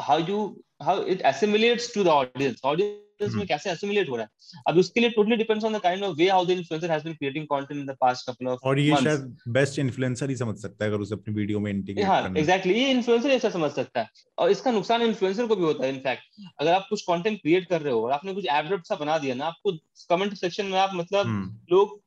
how 0.00 0.18
you 0.28 0.38
how 0.82 1.04
it 1.04 1.20
assimilates 1.26 1.94
to 1.94 2.04
the 2.04 2.08
audience 2.08 2.60
audience 2.64 3.00
में 3.30 3.38
hmm. 3.38 3.48
कैसे 3.48 3.70
एसिमुलेट 3.70 4.10
हो 4.10 4.16
रहा 4.16 4.24
है? 4.24 4.30
अब 4.66 4.78
उसके 4.78 5.00
लिए 5.00 5.10
totally 5.10 5.36
depends 5.36 5.64
on 5.64 5.72
the 5.72 5.80
kind 5.80 6.02
of 6.02 6.16
way 6.16 6.28
how 6.28 6.46
the 6.46 6.50
influencer 6.50 6.90
has 6.90 7.04
been 7.04 7.14
creating 7.14 7.44
content 7.44 7.80
in 7.80 7.86
the 7.86 7.96
past 8.00 8.30
couple 8.30 8.46
of 8.46 8.60
और 8.64 8.78
ये 8.78 8.96
शायद 8.96 9.36
बेस्ट 9.48 9.78
इन्फ्लुएंसर 9.78 10.30
ही 10.30 10.36
समझ 10.36 10.56
सकता 10.56 10.84
है 10.84 10.90
अगर 10.90 11.00
उसे 11.00 11.14
अपनी 11.14 11.34
वीडियो 11.34 11.60
में 11.60 11.70
इंटीग्रेट 11.70 12.06
हाँ, 12.06 12.22
करना 12.22 12.40
एग्जैक्टली 12.40 12.74
ये 12.74 12.90
इन्फ्लुएंसर 12.90 13.28
ऐसा 13.28 13.50
समझ 13.50 13.70
सकता 13.70 14.00
है। 14.00 14.10
और 14.38 14.50
इसका 14.50 14.70
नुकसान 14.70 15.02
इन्फ्लुएंसर 15.02 15.46
को 15.46 15.56
भी 15.56 15.64
होता 15.64 15.86
है 15.86 15.94
इनफैक्ट 15.94 16.22
अगर 16.58 16.72
आप 16.72 16.86
कुछ 16.90 17.02
कंटेंट 17.02 17.40
क्रिएट 17.40 17.68
कर 17.68 17.80
रहे 17.80 17.92
हो 17.92 18.04
और 18.04 18.12
आपने 18.12 18.34
कुछ 18.34 18.46
एडवर्ट 18.50 18.86
सा 18.86 18.94
बना 18.94 19.18
दिया 19.18 19.34
ना 19.34 19.46
आपको 19.46 19.72
कमेंट 20.08 20.34
सेक्शन 20.34 20.66
में 20.66 20.78
आप 20.78 20.90
मतलब 20.94 21.20
hmm. 21.20 21.72
लोग 21.72 22.02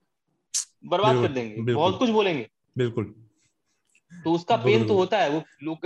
बर्बाद 0.86 1.16
कर 1.16 1.32
देंगे 1.32 1.74
बहुत 1.74 2.00
कुछ 2.00 2.10
बोलेंगे। 2.10 2.50
बिल्कुल। 2.78 3.16
तो 4.24 4.34
उसका 4.34 4.58
पेन 4.58 4.88
तो 4.88 4.94
होता 4.94 5.20
है 5.20 5.30
वो 5.30 5.44
लोग 5.64 5.78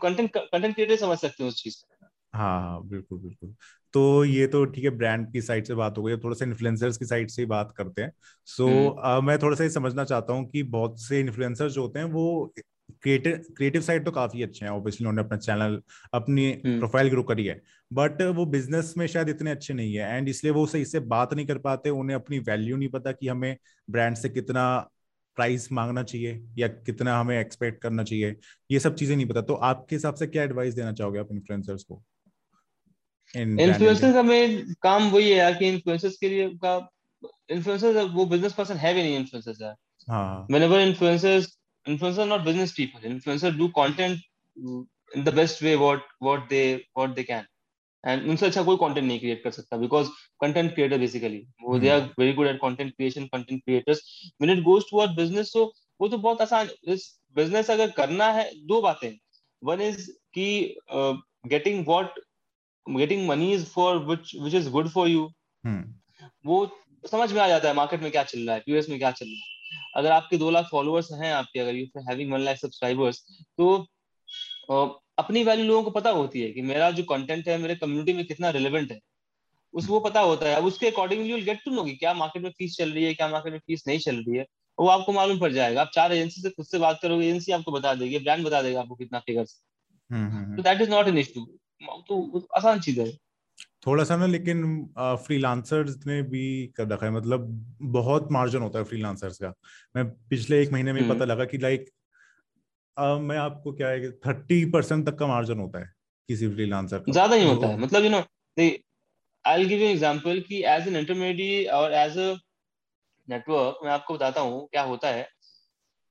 कंटेंट 0.00 0.30
कंटेंट 0.36 0.74
क्रिएटर 0.74 0.96
समझ 0.96 1.18
सकते 1.18 1.42
हैं 1.42 1.50
उस 1.50 1.62
चीज़ 1.62 1.76
हाँ 1.90 1.99
हाँ 2.34 2.60
हाँ 2.62 2.82
बिल्कुल 2.88 3.18
बिल्कुल। 3.18 3.54
तो 3.94 4.24
ये 4.24 4.46
तो 4.46 4.64
ठीक 4.64 4.84
है 4.84 4.90
ब्रांड 4.90 5.30
की 5.32 5.40
साइड 5.42 5.64
से 5.66 5.74
बात 5.74 5.98
हो 5.98 6.02
गई 6.02 6.16
थोड़ा 6.16 6.34
सा 6.34 6.44
इन्फ्लुएंसर्स 6.44 6.96
की 6.96 7.04
साइड 7.04 7.30
से 7.30 7.42
ही 7.42 7.46
बात 7.46 7.72
करते 7.76 8.02
हैं। 8.02 8.12
सो 8.46 8.64
so, 8.64 9.04
uh, 9.06 9.22
मैं 9.22 9.38
थोड़ा 9.38 9.56
सा 9.56 9.64
ये 9.64 9.70
समझना 9.70 10.04
चाहता 10.04 10.32
हूँ 10.32 10.46
कि 10.46 10.62
बहुत 10.64 11.00
से 11.02 11.20
इन्फ्लुएंसर्स 11.20 11.72
जो 11.72 11.82
होते 11.82 11.98
हैं 11.98 12.06
वो 12.06 12.52
क्रिएटिव 13.02 13.42
क्रिएटिव 13.56 13.82
साइड 13.82 14.04
तो 14.04 14.10
काफ़ी 14.10 14.42
अच्छे 14.42 14.64
हैं 14.64 14.72
ऑब्वियसली 14.72 15.06
उन्होंने 15.06 15.26
अपना 15.26 15.38
चैनल 15.38 15.80
अपनी 16.14 16.50
प्रोफ़ाइल 16.78 17.08
ग्रो 17.10 17.22
करी 17.22 17.46
है। 17.46 17.60
बट 17.90 18.22
वो 18.36 18.46
बिज़नेस 18.46 18.94
में 18.98 19.06
शायद 19.06 19.28
इतने 19.28 19.50
अच्छे 19.50 19.74
नहीं 19.74 19.94
है 19.94 20.16
एंड 20.16 20.28
इसलिए 20.28 20.52
वो 20.52 20.66
सही 20.66 20.84
से 20.84 21.00
बात 21.08 21.34
नहीं 21.34 21.46
कर 21.46 21.58
पाते 21.58 21.90
उन्हें 21.90 22.14
अपनी 22.16 22.38
वैल्यू 22.40 22.76
नहीं 22.76 22.88
पता 22.88 23.12
कि 23.12 23.28
हमें 23.28 23.56
ब्रांड 23.88 24.16
से 24.16 24.28
कितना 24.28 24.66
प्राइस 25.36 25.70
मांगना 25.72 26.02
चाहिए 26.02 26.40
या 26.58 26.68
कितना 26.68 27.18
हमें 27.20 27.38
एक्सपेक्ट 27.40 27.80
करना 27.82 28.04
चाहिए 28.04 28.36
ये 28.70 28.80
सब 28.80 28.94
चीज़ें 28.94 29.16
नहीं 29.16 29.26
पता। 29.26 29.42
तो 29.42 29.54
आपके 29.54 29.96
हिसाब 29.96 30.14
से 30.14 30.26
क्या 30.26 30.42
एडवाइस 30.42 30.74
देना 30.74 30.92
चाहोगे 30.92 31.18
आप 31.18 31.28
इन्फ्लुएंसर्स 31.32 31.82
को? 31.84 32.02
इन्फ्लुएंसर्स 33.34 34.14
का 34.14 34.22
मेन 34.22 34.74
काम 34.82 35.10
वही 35.10 35.30
है 35.30 35.36
यार 35.36 35.54
कि 35.54 35.68
इन्फ्लुएंसर्स 35.68 36.16
के 36.16 36.28
लिए 36.28 36.48
का 36.64 36.74
इन्फ्लुएंसर्स 37.50 38.10
वो 38.12 38.26
बिज़नेस 38.26 38.52
पर्सन 38.52 38.76
है 38.76 38.94
भी 38.94 39.02
नहीं 39.02 39.16
इन्फ्लुएंसर्स 39.16 39.60
यार। 39.62 39.74
हाँ। 40.08 40.46
Influencers 40.50 41.46
influencers 41.86 42.18
are 42.18 42.28
not 42.28 42.44
business 42.44 42.72
people 42.72 43.00
influencers 43.08 43.56
do 43.56 43.66
content 43.72 44.18
in 45.12 45.24
the 45.24 45.32
best 45.32 45.62
way 45.62 45.74
what 45.76 46.00
what 46.26 46.48
they 46.48 46.64
what 46.94 47.16
they 47.16 47.24
can 47.24 47.44
and 48.04 48.28
उनसे 48.30 48.46
अच्छा 48.46 48.62
कोई 48.62 48.76
कंटेंट 48.76 49.06
नहीं 49.06 49.18
क्रिएट 49.20 49.42
कर 49.44 49.50
सकता 49.50 49.76
बिकॉज़ 49.76 50.08
कंटेंट 50.40 50.72
क्रिएटर 50.74 50.98
बेसिकली 50.98 51.38
वो 51.62 51.78
they 51.78 51.88
are 51.88 52.00
very 52.18 52.32
good 52.32 52.46
at 52.46 52.56
content 52.60 52.92
creation 52.92 53.24
content 53.32 53.62
creators 53.64 54.00
when 54.40 54.56
it 54.56 54.62
goes 54.64 54.84
toward 54.90 55.10
business 55.16 55.52
so 55.52 55.64
वो 56.00 56.08
तो 56.08 56.18
बहुत 56.18 56.40
आसान 56.42 56.68
बिज़नेस 56.88 57.70
अगर 57.70 57.90
करना 57.96 58.30
है 58.32 58.50
दो 58.66 58.80
बातें। 58.82 59.10
वन 59.62 59.80
इज़ 59.80 60.10
कि 60.34 60.76
getting 61.46 61.84
what 61.86 62.20
getting 62.96 63.26
monies 63.28 63.66
for 63.66 63.98
which 64.06 64.34
which 64.36 64.54
is 64.54 64.68
good 64.70 64.88
for 64.88 65.08
you 65.08 65.30
वो 66.46 66.66
समझ 67.04 67.32
में 67.32 67.40
आ 67.42 67.48
जाता 67.48 67.68
है 67.68 67.74
मार्केट 67.74 68.02
में 68.02 68.10
क्या 68.10 68.22
चल 68.24 68.40
रहा 68.40 68.54
है 68.56 68.62
यूएस 68.68 68.88
में 68.88 68.98
क्या 68.98 69.10
चल 69.12 69.26
रहा 69.26 69.34
है। 69.34 69.58
अगर 69.96 70.10
आपके 70.12 70.36
दो 70.38 70.50
लाख 70.50 70.68
फॉलोअर्स 70.70 71.08
हैं 71.12 71.32
आपके 71.32 71.60
अगर 71.60 71.74
you 71.74 71.86
having 72.08 72.32
one 72.32 72.40
lakh 72.40 72.56
subscribers 72.56 73.22
तो 73.58 73.76
अपनी 75.18 75.42
वैल्यू 75.44 75.66
लोगों 75.66 75.82
को 75.82 75.90
पता 75.90 76.10
होती 76.12 76.40
है 76.40 76.50
कि 76.52 76.62
मेरा 76.62 76.90
जो 76.90 77.02
कंटेंट 77.04 77.48
है 77.48 77.56
मेरे 77.58 77.74
कम्युनिटी 77.76 78.12
में 78.12 78.24
कितना 78.26 78.50
रिलेवेंट 78.50 78.92
है। 78.92 78.98
उस 79.74 79.88
वो 79.88 80.00
पता 80.00 80.20
होता 80.20 80.46
है। 80.48 80.54
अब 80.54 80.64
उसके 80.66 80.86
accordingly 80.86 81.30
you 81.30 81.44
get 81.44 81.60
to 81.64 81.70
know 81.70 81.84
कि 81.84 81.94
क्या 81.96 82.12
मार्केट 82.14 82.42
में 82.42 82.50
फ़ीस 82.50 82.76
चल 82.76 82.90
रही 82.90 83.04
है 83.04 83.14
क्या 83.14 83.28
मार्केट 83.28 83.52
में 83.52 83.58
फ़ीस 83.58 83.84
नहीं 83.86 83.98
चल 83.98 84.16
रही 84.18 84.36
है। 84.36 84.46
वो 84.78 84.86
आपको 84.88 85.12
मालूम 85.12 85.38
पड़ 85.38 85.52
जाएगा। 85.52 85.80
आप 85.80 85.90
चार 85.94 86.12
एजेंसी 86.12 86.40
से 86.42 86.50
खुद 86.50 86.66
से 86.66 86.78
बात 86.78 86.98
करोगे 87.02 87.26
एजेंसी 87.26 87.52
आपको 87.52 87.72
बता 87.72 87.94
देगी 87.94 88.18
ब्रांड 88.18 88.44
बता 88.44 88.62
देगा 88.62 88.80
आपको 88.80 88.94
कितना 88.94 89.18
फिगर्स 89.18 89.52
तो 90.56 90.62
that 90.62 90.80
is 90.80 90.90
not 90.90 91.08
an 91.08 91.18
issue 91.18 91.46
तो 91.82 92.46
आसान 92.56 92.80
चीज़ 92.80 93.00
है। 93.00 93.10
थोड़ा 93.86 94.04
सा 94.04 94.16
ना 94.16 94.26
लेकिन 94.26 94.62
फ्रीलांसर्स 94.98 95.96
ने 96.06 96.20
भी 96.22 96.42
कर 96.76 96.86
रखा 96.88 97.06
है। 97.06 97.12
मतलब 97.12 97.46
बहुत 97.92 98.28
मार्जिन 98.32 98.62
होता 98.62 98.78
है 98.78 98.84
फ्रीलांसर्स 98.84 99.38
का। 99.38 99.52
मैं 99.94 100.04
पिछले 100.30 100.60
एक 100.62 100.72
महीने 100.72 100.92
में 100.92 101.00
हम्म। 101.00 101.14
पता 101.14 101.24
लगा 101.24 101.44
कि 101.44 101.58
लाइक 101.58 101.88
मैं 102.96 103.36
आपको 103.38 103.72
क्या 103.72 103.88
है 103.88 104.10
थर्टी 104.26 104.64
परसेंट 104.70 105.06
तक 105.06 105.18
का 105.18 105.26
मार्जिन 105.26 105.58
होता 105.58 105.78
है 105.78 105.90
किसी 106.28 106.48
फ्रीलांसर 106.48 106.98
का। 106.98 107.12
ज़्यादा 107.12 107.36
ही 107.36 107.46
होता 107.46 107.66
है। 107.66 107.76
तो 107.76 107.82
मतलब 107.82 108.04
you 108.04 108.10
know 108.10 108.22
I 109.44 109.64
give 109.64 109.80
you 109.80 109.88
example 109.88 110.40
कि 110.40 110.62
एज 110.66 110.88
एन 110.88 110.96
इंटरमीडिएट 110.96 111.68
और 111.70 111.92
एज 111.92 112.18
अ 112.18 112.34
नेटवर्क 113.28 113.78
मैं 113.84 113.90
आपको 113.92 114.14
बताता 114.14 114.40
हूँ 114.40 114.66
क्या 114.66 114.82
होता 114.82 115.08
है 115.08 115.28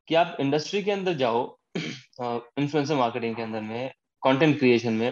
कि 0.07 0.15
आप 0.15 0.37
इंडस्ट्री 0.39 0.81
के 0.83 0.91
अंदर 0.91 1.13
जाओ 1.13 1.43
इन्फ्लुएंसर 1.77 2.95
मार्केटिंग 2.95 3.35
के 3.35 3.41
अंदर 3.41 3.61
में 3.61 3.91
कंटेंट 4.23 4.57
क्रिएशन 4.59 4.93
में 4.93 5.11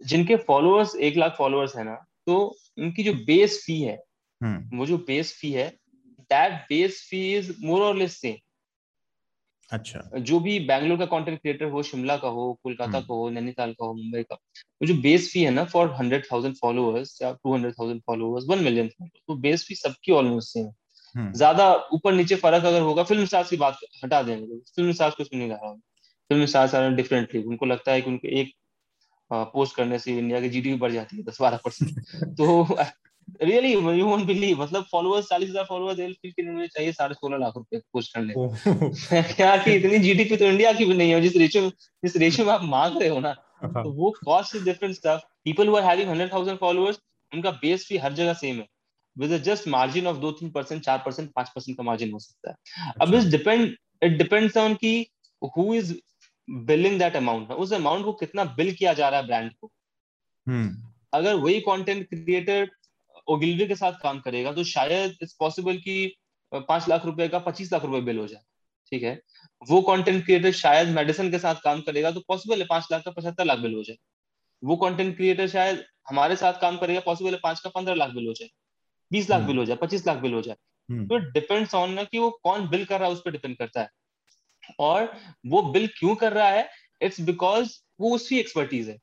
जिनके 0.00 0.36
फॉलोअर्स 0.36 0.96
एक 0.96 1.16
लाख 1.16 1.36
फॉलोअर्स 1.38 1.76
है 1.76 1.84
ना 1.84 1.94
तो 2.26 2.36
उनकी 2.78 3.02
जो 3.02 3.12
बेस 3.26 3.62
फ़ी 3.66 3.80
है 3.82 3.98
हम्म। 4.40 4.78
वो 4.78 4.86
जो 4.86 4.98
बेस 4.98 5.32
फ़ी 5.40 5.52
है 5.52 5.68
that 6.30 6.52
base 6.68 7.06
fee 7.10 7.36
is 7.36 7.52
more 7.60 7.82
or 7.82 7.96
less 7.96 8.20
same 8.20 8.36
अच्छा। 9.72 10.00
जो 10.18 10.38
भी 10.40 10.58
बैंगलोर 10.60 10.98
का 10.98 11.06
कंटेंट 11.06 11.40
क्रिएटर 11.40 11.64
हो 11.66 11.82
शिमला 11.82 12.16
का 12.16 12.28
हो 12.28 12.52
कोलकाता 12.62 13.00
का 13.00 13.14
हो 13.14 13.28
नैनीताल 13.30 13.72
का 13.72 13.86
हो 13.86 13.94
मुंबई 13.94 14.22
का 14.22 14.34
वो 14.34 14.86
जो 14.86 14.94
बेस 14.94 15.32
फ़ी 15.32 15.42
है 15.42 15.50
ना 15.50 15.64
फॉर 15.64 15.90
हंड्रेड 15.92 16.24
थाउज़ेंड 16.32 16.54
फॉलोअर्स 16.56 17.18
या 17.22 17.32
two 17.32 17.54
hundred 17.54 17.74
thousand 17.74 18.00
followers 18.06 18.44
one 18.48 18.64
million 18.64 18.88
तो 19.02 19.34
बेस 19.36 19.66
फ़ी 19.68 19.74
सबकी 19.74 20.12
ऑलमोस्ट 20.12 20.52
सेम 20.52 20.70
हम्म। 21.14 21.32
ज़्यादा 21.32 21.72
ऊपर 21.92 22.12
नीचे 22.12 22.36
फ़र्क 22.36 22.64
अगर 22.64 22.80
होगा 22.80 23.02
फ़िल्म 23.02 23.24
स्टार्स 23.24 23.50
की 23.50 23.56
बात 23.56 23.78
हटा 24.04 24.22
देंगे 24.22 24.58
फ़िल्म 24.76 24.92
स्टार्स 24.92 25.14
कुछ 25.14 25.34
नहीं 25.34 25.48
रहा 25.50 25.68
हूँ। 25.68 25.78
फ़िल्म 26.30 26.46
स्टार्स 26.46 26.74
आर 26.74 26.90
डिफरेंटली 26.94 27.42
उनको 27.42 27.66
लगता 27.66 27.92
है 27.92 28.00
कि 28.00 28.10
उनके 28.10 28.40
एक 28.40 28.52
पोस्ट 29.30 29.76
करने 29.76 29.98
से 29.98 30.18
इंडिया 30.18 30.40
की 30.40 30.48
जीडीपी 30.48 30.78
बढ़ 30.78 30.92
जाती 30.92 31.16
है 31.16 31.22
दस 31.22 31.40
बारह 31.40 31.60
परसेंट 31.64 32.34
तो 32.38 32.76
रियली 33.42 33.72
यू 33.72 34.04
वोंट 34.06 34.24
बिलीव 34.26 34.60
मतलब 34.62 34.84
फॉलोअर्स 34.90 35.28
चालीस 35.28 35.48
हज़ार 35.50 35.64
फॉलोअर्स 35.68 36.00
एल 36.00 36.12
फील 36.12 36.32
के 36.32 36.66
चाहिए 36.66 36.92
साढ़े 36.92 37.14
सोलह 37.14 37.36
लाख 37.36 37.56
रुपए 37.56 37.78
पोस्ट 37.92 38.14
करने। 38.14 38.34
क्या 39.34 39.56
कि 39.56 39.72
इतनी 39.72 39.98
जीडीपी 39.98 40.36
तो 40.36 40.44
इंडिया 40.44 40.72
की 40.72 40.84
भी 40.84 40.94
नहीं 40.94 41.10
है 41.10 41.20
जिस 41.20 41.36
रेशियो 41.36 41.70
जिस 42.02 42.16
रेशियो 42.16 42.46
में 42.46 42.52
आप 42.52 42.62
मांग 42.64 43.00
रहे 43.00 43.08
हो 43.08 43.18
ना 43.20 43.34
हाँ। 43.62 43.82
तो 43.82 43.90
वो 43.92 44.10
cost 44.24 44.56
is 44.56 44.64
different 44.64 44.94
stuff 44.94 45.20
people 45.44 45.68
who 45.68 45.76
are 45.76 45.84
having 45.84 46.08
hundred 46.08 46.32
thousand 46.32 46.58
followers 46.58 46.98
उनका 47.32 47.50
बेस 47.62 47.86
भी 47.90 47.98
हर 47.98 48.12
जगह 48.12 48.32
सेम 48.34 48.56
है। 48.56 48.66
विद 49.16 49.36
जस्ट 49.44 49.68
मार्जिन 49.68 50.06
ऑफ़ 50.06 50.16
दो 50.18 50.30
तीन 50.32 50.50
परसेंट 50.50 50.82
चार 50.82 51.02
परसेंट 51.06 51.30
पाँच 51.32 51.48
परसेंट 51.54 51.76
का 51.76 51.82
मार्जिन 51.82 52.12
हो 52.12 52.18
सकता 52.18 52.50
है। 52.50 52.92
अब 53.02 53.14
इस 53.14 53.24
डिपेंड 53.30 53.74
इट 54.02 54.18
डिपेंड्स 54.18 54.56
ऑन 54.56 54.74
की 54.76 54.94
who 55.56 55.72
is 55.74 55.94
billing 56.48 56.98
that 56.98 57.16
amount 57.16 57.50
उस 57.52 57.72
अमाउंट 57.72 58.04
को 58.04 58.12
कितना 58.14 58.44
बिल 58.56 58.72
किया 58.74 58.92
जा 58.94 59.08
रहा 59.08 59.20
है 59.20 59.26
ब्रांड 59.26 59.52
को 59.52 59.70
hmm. 60.46 60.68
अगर 61.12 61.34
वही 61.36 61.60
कंटेंट 61.60 62.08
क्रिएटर 62.08 62.68
ओगिलरी 63.28 63.66
के 63.66 63.74
साथ 63.74 63.92
काम 64.02 64.20
करेगा 64.20 64.52
तो 64.52 64.64
शायद 64.64 65.16
इट्स 65.22 65.36
पॉसिबल 65.40 65.76
कि 65.78 66.16
पाँच 66.52 66.88
लाख 66.88 67.06
रुपए 67.06 67.28
का 67.28 67.38
पच्चीस 67.40 67.72
लाख 67.72 67.84
रुपए 67.84 68.00
बिल 68.00 68.18
हो 68.18 68.26
जाए 68.26 68.42
ठीक 68.92 69.02
है 69.02 69.20
वो 69.62 69.80
कंटेंट 69.82 70.24
क्रिएटर 70.24 70.52
शायद 70.54 70.88
मेडिसिन 70.88 71.30
के 71.30 71.38
साथ 71.38 71.54
काम 71.64 71.80
करेगा 71.80 72.10
तो 72.10 72.20
पॉसिबल 72.28 72.60
है 72.60 72.66
पाँच 72.66 72.86
लाख 72.92 73.02
का 73.04 73.10
पचहत्तर 73.10 73.44
लाख 73.44 73.58
बिल 73.58 73.74
हो 73.74 73.82
जाए 73.82 73.96
वो 74.62 74.76
कंटेंट 74.76 75.16
क्रिएटर 75.16 75.48
शायद 75.48 75.84
हमारे 76.08 76.36
साथ 76.36 76.60
काम 76.60 76.76
करेगा 76.76 77.00
पॉसिबल 77.00 77.32
है 77.32 77.40
पाँच 77.42 77.60
का 77.60 77.70
पंद्रह 77.70 77.94
लाख 77.94 78.10
बिल 78.10 78.26
हो 78.26 78.32
जाए 78.32 78.48
बीस 79.10 79.30
लाख 79.30 79.40
बिल 79.40 79.48
हम्म। 79.48 79.58
हो 79.58 79.64
जाए 79.64 79.76
पच्चीस 79.76 80.06
लाख 80.06 80.16
बिल 80.18 80.34
हो 80.34 80.40
जाए 80.42 80.56
हम्म। 80.88 81.06
तो 81.06 81.18
डिपेंड्स 81.30 81.74
ऑन 81.74 81.92
ना 81.92 82.04
कि 82.04 82.18
वो 82.18 82.30
कौन 82.42 82.68
बिल 82.68 82.84
कर 82.84 82.98
रहा 83.00 83.08
है 83.08 83.14
उस 83.14 83.22
पर 83.24 83.30
डिपेंड 83.30 83.56
करता 83.56 83.80
है 83.80 83.88
और 84.78 85.12
वो 85.46 85.62
बिल 85.72 85.86
क्यों 85.98 86.14
कर 86.16 86.32
रहा 86.32 86.48
है? 86.48 86.68
इट्स 87.00 87.20
बिकॉज़ 87.22 87.72
वो 88.00 88.14
उसकी 88.14 88.38
एक्सपर्टीज 88.40 88.88
है। 88.88 88.96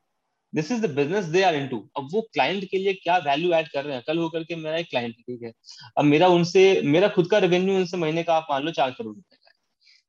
This 0.52 0.70
is 0.72 0.80
the 0.82 0.90
business 0.90 1.24
they 1.26 1.42
are 1.42 1.54
into 1.54 1.78
अब 1.98 2.08
वो 2.12 2.20
क्लाइंट 2.32 2.64
के 2.64 2.78
लिए 2.78 2.92
क्या 2.94 3.16
वैल्यू 3.20 3.52
ऐड 3.54 3.68
कर 3.68 3.84
रहे 3.84 3.94
हैं? 3.94 4.02
कल 4.06 4.18
होकर 4.18 4.44
के 4.44 4.56
मेरा 4.56 4.76
एक 4.76 4.90
क्लाइंट 4.90 5.14
ठीक 5.16 5.42
है? 5.42 5.52
अब 5.98 6.04
मेरा 6.04 6.28
उनसे 6.30 6.80
मेरा 6.84 7.08
खुद 7.08 7.30
का 7.30 7.38
रेवेन्यू 7.38 7.76
उनसे 7.76 7.96
महीने 7.96 8.22
का 8.22 8.34
आप 8.34 8.46
मान 8.50 8.62
लो 8.62 8.70
चार 8.72 8.90
करोड़ 8.90 9.14
रुपए 9.14 9.36
का 9.36 9.48
है। 9.48 9.52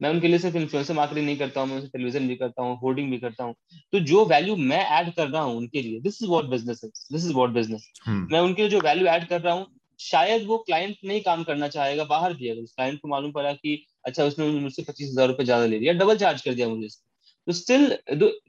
मैं 0.02 0.10
उनके 0.10 0.28
लिए 0.28 0.40
सिर्फ़ 0.40 0.58
इन्फ्लुएंसर 0.58 0.94
मार्केटिंग 0.94 1.26
नहीं 1.26 1.38
करता 1.38 1.62
हूँ 1.62 1.70
मैं 1.70 1.76
उनसे 1.76 1.88
टेलीविज़न 1.88 2.28
भी 2.28 2.36
करता 2.36 2.64
हूँ 2.64 2.78
होर्डिंग 2.80 3.10
भी 3.12 3.18
करता 3.18 3.44
हूँ। 3.44 3.56
तो 3.94 4.00
जो 4.02 4.26
वैल्यू 4.26 4.56
मैं 4.56 4.84
ऐड 5.00 5.14
कर 5.16 5.28
रहा 5.28 5.42
हूँ 5.42 5.56
उनके 5.58 5.82
लिए 5.82 6.00
this 6.02 6.22
is 6.24 6.30
what 6.30 6.46
business 6.46 6.82
this 6.86 7.26
is 7.26 7.34
what 7.34 7.50
business 7.50 7.90
मैं 8.08 8.40
उनके 8.40 8.62
लिए 8.62 8.72
जो 8.72 8.80
वैल्यू 8.82 9.08
ऐड 9.08 9.28
कर 9.28 9.42
रहा 9.42 9.54
हूँ 9.54 9.68
शायद 10.00 10.46
वो 10.46 10.58
क्लाइंट 10.58 10.96
नहीं 11.06 11.22
काम 11.22 11.44
करना 11.44 11.68
चाहेगा 11.68 12.04
बाहर 12.06 12.34
भी। 12.34 12.50
अगर 12.50 12.62
क्लाइंट 12.66 13.00
को 13.02 13.08
मालूम 13.08 13.32
पड़ा 13.32 13.54
कि 13.54 13.76
अच्छा 14.06 14.26
उसने 14.26 14.48
मुझसे 14.60 14.84
पच्चीस 14.84 15.10
हज़ार 15.10 15.28
रुपए 15.28 15.44
ज़्यादा 15.46 15.66
ले 15.66 15.80
लिया 15.80 15.94
डबल 15.94 16.18
चार्ज 16.18 16.42
कर 16.42 16.54
दिया 16.54 16.68
मुझे 16.70 16.88
तो 16.88 17.54
still 17.54 17.98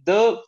the 0.08 0.42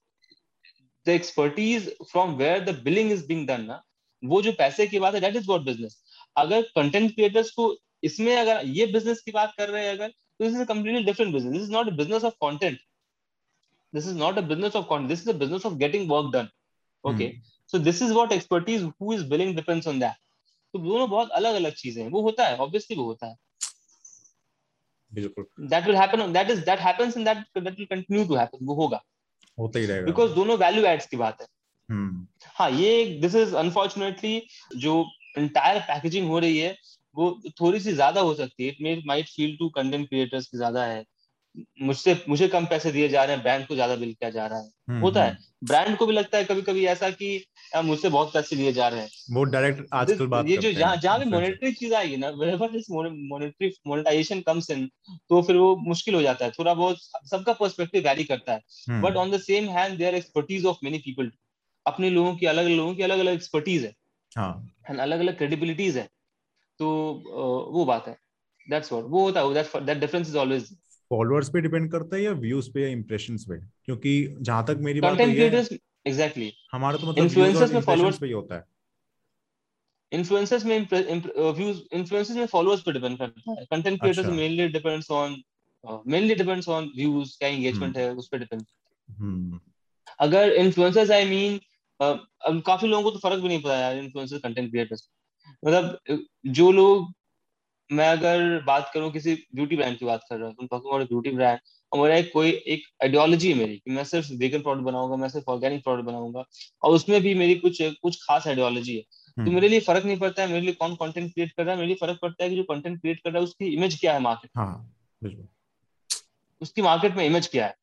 the 1.06 1.14
expertise 1.14 1.84
from 2.08 2.32
where 2.38 2.60
the 2.60 2.72
billing 2.86 3.10
is 3.10 3.20
being 3.28 3.44
done 3.46 3.62
na, 3.66 3.76
वो 4.22 4.40
जो 4.42 4.52
पैसे 4.52 4.86
की 4.86 4.98
बात 4.98 5.14
है 5.14 5.20
दैट 5.20 5.36
इज़ 5.36 5.46
वॉट 5.48 5.62
बिज़नेस 5.64 5.96
अगर 6.36 6.62
कंटेंट 6.74 7.14
क्रिएटर्स 7.14 7.50
को 7.50 7.64
इसमें 8.04 8.36
अगर 8.36 8.66
ये 8.66 8.86
बिज़नेस 8.86 9.20
की 9.20 9.32
बात 9.32 9.54
कर 9.58 9.68
रहे 9.68 9.84
हैं 9.84 9.92
अगर 9.92 10.08
तो 10.08 10.44
this 10.44 10.54
is 10.54 10.64
completely 10.68 11.04
different 11.04 11.32
business 11.34 11.52
this 11.52 11.62
is 11.62 11.72
not 11.72 11.88
a 11.88 11.90
business 11.96 12.24
of 12.24 12.34
content 12.44 12.78
this 13.92 14.06
is 14.08 14.16
not 14.18 14.38
a 14.38 14.40
business 14.48 14.76
of 14.76 14.86
content 14.90 15.08
this 15.08 15.22
is 15.22 15.30
a 15.30 15.38
business 15.38 15.66
of 15.66 15.74
getting 15.74 16.10
work 16.10 16.32
done 16.34 16.48
okay 17.04 17.32
so 17.72 17.78
this 17.78 18.02
is 18.02 18.12
what 18.12 18.32
expertise 18.32 18.82
who 18.82 19.12
is 19.12 19.24
billing 19.30 19.54
depends 19.56 19.88
on 19.88 19.98
that 20.00 20.16
तो 20.74 20.78
दोनों 20.78 21.08
बहुत 21.10 21.30
अलग 21.30 21.54
अलग 21.54 21.74
चीज़ें 21.74 22.02
हैं। 22.02 22.10
वो 22.10 22.22
होता 22.22 22.46
है 22.46 22.56
ऑब्वियसली 22.56 22.96
वो 22.96 23.04
होता 23.04 23.26
है। 23.26 23.36
बिल्कुल। 25.12 25.46
That 25.68 25.86
will 25.86 25.96
happen 25.96 26.32
that 26.32 26.50
is 26.50 26.64
that 26.64 26.78
happens 26.78 27.16
and 27.16 27.26
that 27.26 27.38
that 27.58 27.78
will 27.78 27.86
continue 27.86 28.24
to 28.24 28.34
happen 28.34 28.64
वो 28.66 28.74
होगा। 28.74 29.00
होता 29.58 29.78
ही 29.78 29.86
रहेगा। 29.86 30.06
बिकॉज़ 30.06 30.32
दोनों 30.32 30.56
वैल्यू 30.58 30.84
एड्स 30.84 31.06
की 31.06 31.16
बात 31.16 31.40
है। 31.40 31.46
हम्म। 31.88 32.26
हाँ 32.56 32.70
ये 32.70 33.04
दिस 33.20 33.34
इज़ 33.34 33.54
अनफॉर्चुनेटली 33.56 34.40
जो 34.76 35.04
इंटायर 35.38 35.80
पैकेजिंग 35.80 36.28
हो 36.28 36.38
रही 36.38 36.58
है 36.58 36.76
वो 37.16 37.30
थोड़ी 37.60 37.80
सी 37.80 37.92
ज़्यादा 37.92 38.20
हो 38.20 38.34
सकती 38.34 38.64
है। 38.64 38.70
It 38.70 38.76
may 38.82 38.94
might 39.06 39.28
feel 39.28 39.56
to 39.56 39.68
content 39.68 40.08
creators 40.08 40.46
की 40.46 40.56
ज़्यादा 40.56 40.84
है। 40.84 41.04
मुझसे 41.82 42.14
मुझे 42.28 42.48
कम 42.48 42.66
पैसे 42.66 42.90
दिए 42.92 43.08
जा 43.08 43.22
रहे 43.24 43.34
हैं 43.34 43.42
ब्रांड 43.42 43.66
को 43.66 43.74
ज़्यादा 43.74 43.94
बिल 43.96 44.12
किया 44.12 44.30
जा 44.30 44.46
रहा 44.46 44.58
है। 44.58 44.70
हम्म, 44.88 45.00
होता 45.00 45.24
है। 45.24 45.30
हम्म। 45.30 45.66
ब्रांड 45.66 45.96
को 45.96 46.06
भी 46.06 46.12
लगता 46.12 46.38
है 46.38 46.44
कभी 46.44 46.62
कभी 46.62 46.84
ऐसा 46.86 47.10
कि 47.10 47.44
मुझसे 47.84 48.08
बहुत 48.08 48.32
पैसे 48.34 48.56
दिए 48.56 48.72
जा 48.72 48.88
रहे 48.88 49.00
हैं। 49.00 49.08
वो 49.32 49.44
डायरेक्ट 49.44 49.88
आजकल 49.92 50.26
बात 50.26 50.46
ये 50.46 50.56
जो 50.56 50.72
जहाँ 50.72 50.96
जहाँ 50.96 51.18
भी। 51.18 51.24
मॉनेटरी 51.24 51.72
चीज़ 51.72 51.94
आएगी 51.94 52.16
ना 52.16 52.30
whenever 52.32 52.68
this 52.68 52.90
monetary 53.32 53.70
monetization 53.88 54.42
comes 54.44 54.70
in 54.70 54.86
तो 55.28 55.42
फिर 55.42 55.56
वो 55.56 55.74
मुश्किल 55.76 56.14
हो 56.14 56.22
जाता 56.22 56.44
है। 56.44 56.50
थोड़ा 56.50 56.74
बहुत 56.74 56.98
सबका 57.30 57.52
पर्सपेक्टिव 57.52 58.04
वैरी 58.04 58.24
करता 58.24 58.52
है। 58.52 58.60
हम्म, 58.88 59.02
but 59.02 59.16
on 59.16 59.30
the 59.30 59.40
same 59.40 59.68
hand 59.68 59.98
their 59.98 60.14
expertise 60.14 60.66
of 60.66 60.76
many 60.84 60.98
people 60.98 61.30
अपने 61.86 62.10
लोगों 62.10 62.34
की 62.36 62.46
अलग 62.46 62.66
लोगों 62.66 62.94
की 62.94 63.02
अलग 63.02 63.18
अलग 63.18 63.32
एक्सपर्टीज 63.32 63.84
है। 63.84 63.94
हाँ। 64.36 64.70
अलग 64.90 65.20
अलग 65.20 65.36
क्रेडिबिलिटीज 65.38 65.96
है। 65.96 66.08
तो 66.80 66.88
वो 67.72 67.84
बात 67.84 68.08
है। 68.08 68.16
दैट्स 68.70 68.92
व्हाट 68.92 69.04
वो 69.04 69.22
होता 69.22 69.40
है। 69.40 69.84
That 69.86 69.98
difference 69.98 70.28
is 70.28 70.36
always 70.36 70.68
followers 71.10 71.48
पे 71.48 71.60
डिपेंड 71.60 71.90
करता 71.92 72.16
है 72.16 72.22
या 72.22 72.32
व्यूज़ 72.32 72.70
पे 72.72 72.82
या 72.82 72.88
इंप्रेशंस 72.88 73.44
पे? 73.44 73.56
क्योंकि 73.84 74.36
जहाँ 74.40 74.64
तक 74.66 74.78
मेरी 74.80 75.00
बात 75.00 75.20
है 75.20 75.34
क्रिएटर्स 75.34 75.72
एग्जैक्टली 76.06 76.52
हमारा 76.72 76.96
तो 76.96 77.06
मतलब 77.06 77.24
और 77.24 77.72
में 77.74 77.80
followers- 77.80 78.20
पे 78.20 78.26
ही 78.26 78.32
होता 78.32 78.54
है। 78.54 78.64
इन्फ्लुएंसर्स 80.12 80.64
में 80.64 80.78
व्यूज़ 81.52 81.80
इन्फ्लुएंसर्स 81.92 82.36
में 82.36 82.46
फॉलोअर्स 82.46 82.82
पे 82.82 82.92
डिपेंड 82.92 83.18
करता 83.18 83.50
है। 83.50 83.64
Content 83.64 84.00
creators. 84.00 84.26
Mainly 84.26 84.68
depends 84.68 85.10
on 85.10 85.42
mainly 86.06 86.34
depends 86.34 86.68
on 86.68 86.90
views 86.96 87.38
क्या 87.38 87.48
एंगेजमेंट 87.48 87.96
है 87.96 88.14
उस 88.14 88.28
पे 88.28 88.38
डिपेंड 88.38 88.62
हम्म। 89.10 89.60
अगर 90.20 90.52
इन्फ्लुएंसर्स 90.52 91.10
आई 91.10 91.24
मीन 91.24 91.60
अब 92.00 92.62
काफ़ी 92.66 92.88
लोगों 92.88 93.02
को 93.02 93.10
तो 93.10 93.18
फ़र्क 93.18 93.42
भी 93.42 93.48
नहीं 93.48 93.62
पता 93.62 93.78
यार 93.78 93.96
इन्फ्लुएंसर 93.96 94.38
कंटेंट 94.38 94.70
क्रिएटर्स 94.70 95.10
मतलब 95.66 96.00
जो 96.46 96.72
लोग 96.72 97.12
मैं 97.90 98.08
अगर 98.08 98.62
बात 98.62 98.90
करूँ 98.94 99.10
किसी 99.12 99.34
ब्यूटी 99.54 99.76
ब्रांड 99.76 99.98
की 99.98 100.04
बात 100.04 100.24
कर 100.30 100.36
रहा 100.36 100.48
हूँ 100.48 100.66
टॉकिंग 100.66 100.92
अबाउट 100.92 101.08
ब्यूटी 101.08 101.30
ब्रांड 101.30 101.58
और 101.92 102.00
मेरा 102.00 102.16
एक 102.16 102.32
कोई 102.32 102.50
एक 102.50 102.82
आइडियोलॉजी 103.02 103.48
है 103.48 103.54
मेरी 103.54 103.76
कि 103.76 103.90
मैं 103.90 104.04
सिर्फ़ 104.04 104.32
वेगन 104.32 104.62
प्रोडक्ट 104.62 104.84
बनाऊँगा 104.84 105.16
मैं 105.16 105.28
सिर्फ़ 105.28 105.50
ऑर्गेनिक 105.50 105.82
प्रोडक्ट 105.84 106.06
बनाऊँगा 106.06 106.44
और 106.82 106.92
उसमें 106.92 107.20
भी 107.22 107.34
मेरी 107.34 107.54
कुछ 107.54 107.78
कुछ 107.82 108.16
खास 108.22 108.46
आइडियोलॉजी 108.46 108.96
है। 108.96 109.02
तो 109.02 109.42
हम्म, 109.42 109.54
मेरे 109.54 109.68
लिए 109.68 109.80
फ़र्क 109.80 110.04
नहीं 110.04 110.18
पड़ता 110.18 110.42
है 110.42 110.48
मेरे 110.48 110.60
लिए 110.60 110.72
कौन 110.72 110.94
कंटेंट 110.94 111.32
क्रिएट 111.34 111.52
कर 111.52 111.62
रहा 111.62 111.70
है 111.72 111.76
मेरे 111.76 111.86
लिए 111.86 111.96
फ़र्क 111.96 112.18
पड़ता 112.22 112.44
है 112.44 112.50
कि 112.50 112.56
जो 112.56 112.62
कंटेंट 112.62 113.00
क्रिएट 113.00 113.20
कर 113.20 113.30
रहा 113.30 113.38
है 113.38 113.44
उसकी 113.44 113.66
इमेज 113.66 114.00
क्या 114.00 114.12
है 114.12 114.20
मार्केट 114.20 114.50
हाँ 114.56 114.94
उसकी 116.60 116.82
मार्केट 116.82 117.16
में 117.16 117.24
इमेज 117.26 117.46
क्या 117.46 117.66
है? 117.66 117.74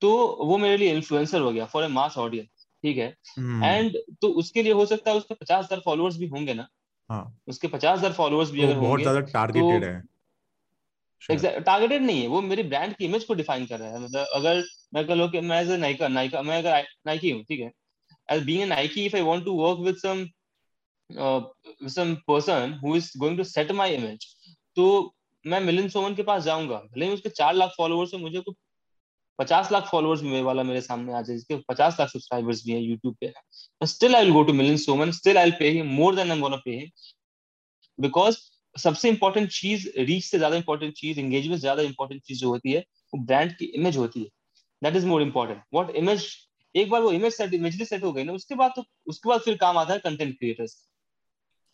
तो 0.00 0.10
वो 0.44 0.58
मेरे 0.58 0.76
लिए 0.76 0.94
इन्फ्लुएंसर 0.94 1.40
हो 1.40 1.52
गया 1.52 1.64
फॉर 1.66 1.84
ए 1.84 1.88
मास 1.88 2.18
ऑडियंस 2.18 2.66
ठीक 2.82 2.98
है? 2.98 3.14
हम्म, 3.38 3.64
एंड 3.64 3.96
तो 4.22 4.28
उसके 4.28 4.62
लिए 4.62 4.72
हो 4.72 4.86
सकता 4.86 5.10
है 5.10 5.16
उसके 5.16 5.34
पचास 5.34 5.64
हज़ार 5.64 5.80
फॉलोअर्स 5.80 6.16
भी 6.16 6.26
होंगे 6.26 6.54
ना 6.54 6.68
हाँ। 7.10 7.24
उसके 7.48 7.68
पचास 7.68 7.98
हज़ार 7.98 8.12
फॉलोअर्स 8.12 8.50
भी 8.50 8.60
तो 8.60 8.66
अगर 8.66 8.78
बहुत 8.80 9.00
ज़्यादा 9.00 9.20
टारगेटेड 9.22 9.84
है। 9.84 10.02
शायद। 11.22 11.62
टारगेटेड 11.62 12.02
नहीं 12.02 12.20
है 12.22 12.28
वो 12.28 12.40
मेरी 12.42 12.62
ब्रांड 12.64 12.94
की 12.96 13.04
इमेज 13.04 13.24
को 13.24 13.34
डिफाइन 13.34 13.66
कर 13.66 13.78
रहा 13.78 13.88
है। 13.88 14.00
मतलब 14.00 14.26
अगर 14.34 14.62
मैं 14.94 15.06
कह 15.06 15.14
लो 15.14 15.28
कि 15.28 15.40
मैं 15.42 15.60
एज 15.62 15.70
नाइका 15.80 16.08
नाइका 16.10 16.42
मैं 16.42 16.58
अगर 16.58 16.86
नाइकी 17.06 17.30
हूँ 17.30 17.42
ठीक 17.44 17.60
है। 17.60 17.70
As 18.28 18.44
being 18.44 18.68
Nike 18.68 19.04
if 19.06 19.16
I 19.16 19.22
want 19.22 19.44
to 19.44 19.54
work 19.56 19.78
with 19.80 19.96
some 19.98 20.26
some 21.90 22.14
person 22.28 22.78
who 22.84 22.96
is 22.96 23.10
going 23.18 23.36
to 23.38 23.44
set 23.46 23.70
my 23.72 23.94
image 23.94 24.26
तो 24.76 24.86
मैं 25.44 25.60
मिलिन 25.60 25.88
सोमन 25.88 26.14
के 26.14 26.22
पास 26.22 26.42
जाऊँगा। 26.44 26.76
भले 26.86 27.06
ही 27.06 27.12
उसके 27.12 27.28
चार 27.30 27.54
लाख 27.54 27.70
फॉलोअर्स 27.76 28.14
है 28.14 28.20
मुझे 28.20 28.40
को 28.40 28.52
पचास 29.40 29.70
लाख 29.72 29.88
फॉलोअर्स 29.90 30.22
मेरे 30.22 30.42
वाला 30.42 30.62
मेरे 30.62 30.80
सामने 30.82 31.12
आ 31.12 31.20
जाए 31.22 31.36
जिसके 31.36 31.56
पचास 31.68 31.96
लाख 32.00 32.08
सब्सक्राइबर्स 32.08 32.64
भी 32.64 32.72
हैं 32.72 32.80
यूट्यूब 32.80 33.14
पे। 33.20 33.32
Still 33.86 34.14
I 34.16 34.24
will 34.24 34.32
go 34.32 34.42
to 34.42 34.52
Milind 34.52 34.76
Soman 34.78 35.10
still 35.12 35.38
I 35.38 35.44
will 35.44 35.54
pay 35.58 35.70
him 35.70 35.86
more 35.94 36.14
than 36.16 36.30
I 36.30 36.36
am 36.36 36.42
gonna 36.42 36.56
pay 36.64 36.76
him 36.76 36.88
because 37.98 38.36
सबसे 38.76 39.08
इंपॉर्टेंट 39.08 39.48
चीज़ 39.52 39.88
रीच 39.98 40.24
से 40.24 40.38
ज़्यादा 40.38 40.56
इंपॉर्टेंट 40.56 40.92
चीज़ 40.94 41.20
एंगेजमेंट 41.20 41.60
ज़्यादा 41.60 41.82
इंपॉर्टेंट 41.82 42.22
चीज़ 42.22 42.38
जो 42.40 42.50
होती 42.50 42.72
है 42.72 42.84
वो 43.14 43.24
ब्रांड 43.24 43.56
की 43.56 43.64
इमेज 43.76 43.96
होती 43.96 44.20
है। 44.20 44.28
That 44.82 44.96
is 44.96 45.06
more 45.06 45.22
important 45.22 45.62
what 45.74 45.90
image 45.96 46.26
एक 46.74 46.90
बार 46.90 47.02
वो 47.02 47.10
इमेज 47.12 47.32
सेट 47.32 47.54
इमेजली 47.54 47.84
सेट 47.84 48.02
हो 48.04 48.12
गई 48.12 48.24
ना 48.24 48.32
उसके 48.32 48.54
बाद 48.54 48.72
तो 48.76 48.84
उसके 49.06 49.28
बाद 49.28 49.40
फिर 49.40 49.56
काम 49.56 49.78
आता 49.78 49.92
है 49.92 49.98
कंटेंट 50.00 50.38
क्रिएटर्स 50.38 50.76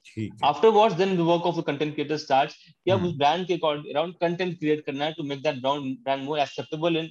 ठीक 0.07 0.33
है। 0.33 0.49
Afterwards 0.49 0.97
then 0.97 1.17
the 1.17 1.21
work 1.29 1.47
of 1.47 1.57
the 1.57 1.65
content 1.65 1.95
creator 1.95 2.17
starts 2.17 2.55
कि 2.55 2.91
अब 2.91 2.99
हम्म। 2.99 3.09
उस 3.09 3.17
ब्रांड 3.17 3.47
के 3.47 3.55
अराउंड 3.55 4.15
कंटेंट 4.21 4.59
क्रिएट 4.59 4.85
करना 4.87 5.05
है 5.05 5.13
to 5.13 5.23
make 5.25 5.43
that 5.43 5.61
brand 5.61 5.97
brand 6.05 7.11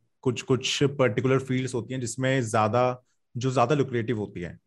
कुछ 0.21 0.41
कुछ 0.41 0.83
पर्टिकुलर 0.83 1.39
फील्ड्स 1.39 1.73
होती 1.73 1.93
हैं 1.93 2.01
जिसमें 2.01 2.41
ज़्यादा 2.41 3.03
जो 3.37 3.51
ज़्यादा 3.51 3.75
लुक्रेटिव 3.75 4.17
होती 4.17 4.41
है। 4.41 4.59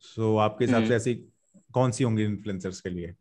सो 0.00 0.34
so, 0.34 0.40
आपके 0.40 0.64
हिसाब 0.64 0.84
से 0.84 0.94
ऐसी 0.94 1.14
कौन 1.74 1.90
सी 1.90 2.04
होंगी 2.04 2.24
इन्फ्लुएंसर्स 2.24 2.80
के 2.80 2.90
लिए? 2.90 3.14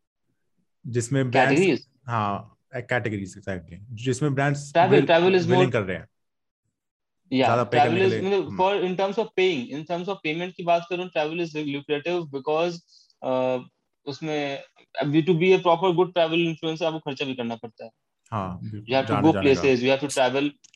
जिसमें 0.88 1.32
ब्रांड्स 1.32 1.88
हाँ 2.08 2.58
कैटेगरीज 2.76 3.36
एक्टली 3.50 3.80
जिसमें 3.91 4.36
brands 4.36 4.74
travel 4.74 5.02
travel 5.02 5.36
is 5.36 5.52
willing 5.52 5.72
कर 5.72 5.82
रहे 5.82 5.98
हैं। 5.98 6.08
ज़्यादा 7.46 7.63
हम्म। 18.56 18.82
भी 18.82 18.94
करना 19.06 19.22
पड़ता 19.22 19.67
है। 19.67 19.76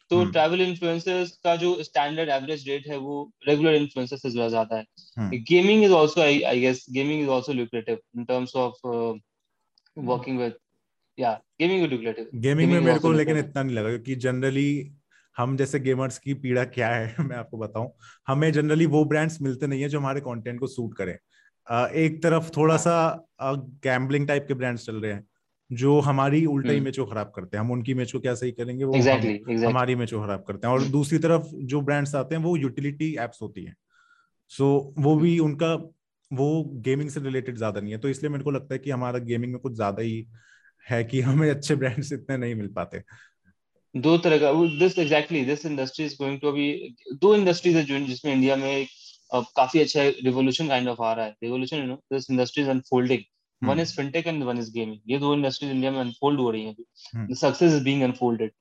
तो 0.09 0.19
हम्म। 0.19 0.31
ट्रैवल 0.31 0.61
इन्फ्लुएंसर्स 0.61 1.31
का 1.43 1.55
जो 1.55 1.83
स्टैंडर्ड 1.83 2.29
एवरेज 2.29 2.67
रेट 2.69 2.87
है 2.87 2.97
वो 2.97 3.31
रेगुलर 3.47 3.75
इन्फ्लुएंसर 3.75 4.17
से 4.17 4.29
ज़्यादा 4.29 4.49
ज़्यादा 4.49 4.77
है। 4.77 4.85
हम्म। 5.17 5.37
Gaming 5.49 5.83
is 5.83 5.93
also 5.93 6.21
I 6.21 6.59
guess 6.59 6.85
gaming 6.91 7.21
is 7.23 7.29
also 7.29 7.53
lucrative 7.53 7.99
in 8.17 8.25
terms 8.25 8.51
of 8.55 8.73
uh, 8.85 9.13
working 9.97 10.37
with 10.37 10.53
yeah 11.17 11.37
gaming 11.61 11.83
is 11.83 11.91
lucrative. 11.91 12.27
Gaming 12.35 12.71
में 12.71 12.79
मेरे 12.79 12.99
को 12.99 13.11
लेकिन 13.11 13.37
इतना 13.37 13.63
नहीं 13.63 13.75
लगा 13.75 13.89
क्योंकि 13.89 14.15
जनरली 14.15 14.91
हम 15.37 15.57
जैसे 15.57 15.79
गेमर्स 15.79 16.17
की 16.17 16.33
पीड़ा 16.33 16.63
क्या 16.65 16.89
है 16.89 17.15
मैं 17.23 17.35
आपको 17.35 17.57
बताऊँ। 17.57 17.91
हमें 18.27 18.51
जनरली 18.51 18.85
वो 18.85 19.05
ब्रांड्स 19.05 19.41
मिलते 19.41 19.67
नहीं 19.67 19.81
है 19.81 19.89
जो 19.89 19.99
हमारे 19.99 20.21
कंटेंट 20.21 20.59
को 20.59 20.67
सूट 20.67 20.97
करें। 20.97 21.17
एक 21.95 22.21
तरफ़ 22.23 22.49
थोड़ा 22.57 22.73
हाँ। 22.73 22.83
सा 22.83 23.27
गैम्बलिंग 23.83 24.27
टाइप 24.27 24.45
के 24.47 24.53
ब्रांड्स 24.53 24.85
चल 24.85 24.95
रहे 24.95 25.13
हैं। 25.13 25.27
जो 25.69 25.99
हमारी 26.01 26.45
उल्टा 26.45 26.69
हम्म। 26.69 26.77
इमेज 26.77 26.97
को 26.97 27.05
खराब 27.05 27.31
करते 27.35 27.57
हैं। 27.57 27.63
हम 27.63 27.71
उनकी 27.71 27.91
इमेज 27.91 28.11
को 28.11 28.19
क्या 28.19 28.33
सही 28.35 28.51
करेंगे? 28.51 28.83
वो 28.83 28.95
एग्जैक्टली 28.95 29.29
हम, 29.29 29.35
एग्जैक्टली 29.35 29.65
हमारी 29.65 29.93
इमेज 29.93 30.11
को 30.11 30.21
खराब 30.21 30.43
करते 30.47 30.67
हैं। 30.67 30.73
और 30.73 30.83
दूसरी 30.89 31.17
तरफ़ 31.19 31.47
जो 31.65 31.81
ब्रांड्स 31.81 32.15
आते 32.15 32.35
हैं 32.35 32.41
वो 32.43 32.55
यूटिलिटी 32.57 33.15
एप्स 33.19 33.41
होती 33.41 33.63
हैं। 33.65 33.75
सो 34.51 34.65
so, 34.65 35.03
वो 35.03 35.15
भी 35.15 35.37
उनका 35.39 35.73
वो 36.31 36.63
गेमिंग 36.85 37.09
से 37.09 37.19
रिलेटेड 37.19 37.57
ज़्यादा 37.57 37.81
नहीं 37.81 37.91
है। 37.91 37.97
तो 37.97 38.09
इसलिए 38.09 38.29
मेरे 38.29 38.43
को 38.43 38.51
लगता 38.51 38.73
है 38.75 38.79
कि 38.79 38.91
हमारा 38.91 39.19
गेमिंग 39.21 39.51
में 39.51 39.59
कुछ 39.61 39.73
ज़्यादा 39.73 40.01
ही 40.01 40.25
है 40.85 41.03
कि 41.03 41.21
हमें 41.21 41.49
अच्छे 41.49 41.75
ब्रांड्स 41.75 42.11
इतने 42.13 42.37
नहीं 42.37 42.55
मिल 42.55 42.67
पाते। 42.67 43.01
दो 43.95 44.17
तरह 44.17 44.37
का 44.37 44.51
this 44.79 44.97
exactly 44.99 45.43
this 45.45 45.65
industry 45.65 46.05
is 46.05 46.15
going 46.19 46.39
to 46.39 46.47
अभी 46.47 46.95
दो 47.21 47.35
इंडस्ट्रीज़ 47.35 47.77
है 47.77 47.83
जो 47.83 47.99
जिसमें 48.07 48.33
इंडिया 48.33 48.55
में 48.55 48.85
काफ़ी 49.31 49.79
अच्छा 49.79 50.03
रिवोल्यूशन 50.25 50.67
काइंड 50.67 50.87
ऑफ़ 50.89 51.01
आ 51.01 51.13
रहा 51.13 51.25
है। 51.25 51.35
Revolution 51.43 51.77
you 51.77 51.85
know 51.85 51.95
this 52.13 52.29
industry 52.31 52.63
is 52.63 52.69
unfolding 52.69 53.21
one 53.61 53.79
is 53.79 53.95
fintech 53.95 54.27
and 54.27 54.43
one 54.43 54.57
is 54.59 54.71
gaming 54.73 55.11
ये 55.11 55.17
दो 55.19 55.33
इंडस्ट्रीज़ 55.33 55.71
इंडिया 55.71 55.91
में 55.91 55.99
अनफोल्ड 55.99 56.39
हो 56.39 56.49
रही 56.51 56.65
हैं 56.65 57.33
success 57.33 57.73
is 57.73 57.83
being 57.83 58.03
unfolded 58.03 58.51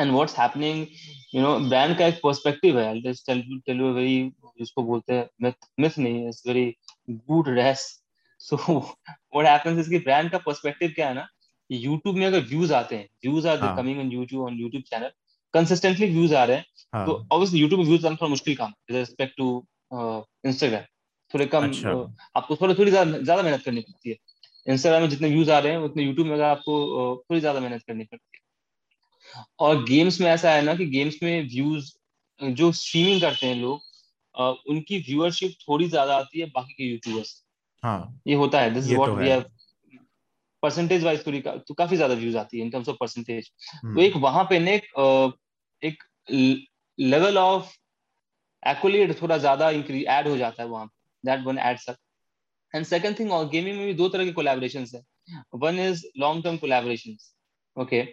and 0.00 0.12
what's 0.12 0.38
happening 0.38 0.86
you 1.34 1.42
know 1.42 1.58
brand 1.68 1.96
का 1.98 2.06
एक 2.06 2.20
पर्सपेक्टिव 2.22 2.78
है। 2.80 3.00
Just 3.02 3.26
tell 3.26 3.42
tell 3.66 3.80
you 3.80 3.92
very 3.94 4.22
जिसको 4.58 4.82
बोलते 4.82 5.14
हैं 5.14 5.28
मिथ 5.42 5.68
मिथ 5.80 5.98
नहीं 5.98 6.26
it's 6.28 6.42
very 6.46 6.66
good 7.08 7.48
race 7.58 7.86
so 8.40 8.56
what 8.56 9.46
happens 9.46 9.78
is 9.78 9.90
कि 9.90 9.98
ब्रांड 9.98 10.30
का 10.30 10.38
पर्सपेक्टिव 10.46 10.92
क्या 10.94 11.08
है 11.08 11.14
ना 11.14 11.26
यूट्यूब 11.70 12.16
में 12.16 12.26
अगर 12.26 12.40
व्यूज़ 12.48 12.72
आते 12.74 12.96
हैं 12.96 13.08
views 13.24 13.48
are 13.48 13.76
coming 13.76 14.00
on 14.00 14.12
YouTube 14.12 14.44
on 14.46 14.58
YouTube 14.60 14.82
channel 14.90 15.10
consistently 15.54 16.06
views 16.06 16.34
आ 16.34 16.44
रहे 16.44 16.56
हैं। 16.56 16.64
हाँ. 16.94 17.06
तो 17.06 17.12
ऑब्वियसली 17.32 17.60
यूट्यूब 17.60 17.80
में 17.80 17.86
व्यूज़ 17.86 18.06
आना 18.06 18.16
थोड़ा 18.20 18.30
मुश्किल 18.30 18.56
काम 18.56 18.72
है 18.90 18.98
रिस्पेक्ट 18.98 19.36
टू 19.36 19.48
इंस्टाग्राम 19.92 20.82
थोड़े 21.30 21.46
कम 21.46 21.64
अच्छा. 21.64 21.92
आपको 22.36 22.56
थोड़ी 22.56 22.74
थोड़ी 22.74 22.90
ज़्यादा 22.90 23.42
मेहनत 23.42 23.62
करनी 23.64 23.80
पड़ती 23.82 24.10
है। 24.10 24.16
इंस्टाग्राम 24.66 25.02
में 25.02 25.08
जितने 25.10 25.28
व्यूज़ 25.28 25.50
आ 25.50 25.58
रहे 25.58 25.72
हैं 25.72 25.78
उतने 25.80 26.02
यूट्यूब 26.04 26.26
में 26.26 26.34
अगर 26.34 26.44
आपको 26.44 26.76
थोड़ी 27.20 27.40
ज़्यादा 27.40 27.60
मेहनत 27.60 27.82
करनी 27.86 28.04
पड़ती 28.04 28.24
है। 28.34 28.40
और 29.60 29.82
गेम्स 29.84 30.20
में 30.20 30.26
ऐसा 30.28 30.50
है 30.52 30.62
ना 30.62 30.74
कि 30.76 30.86
गेम्स 30.88 31.16
में 31.22 31.48
व्यूज़ 31.48 31.92
जो 32.40 32.70
स्ट्रीमिंग 32.74 33.20
करते 33.20 33.46
हैं 33.46 33.56
लोग 33.56 33.80
उनकी 34.70 34.98
व्यूअरशिप 35.00 35.52
थोड़ी 35.60 35.88
ज़्यादा 35.88 36.16
आती 36.16 36.40
है 36.40 36.46
बाकी 36.50 36.72
के 36.74 36.84
यूट्यूबर्स 36.84 37.42
हाँ। 37.82 38.20
ये 38.26 38.34
होता 38.34 38.60
है। 38.60 38.70
This 38.74 38.84
is 38.86 38.94
what 38.94 39.10
we 39.12 39.28
have 39.28 39.44
percentage 40.62 41.04
wise 41.04 41.26
थोड़ी 41.26 41.40
का, 41.40 41.56
तो 41.56 41.74
काफ़ी 41.74 41.96
ज़्यादा 41.96 42.14
व्यूज़ 42.14 42.36
आती 42.36 42.58
है 42.58 42.64
इन 42.64 42.70
टर्म्स 42.70 42.88
ऑफ़ 42.88 42.96
परसेंटेज 43.00 43.50
तो 43.84 44.00
एक 44.00 44.16
वहाँ 44.18 44.44
पे 44.50 44.58
ने 44.58 44.74
एक 45.82 46.02
लेवल 46.98 47.38
ऑफ़ 47.38 47.72
एक्युलेट 48.62 49.20
थोड़ा 49.22 49.38
ज़्यादा 49.38 49.70
इंक्रीज 49.72 50.04
ऐड 50.08 50.28
हो 50.28 50.36
जाता 50.36 50.62
है 50.62 50.68
वहाँ 50.68 50.86
That 51.25 51.45
one 51.45 51.59
adds 51.71 51.89
up 51.89 52.75
and 52.75 52.85
second 52.85 53.19
thing 53.19 53.31
और 53.31 53.49
गेमिंग 53.49 53.77
में 53.77 53.85
भी 53.85 53.93
दो 53.93 54.07
तरह 54.09 54.25
के 54.25 54.31
कोलैबोरेशंस 54.39 54.93
है 54.95 55.41
one 55.63 55.79
is 55.79 56.05
long 56.19 56.43
term 56.43 56.57
collaborations 56.57 57.33
okay 57.77 58.05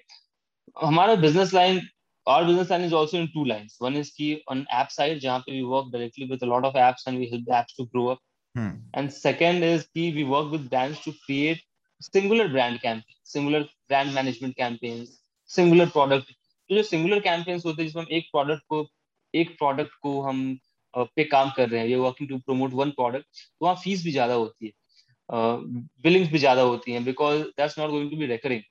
हमारा 0.76 1.14
business 1.26 1.54
line 1.54 1.80
our 2.26 2.44
business 2.46 2.70
line 2.70 2.82
is 2.86 2.92
also 2.92 3.18
in 3.18 3.28
two 3.34 3.42
lines 3.50 3.76
one 3.84 3.94
is 3.98 4.08
key 4.16 4.26
on 4.54 4.58
app 4.78 4.90
side 4.94 5.20
jahan 5.20 5.44
pe 5.44 5.52
we 5.52 5.62
work 5.68 5.86
directly 5.92 6.26
with 6.32 6.42
a 6.46 6.48
lot 6.50 6.66
of 6.68 6.74
apps 6.86 7.06
and 7.06 7.20
we 7.20 7.28
help 7.30 7.46
the 7.46 7.54
apps 7.58 7.76
to 7.78 7.86
grow 7.94 8.02
up 8.14 8.18
hmm. 8.54 8.74
and 9.00 9.14
second 9.14 9.66
is 9.68 9.86
key 9.94 10.08
we 10.16 10.24
work 10.32 10.50
with 10.56 10.68
brands 10.74 11.00
to 11.06 11.14
create 11.24 11.64
singular 12.00 12.48
brand 12.48 12.78
campaign 12.80 13.14
singular 13.26 13.62
brand 13.88 14.10
management 14.14 14.54
campaign 14.56 15.04
singular 15.50 15.86
product 15.86 16.30
तो 16.30 16.74
जो 16.74 16.82
singular 16.82 17.20
campaigns 17.20 17.64
होते 17.66 17.82
हैं 17.82 17.86
जिसमें 17.88 18.02
हम 18.02 18.08
एक 18.16 18.28
product 18.32 18.62
को 18.68 18.86
एक 19.34 19.56
product 19.58 19.94
को 20.02 20.20
हम 20.22 20.42
पे 20.95 21.23
काम 21.23 21.49
कर 21.57 21.69
रहे 21.69 21.81
हैं। 21.81 21.87
ये 21.87 21.95
working 21.95 22.29
to 22.29 22.37
promote 22.39 22.73
one 22.73 22.89
product 22.91 23.25
तो 23.25 23.65
वहाँ 23.65 23.75
फ़ीस 23.83 24.03
भी 24.03 24.11
ज़्यादा 24.11 24.33
होती 24.33 24.65
है। 24.65 24.71
बिलिंग्स 26.03 26.31
भी 26.31 26.39
ज़्यादा 26.39 26.61
होती 26.61 26.91
हैं 26.91 27.03
because 27.05 27.41
that's 27.41 27.79
not 27.79 27.89
going 27.89 28.09
to 28.11 28.17
be 28.17 28.25
recurring 28.27 28.61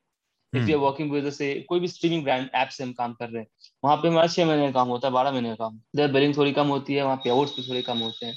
if 0.53 0.69
you 0.71 0.77
are 0.77 0.83
working 0.83 1.11
with 1.13 1.29
से 1.33 1.55
कोई 1.69 1.81
भी 1.81 1.89
स्ट्रीमिंग 1.89 2.23
ब्रांड 2.25 2.49
ऐप 2.55 2.69
से 2.69 2.83
हम 2.85 2.93
काम 2.93 3.13
कर 3.21 3.29
रहे 3.29 3.43
हैं 3.43 3.49
वहाँ 3.85 3.97
पे 3.97 4.09
हमारा 4.09 4.27
छह 4.27 4.47
महीने 4.47 4.67
का 4.67 4.73
काम 4.73 4.89
होता 4.89 5.09
है 5.09 5.13
बारह 5.13 5.31
महीने 5.33 5.55
का 5.55 5.69
काम 5.69 6.13
बिलिंग 6.13 6.37
थोड़ी 6.37 6.53
कम 6.53 6.69
होती 6.69 6.95
है 6.95 7.05
वहाँ 7.05 7.17
पे 7.25 7.31
आउट्स 7.31 7.57
भी 7.57 7.69
थोड़े 7.69 7.83
कम 7.83 7.99
होते 7.99 8.27
हैं। 8.27 8.35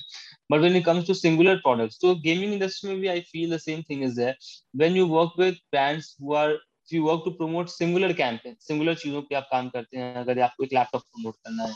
But 0.52 0.60
when 0.62 0.76
it 0.78 0.84
comes 0.86 1.06
to 1.06 1.14
singular 1.16 1.54
products, 1.62 1.98
so 2.00 2.14
gaming 2.26 2.54
industry 2.54 2.90
maybe 2.90 3.10
I 3.12 3.22
feel 3.30 3.54
the 3.54 3.60
same 3.60 3.84
thing 3.84 4.04
is 4.08 4.16
there. 4.16 4.36
When 4.82 4.96
you 5.00 5.06
work 5.08 5.38
with 5.38 5.56
brands 5.72 6.10
who 6.20 6.36
are 6.42 6.52
if 6.52 6.92
you 6.92 7.04
work 7.04 7.24
to 7.26 7.32
promote 7.40 7.72
singular 7.76 8.14
campaign, 8.14 8.56
singular 8.68 8.96
चीज़ों 9.04 9.22
पे 9.30 9.36
आप 9.36 9.48
काम 9.52 9.70
करते 9.70 9.98
हैं 9.98 10.16
अगर 10.18 10.42
आपको 10.48 10.64
एक 10.64 10.74
laptop 10.74 11.02
promote 11.02 11.36
करना 11.36 11.64
है 11.64 11.74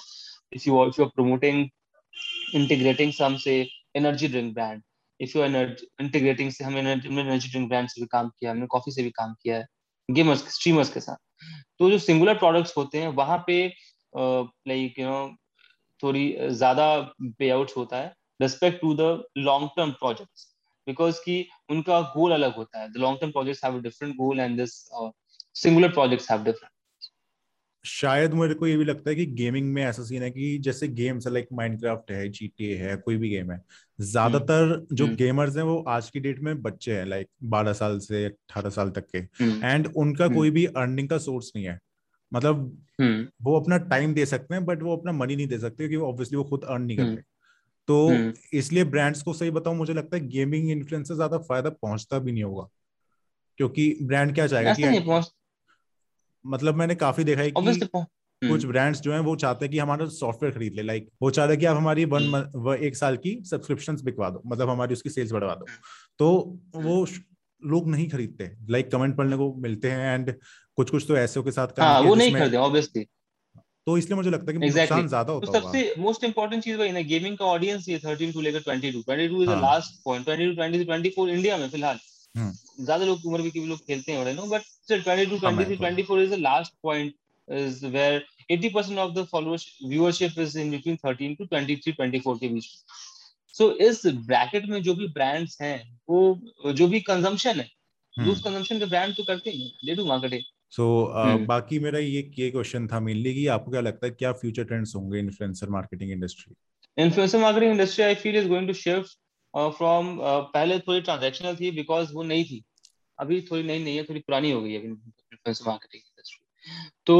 if 0.57 0.67
you 0.67 0.77
are 0.79 1.09
promoting 1.15 1.63
integrating 2.55 3.11
से 3.13 3.23
हम 3.23 3.37
energy 3.97 4.27
drink 4.27 4.53
brand 4.53 4.81
if 5.19 5.37
you 5.37 5.43
energy 5.43 5.87
integrating 6.01 6.51
से 6.51 6.63
हमने 6.63 6.79
एनर्जी 6.79 7.49
ड्रिंक 7.49 7.67
ब्रांड 7.69 7.89
से 7.89 8.01
भी 8.01 8.07
काम 8.07 8.29
किया, 8.29 8.51
हमने 8.51 8.67
कॉफ़ी 8.67 8.91
से 8.91 9.03
भी 9.03 9.09
काम 9.11 9.33
किया 9.43 9.57
है 9.57 9.65
गेमर्स 10.09 10.47
स्ट्रीमर्स 10.53 10.93
के 10.93 10.99
साथ. 10.99 11.15
तो 11.79 11.89
जो 11.91 11.97
सिंगुलर 11.99 12.37
प्रोडक्ट्स 12.37 12.77
होते 12.77 12.97
हैं, 12.97 13.07
वहाँ 13.09 13.43
पे 13.47 13.65
लाइक 14.13 14.99
यू 14.99 15.05
नो 15.05 15.35
थोड़ी 16.03 16.35
ज़्यादा 16.41 16.85
पे 17.39 17.49
आउट 17.49 17.71
होता 17.77 17.97
है. 17.97 18.13
Respect 18.41 18.81
to 18.81 18.93
the 18.95 19.23
long 19.37 19.69
term 19.77 19.91
project 19.93 20.47
because 20.87 21.19
की 21.21 21.45
उनका 21.69 21.99
गोल 22.15 22.31
अलग 22.33 22.55
होता 22.55 22.81
है. 22.81 22.87
Long 22.97 23.19
term 23.21 23.31
projects 23.31 23.63
have 23.65 23.81
singular 25.55 25.89
projects 25.89 26.31
have 26.31 26.53
शायद 27.89 28.33
मेरे 28.33 28.53
को 28.53 28.67
ये 28.67 28.77
भी 28.77 28.85
लगता 28.85 29.09
है 29.09 29.15
कि 29.15 29.25
गेमिंग 29.25 29.73
में 29.73 29.83
ऐसा 29.83 30.03
सीन 30.03 30.23
है 30.23 30.31
कि 30.31 30.57
जैसे 30.57 30.87
गेम्स 30.87 31.27
लाइक 31.27 31.47
माइनक्राफ्ट 31.53 32.11
है 32.11 32.27
जीटीए 32.29 32.75
है 32.77 32.95
कोई 32.95 33.17
भी 33.17 33.29
गेम 33.29 33.51
है। 33.51 33.61
ज़्यादातर 33.99 34.87
जो 34.93 35.07
गेमर्स 35.07 35.57
हैं 35.57 35.63
वो 35.63 35.77
आज 35.87 36.09
की 36.09 36.19
डेट 36.19 36.39
में 36.39 36.61
बच्चे 36.61 36.93
हैं 36.93 37.05
लाइक 37.05 37.27
बारह 37.43 37.73
साल 37.73 37.99
से 37.99 38.25
अठारह 38.25 38.69
साल 38.69 38.89
तक 38.89 39.07
के। 39.15 39.19
एंड 39.67 39.87
उनका 39.95 40.27
कोई 40.27 40.49
भी 40.49 40.65
अर्निंग 40.65 41.09
का 41.09 41.17
सोर्स 41.17 41.51
नहीं 41.55 41.65
है। 41.65 41.79
मतलब 42.33 42.81
वो 43.43 43.59
अपना 43.59 43.77
टाइम 43.77 44.13
दे 44.13 44.25
सकते 44.25 44.55
हैं 44.55 44.65
बट 44.65 44.83
वो 44.83 44.97
अपना 44.97 45.11
मनी 45.11 45.35
नहीं 45.35 45.47
दे 45.47 45.59
सकते 45.59 45.87
क्योंकि 45.87 46.05
ऑब्वियसली 46.05 46.37
वो 46.37 46.43
खुद 46.43 46.63
अर्न 46.63 46.81
नहीं 46.81 46.97
करते। 46.97 47.21
तो 47.87 48.07
हम्म। 48.07 48.33
इसलिए 48.53 48.83
ब्रांड्स 48.83 49.21
को 49.21 49.33
सही 49.33 49.51
बताऊँ 49.51 49.77
मुझे 49.77 49.93
लगता 49.93 50.17
है 50.17 50.27
गेमिंग 50.27 50.69
इन्फ्लुएंस 50.71 51.07
से 51.07 51.15
ज़्यादा 51.15 51.37
फ़ायदा 51.37 51.69
पहुँचता 51.69 52.19
भी 52.19 52.31
नहीं 52.31 52.43
होगा। 52.43 52.67
क्योंकि 53.57 53.97
ब्रांड 54.01 54.33
क्या 54.35 54.47
चाहेगा 54.47 54.73
कि 54.73 54.83
मतलब 56.45 56.75
मैंने 56.75 56.95
काफ़ी 56.95 57.23
देखा 57.23 57.41
है 57.41 57.51
कि 57.51 57.97
कुछ 58.41 58.65
ब्रांड्स 58.65 58.97
हम्म। 58.97 59.03
जो 59.03 59.13
हैं 59.13 59.19
वो 59.19 59.35
चाहते 59.35 59.65
हैं 59.65 59.71
कि 59.71 59.79
हमारा 59.79 60.05
सॉफ्टवेयर 60.05 60.53
खरीद 60.55 60.73
ले। 60.73 60.81
लाइक 60.81 61.09
वो 61.21 61.29
चाहते 61.29 61.53
हैं 61.53 61.59
कि 61.59 61.65
आप 61.65 61.77
हमारी 61.77 62.05
वन 62.05 62.23
हम्म। 62.25 62.73
एक 62.73 62.95
साल 62.95 63.17
की 63.17 63.41
सब्सक्रिप्शन 63.45 63.97
बिकवा 64.03 64.29
दो। 64.29 64.41
मतलब 64.45 64.69
हमारी 64.69 64.93
उसकी 64.93 65.09
सेल्स 65.09 65.31
बढ़वा 65.31 65.55
दो। 65.55 65.65
तो 66.19 66.59
वो 66.75 67.05
लोग 67.63 67.89
नहीं 67.89 68.09
खरीदते। 68.09 68.51
लाइक 68.69 68.91
कमेंट 68.91 69.17
पढ़ने 69.17 69.37
को 69.37 69.53
मिलते 69.53 69.91
हैं 69.91 70.13
एंड 70.13 70.33
कुछ 70.77 70.89
कुछ 70.89 71.05
तो 71.07 71.17
ऐसे 71.17 71.41
के 71.41 71.51
साथ 71.51 71.79
हाँ, 71.79 72.01
वो 72.01 72.15
नहीं 72.15 72.33
खरीदे 72.33 72.57
ऑब्वियसली 72.57 73.05
तो 73.87 73.97
इसलिए 73.97 74.15
मुझे 74.15 74.29
लगता 74.29 74.51
है 74.51 74.57
कि 74.57 74.65
exactly. 74.67 74.79
नुकसान 74.79 75.07
ज़्यादा 75.07 75.33
होता 75.33 75.51
तो 75.51 75.59
सबसे 75.59 75.93
मोस्ट 75.97 76.23
इंपॉर्टेंट 76.23 76.63
चीज़ 76.63 76.77
वही 76.77 76.91
ना 76.91 77.01
गेमिंग 77.01 77.37
का 77.37 77.45
ऑडियंस 77.45 77.89
ये 77.89 77.99
13 77.99 78.33
टू 78.33 78.41
लेकर 78.41 78.59
22 78.59 79.03
22 79.07 79.41
is 79.43 79.49
the 79.49 79.57
last 79.61 80.03
point 80.05 80.25
22 80.25 80.55
20 80.57 80.85
24 80.85 81.29
India 81.29 81.57
में 81.57 81.69
फ़िलहाल। 81.69 81.95
हम्म। 81.95 82.08
ज़्यादा 82.35 83.05
लोग 83.05 83.25
उम्र 83.25 83.41
भी 83.41 83.51
के 83.51 83.65
लोग 83.65 83.79
खेलते 83.79 84.11
हैं 84.11 84.33
no 84.35 84.45
but 84.47 84.61
still 84.61 85.03
22 85.03 85.39
23 85.39 85.79
24 85.79 86.19
is 86.19 86.31
the 86.31 86.39
last 86.39 86.73
point 86.83 87.13
is 87.47 87.83
where 87.83 88.21
80% 88.49 88.97
of 88.97 89.13
the 89.15 89.25
followers 89.25 89.63
viewership 89.83 90.37
is 90.37 90.55
in 90.55 90.69
between 90.69 90.97
13 90.97 91.35
to 91.37 91.47
23 91.47 91.93
24 91.93 92.39
के 92.39 92.49
बीच। 92.49 92.67
सो 93.55 93.71
इस 93.81 94.05
ब्रैकेट 94.27 94.65
में 94.65 94.81
जो 94.83 94.93
भी 94.95 95.07
ब्रांड्स 95.07 95.61
हैं 95.61 95.77
वो 96.09 96.73
जो 96.73 96.87
भी 96.87 96.99
कंजम्पशन 97.01 97.59
है 97.59 98.29
उस 98.29 98.43
कंजम्पशन 98.43 98.79
के 98.79 98.85
ब्रांड 98.85 99.15
तो 99.15 99.23
करते 99.23 99.49
हैं 99.49 99.69
they 99.85 99.95
do 99.95 100.05
marketing 100.05 100.43
so 100.71 100.83
so, 100.83 101.39
uh, 101.39 101.47
बाकी 101.47 101.79
मेरा 101.79 101.99
ये 101.99 102.21
ये 102.39 102.49
क्वेश्चन 102.51 102.87
था 102.87 102.99
मेनली 102.99 103.33
कि 103.33 103.45
आपको 103.55 103.71
क्या 103.71 103.81
लगता 103.81 104.07
है 104.07 104.11
क्या 104.13 104.31
फ्यूचर 104.41 104.63
ट्रेंड्स 104.63 104.95
होंगे 104.95 105.19
influencer 105.19 105.69
marketing 105.69 106.11
industry 106.11 106.55
influencer 106.97 107.39
marketing 107.39 107.71
industry 107.71 108.03
I 108.03 108.15
feel 108.15 108.35
is 108.35 108.47
going 108.47 108.67
to 108.67 108.73
shift 108.73 109.17
from 109.53 110.17
पहले 110.21 110.79
थोड़ी 110.79 111.01
ट्रांजेक्शनल 111.01 111.55
थी 111.55 111.71
बिकॉज़ 111.73 112.13
वो 112.13 112.23
नई 112.23 112.43
थी। 112.43 112.63
अभी 113.19 113.41
थोड़ी 113.41 113.63
नई 113.63 113.83
नहीं 113.83 113.95
है, 113.97 114.03
थोड़ी 114.03 114.19
पुरानी 114.19 114.51
हो 114.51 114.61
गई 114.61 114.73
है 114.73 114.83
इन्फ्लुएंसर 114.83 115.65
मार्केटिंग 115.67 116.01
इंडस्ट्री 116.01 116.45
तो 117.05 117.15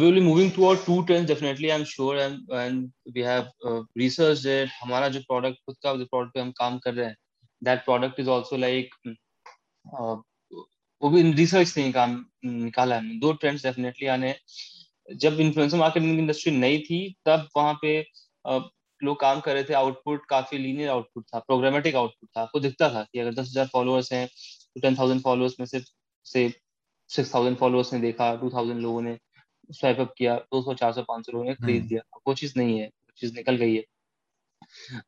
we 0.00 0.20
moving 0.20 0.50
toward 0.52 0.80
to 0.86 1.00
trends 1.02 1.26
definitely 1.28 1.68
I 1.68 1.78
am 1.78 1.84
sure 1.84 2.18
and 2.18 2.52
and 2.52 2.90
we 3.14 3.20
have 3.22 3.86
research 3.98 4.70
हमारा 4.82 5.08
जो 5.08 5.20
प्रोडक्ट 5.20 5.58
खुद 5.66 5.76
का 5.82 5.94
जो 5.96 6.04
प्रोडक्ट 6.06 6.34
पे 6.34 6.40
हम 6.40 6.50
काम 6.58 6.78
कर 6.78 6.94
रहे 6.94 7.06
हैं 7.06 7.16
that 7.62 7.84
product 7.84 8.20
is 8.20 8.30
also 8.30 8.56
like 8.56 8.94
वो 11.02 11.08
भी 11.10 11.22
रिसर्च 11.32 11.68
से 11.68 11.90
काम 11.92 12.24
निकाला 12.44 12.96
है। 12.96 13.18
दो 13.18 13.32
ट्रेंड्स 13.32 13.62
डेफिनेटली 13.66 14.06
आने 14.08 14.34
जब 15.16 15.40
इन्फ्लुएंसर 15.40 15.76
मार्केटिंग 15.76 16.18
इंडस्ट्री 16.18 16.52
नई 16.52 16.78
थी, 16.80 17.16
तब 17.26 17.48
वहाँ 17.56 17.78
पे 17.82 18.00
लोग 19.02 19.18
काम 19.20 19.40
कर 19.40 19.54
रहे 19.54 19.64
थे 19.64 19.74
आउटपुट 19.74 20.24
काफ़ी 20.28 20.58
लीनियर 20.58 20.90
आउटपुट 20.90 21.24
था 21.34 21.38
प्रोग्रामेटिक 21.38 21.94
आउटपुट 21.96 22.28
था। 22.36 22.42
आपको 22.42 22.60
दिखता 22.60 22.88
था 22.94 23.02
कि 23.12 23.18
अगर 23.18 23.34
दस 23.34 23.48
हज़ार 23.48 23.66
फॉलोअर्स 23.72 24.12
हैं 24.12 24.26
तो 24.26 24.80
टेन 24.80 24.96
थाउज़ेंड 24.96 25.20
फॉलोअर्स 25.22 25.54
में 25.60 25.66
से 25.66 25.80
से 26.26 26.48
सिक्स 27.10 27.34
थाउज़ेंड 27.34 27.56
फॉलोअर्स 27.58 27.92
ने 27.92 28.00
देखा 28.00 28.34
टू 28.36 28.50
थाउज़ेंड 28.50 28.80
लोगों 28.80 29.02
ने 29.02 29.18
स्वाइप 29.70 30.00
अप 30.00 30.14
किया 30.18 30.36
दो 30.36 30.62
सौ 30.62 30.74
चार 30.74 30.92
सौ 30.92 31.02
पाँच 31.02 31.26
सौ 31.26 31.32
लोगों 31.32 31.44
ने 31.44 31.54
खरीद 31.54 31.76
हम्म। 31.76 31.88
दिया। 31.88 32.02
वो 32.26 32.34
चीज़ 32.34 32.52
नहीं 32.56 32.78
है 32.80 32.86
वो 32.86 33.14
चीज़ 33.18 33.34
निकल 33.34 33.56
गई 33.56 33.74
है। 33.76 33.84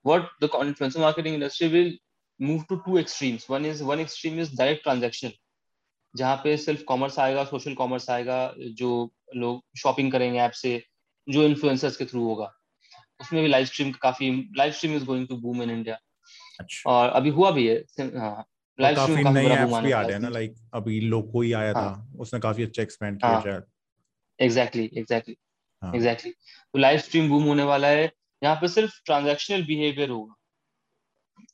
What 0.04 0.26
the 0.40 0.48
influencer 0.56 1.00
marketing 1.00 1.34
industry 1.34 1.68
will 1.68 1.92
move 2.40 2.64
to 2.68 2.76
two 2.84 2.98
extremes. 2.98 3.48
One 3.50 3.64
is 3.66 3.82
one 3.84 4.00
extreme 4.00 4.38
is 4.38 4.52
direct 4.58 4.84
transaction 4.84 5.32
जहाँ 6.14 6.36
पे 6.44 6.56
सिर्फ़ 6.56 6.82
कॉमर्स 6.84 7.18
आएगा 7.18 7.44
सोशल 7.44 7.74
कॉमर्स 7.74 8.08
आएगा 8.10 8.38
जो 8.76 8.88
लोग 9.36 9.62
शॉपिंग 9.78 10.10
करेंगे 10.12 10.38
ऐप 10.38 10.52
से 10.52 10.72
जो 11.28 11.42
इन्फ्लुएंसर्स 11.42 11.96
के 11.96 12.04
थ्रू 12.04 12.24
होगा। 12.24 12.52
उसमें 13.20 13.42
भी 13.42 13.48
लाइव 13.48 13.64
स्ट्रीम 13.66 13.90
काफ़ी 13.92 14.30
live 14.56 14.72
stream 14.72 14.96
is 14.96 15.04
going 15.04 15.28
to 15.28 15.36
boom 15.36 15.62
in 15.62 15.70
India 15.70 15.98
और 16.86 17.08
अभी 17.08 17.30
हुआ 17.30 17.50
भी 17.50 17.66
है 17.66 17.84
लाइव 18.00 18.98
हाँ, 18.98 19.06
स्ट्रीम 19.06 19.22
काफ़ी 19.24 19.48
नए 19.48 19.62
एप्स 19.62 19.74
भी 19.74 19.92
आ 19.92 20.00
रहे 20.00 20.12
हैं। 20.12 20.20
ना 20.20 20.28
लाइक 20.28 20.54
अभी 20.74 21.00
लोको 21.00 21.40
ही 21.40 21.52
आया 21.52 21.74
था 21.74 21.80
हाँ। 21.80 22.12
उसने 22.18 22.40
काफ़ी 22.40 22.62
अच्छा 22.62 22.82
एक्सपेंड 22.82 23.18
किया 23.20 23.40
शायद। 23.40 23.64
एग्जैक्टली 24.40 24.90
एग्जैक्टली 24.96 25.36
एग्जैक्टली 25.96 26.30
तो 26.30 26.78
लाइव 26.78 26.98
स्ट्रीम 26.98 27.28
बूम 27.28 27.44
होने 27.44 27.62
वाला 27.62 27.88
है 27.88 28.12
यहाँ 28.44 28.56
पे 28.56 28.68
सिर्फ़ 28.68 29.00
ट्रांजैक्शनल 29.04 29.62
बिहेवियर 29.62 30.10
होगा 30.10 30.34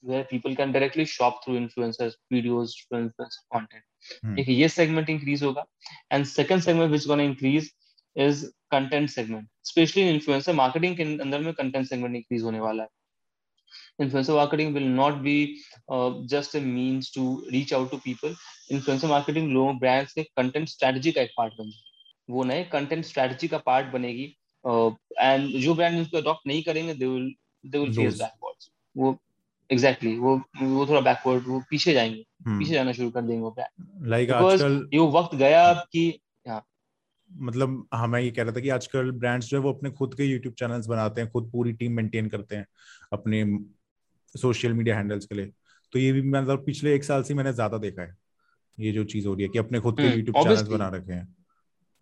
where 0.02 0.24
people 0.24 0.54
can 0.56 0.72
directly 0.72 1.04
shop 1.04 1.36
through 1.42 1.56
influencers 1.58 2.14
videos 2.32 2.72
influencer 2.92 3.26
content. 3.54 3.84
hmm. 4.24 4.38
ये 4.38 4.68
segment 4.68 5.08
increase 5.08 5.42
होगा 5.42 5.64
and 6.12 6.28
second 6.28 6.64
segment 6.64 6.90
which 6.90 7.06
increase 7.20 7.70
is 8.16 8.52
content 8.70 9.10
segment 9.10 9.48
especially 9.64 10.02
in 10.02 10.18
influencer 10.18 10.54
marketing 10.54 10.96
के 10.96 11.02
अंदर 11.02 11.40
में 11.40 11.52
content 11.54 11.88
segment 11.92 12.16
increase 12.16 12.42
होने 12.42 12.60
वाला 12.60 12.82
है 12.82 12.88
influencer 14.02 14.34
marketing 14.34 14.74
will 14.74 14.88
not 15.00 15.22
be 15.22 15.58
uh, 15.92 16.10
just 16.20 16.54
a 16.54 16.60
means 16.60 17.10
to 17.10 17.44
reach 17.52 17.72
out 17.72 17.90
to 17.90 17.98
people 17.98 18.34
influencer 18.72 19.08
marketing 19.08 19.48
लोगों 19.48 19.78
brands 19.78 20.12
के 20.12 20.22
content 20.22 20.68
strategy 20.68 21.12
का 21.12 21.22
एक 21.22 21.30
पार्ट 21.36 21.52
बन 21.52 21.72
वो 22.30 22.44
नए 22.44 22.64
कंटेंट 22.64 23.04
स्ट्रेटजी 23.04 23.48
का 23.48 23.58
पार्ट 23.58 23.86
बनेगी 23.86 24.36
एंड 25.20 25.48
uh, 25.48 25.60
जो 25.60 25.74
ब्रांड 25.74 26.00
इसको 26.00 26.16
अडॉप्ट 26.16 26.46
नहीं 26.46 26.62
करेंगे 26.62 26.94
they 26.94 27.06
will 27.06 27.34
they 27.66 27.78
will 27.78 27.94
face 27.96 28.18
backwards 28.18 28.70
वो 28.96 29.18
एग्जैक्टली 29.70 30.10
exactly, 30.10 30.42
वो 30.60 30.76
वो 30.76 30.86
थोड़ा 30.86 31.00
बैकवर्ड 31.00 31.46
वो 31.46 31.62
पीछे 31.70 31.92
जाएँगे 31.92 32.24
hmm. 32.48 32.58
पीछे 32.58 32.72
जाना 32.72 32.92
शुरू 32.92 33.10
कर 33.10 33.22
देंगे 33.22 33.42
वो 33.42 33.50
ब्रांड 33.50 34.08
लाइक 34.10 34.28
like 34.28 34.42
आजकल 34.42 34.88
ये 34.94 34.98
वक्त 34.98 35.34
गया 35.34 35.72
कि 35.74 36.08
हाँ 36.08 36.25
मतलब 37.36 37.88
हाँ 37.94 38.08
मैं 38.08 38.20
ये 38.20 38.30
कह 38.30 38.42
रहा 38.42 38.52
था 38.52 38.60
कि 38.60 38.68
आजकल 38.68 39.10
ब्रांड्स 39.10 39.46
जो 39.46 39.56
है 39.56 39.62
वो 39.62 39.72
अपने 39.72 39.90
खुद 39.90 40.14
के 40.14 40.24
यूट्यूब 40.24 40.54
चैनल्स 40.54 40.86
बनाते 40.86 41.20
हैं 41.20 41.30
खुद 41.30 41.50
पूरी 41.52 41.72
टीम 41.72 41.92
मेंटेन 41.92 42.28
करते 42.28 42.56
हैं 42.56 42.66
अपने 43.12 43.58
सोशल 44.36 44.72
मीडिया 44.72 44.96
हैंडल्स 44.96 45.26
के 45.26 45.34
लिए। 45.34 45.52
तो 45.92 45.98
ये 45.98 46.12
भी 46.12 46.22
मतलब 46.22 46.64
पिछले 46.66 46.94
एक 46.94 47.04
साल 47.04 47.22
से 47.22 47.34
मैंने 47.34 47.52
ज़्यादा 47.52 47.78
देखा 47.78 48.02
है 48.02 48.16
ये 48.80 48.92
जो 48.92 49.04
चीज़ 49.04 49.26
हो 49.26 49.34
रही 49.34 49.42
है 49.42 49.48
कि 49.48 49.58
अपने 49.58 49.80
खुद 49.80 49.96
के 49.96 50.02
यूट्यूब 50.02 50.36
हम्म, 50.36 50.48
चैनल्स 50.48 50.68
बना 50.68 50.88
रखे 50.88 51.12
हैं। 51.12 51.36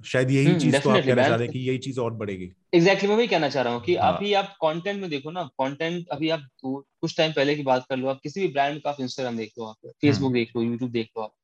शायद 0.04 0.30
यही 0.30 0.46
hmm, 0.46 0.60
चीज़ 0.60 0.78
तो 0.78 0.90
आप 0.90 1.04
कहना 1.04 1.22
चाह 1.22 1.36
रहे 1.36 1.44
हैं 1.44 1.52
कि 1.52 1.58
यही 1.58 1.78
चीज़ 1.78 2.00
और 2.00 2.14
बढ़ेगी। 2.14 2.44
एग्जैक्टली 2.44 2.78
exactly, 2.78 3.08
मैं 3.08 3.16
वही 3.16 3.26
कहना 3.26 3.48
चाह 3.48 3.62
रहा 3.62 3.72
हूँ 3.72 3.82
कि 3.82 3.96
हाँ. 3.96 4.16
अभी 4.16 4.32
आप 4.32 4.44
कंटेंट 4.44 5.00
में 5.00 5.10
देखो 5.10 5.30
ना 5.30 5.44
कंटेंट 5.44 6.08
अभी 6.08 6.30
आप 6.30 6.48
कुछ 6.64 7.16
टाइम 7.16 7.32
पहले 7.32 7.54
की 7.56 7.62
बात 7.62 7.86
कर 7.88 7.96
लो 7.96 8.08
आप 8.08 8.20
किसी 8.22 8.40
भी 8.40 8.48
ब्रांड 8.48 8.82
का 8.82 8.90
आप 8.90 8.96
इंस्टाग्राम 9.00 9.36
देख 9.36 9.52
लो 9.58 9.64
आप 9.64 9.76
फेसबुक 9.86 10.26
हम्म। 10.26 10.34
देख 10.34 10.56
लो 10.56 10.62
यूट्यूब 10.62 10.90
देख 10.90 11.10
लो 11.16 11.22
आप। 11.22 11.34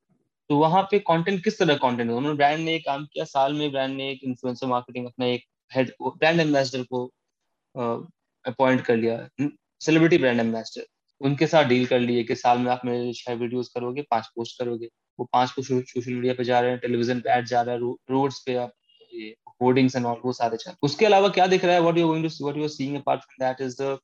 तो 0.51 0.57
वहाँ 0.59 0.82
पे 0.90 0.98
कंटेंट 0.98 1.42
किस 1.44 1.59
तरह 1.59 1.74
कंटेंट 1.82 2.11
उन्होंने 2.11 2.36
ब्रांड 2.36 2.61
ने 2.61 2.78
काम 2.80 3.05
किया 3.12 3.24
साल 3.24 3.53
में 3.55 3.70
ब्रांड 3.72 3.94
ने 3.96 4.11
एक 4.11 4.20
इन्फ्लुएंसर 4.24 4.66
मार्केटिंग 4.66 5.07
अपना 5.07 5.26
एक 5.26 5.44
हेड 5.72 5.92
ब्रांड 6.01 6.40
एम्बेसडर 6.40 6.82
को 6.92 7.05
अपॉइंट 8.44 8.80
कर 8.86 8.96
लिया। 8.96 9.18
सेलिब्रिटी 9.80 10.18
ब्रांड 10.18 10.40
एम्बेसडर 10.40 10.86
उनके 11.20 11.46
साथ 11.46 11.64
डील 11.64 11.86
कर 11.86 12.01
लिए 12.01 12.24
कि 12.24 12.34
साल 12.36 12.59
में 12.59 12.70
आप 12.72 12.80
मेरे 12.84 13.12
छह 13.12 13.34
वीडियोस 13.34 13.68
करोगे 13.74 14.03
पाँच 14.11 14.26
पोस्ट 14.36 14.59
करोगे। 14.59 14.88
वो 15.18 15.28
पाँच 15.32 15.51
पोस्ट 15.51 15.72
सोशल 15.92 16.12
मीडिया 16.12 16.34
पे 16.34 16.44
जा 16.44 16.61
रहे 16.61 16.70
हैं 16.70 16.80
टेलीविज़न 16.80 17.20
पे 17.20 17.32
एड 17.36 17.46
जा 17.46 17.62
रहा 17.62 17.74
है 17.74 17.80
रोड्स 18.11 18.42
पे 18.46 18.57
आप 18.57 18.72
ये 19.12 19.34
होर्डिंग्स 19.62 19.96
एंड 19.96 20.07
ऑल 20.07 20.20
वो 20.24 20.32
सारे 20.32 20.57
चल 20.57 20.74
उसके 20.82 21.07
अलावा 21.07 21.28
क्या 21.28 21.46
दिख 21.46 21.64
रहा 21.64 21.74
है? 21.74 21.80
What 21.80 21.98
you 21.98 22.07
going 22.09 22.28
to 22.28 22.44
what 22.44 22.57
you 22.57 22.62
are 22.62 22.68
seeing 22.70 22.96
apart 22.96 23.20
from 23.22 23.46
that 23.46 23.61
is 23.66 23.76
the 23.82 23.98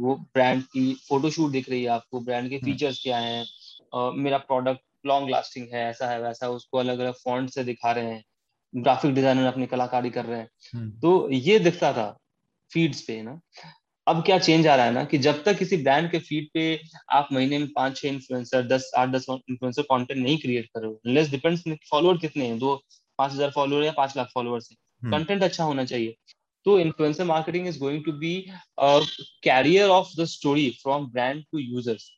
वो 0.00 0.16
ब्रांड 0.34 0.62
की 0.72 0.92
फोटोशूट 1.08 1.50
दिख 1.52 1.68
रही 1.68 1.82
है 1.82 1.90
आपको 1.90 2.20
ब्रांड 2.20 2.50
के 2.50 2.58
फीचर्स 2.58 2.96
हम्म। 2.96 3.02
क्या 3.02 3.18
हैं? 3.18 3.44
uh, 3.94 4.12
मेरा 4.14 4.38
प्रोडक्ट 4.38 4.80
लॉन्ग 5.06 5.30
लास्टिंग 5.30 5.66
है 5.72 5.84
ऐसा 5.88 6.10
है 6.10 6.20
वैसा 6.22 6.48
उसको 6.50 6.78
अलग 6.78 6.98
अलग 6.98 7.14
फॉन्ट 7.24 7.50
से 7.50 7.64
दिखा 7.64 7.92
रहे 7.92 8.12
हैं 8.12 8.22
ग्राफिक 8.74 9.14
डिज़ाइनर 9.14 9.46
अपनी 9.46 9.66
कलाकारी 9.68 10.10
कर 10.10 10.24
रहे 10.24 10.38
हैं। 10.38 10.48
हम्म। 10.74 10.90
तो 11.00 11.30
ये 11.30 11.58
दिखता 11.60 11.92
था 11.92 12.06
फीड्स 12.70 13.00
पे 13.02 13.20
ना? 13.22 13.38
अब 14.06 14.22
क्या 14.24 14.38
चेंज 14.38 14.66
आ 14.66 14.74
रहा 14.76 14.86
है 14.86 14.92
ना 14.92 15.04
कि 15.04 15.18
जब 15.18 15.42
तक 15.44 15.58
किसी 15.58 15.76
ब्रांड 15.76 16.10
के 16.10 16.18
फ़ीड 16.20 16.48
पे 16.54 16.80
आप 17.12 17.28
महीने 17.32 17.58
में 17.58 17.68
पाँच 17.76 17.96
छह 17.96 18.08
इन्फ्लुएंसर 18.08 18.66
दस 18.68 18.90
आठ 18.98 19.08
दस 19.08 19.26
इन्फ्लुएंसर 19.30 19.82
कंटेंट 19.82 20.18
नहीं 20.18 20.38
क्रिएट 20.38 20.66
कर 20.66 20.80
रहे 20.80 20.90
हो 20.90 21.26
डिपेंड्स 21.30 21.62
फॉलोअर 21.90 22.18
कितने 22.18 22.46
हैं 22.46 22.58
दो 22.58 22.74
पाँच 23.18 23.32
हज़ार 23.32 23.50
फॉलोअर 23.50 23.84
या 23.84 23.92
पाँच 23.92 24.16
लाख 24.16 24.28
फॉलोअर 24.34 24.60
से 24.60 24.74
कंटेंट। 25.02 25.42
अच्छा 25.42 25.64
होना 25.64 25.84
चाहिए। 25.84 26.14
तो 26.66 26.78
influencer 26.80 27.24
marketing 27.24 27.66
is 27.68 27.78
going 27.78 28.04
to 28.04 28.12
be 28.14 28.34
carrier 29.44 29.88
of 29.90 30.08
the 30.20 30.24
story 30.26 30.68
from 30.82 31.06
brand 31.12 31.42
to 31.42 31.58
users 31.58 32.10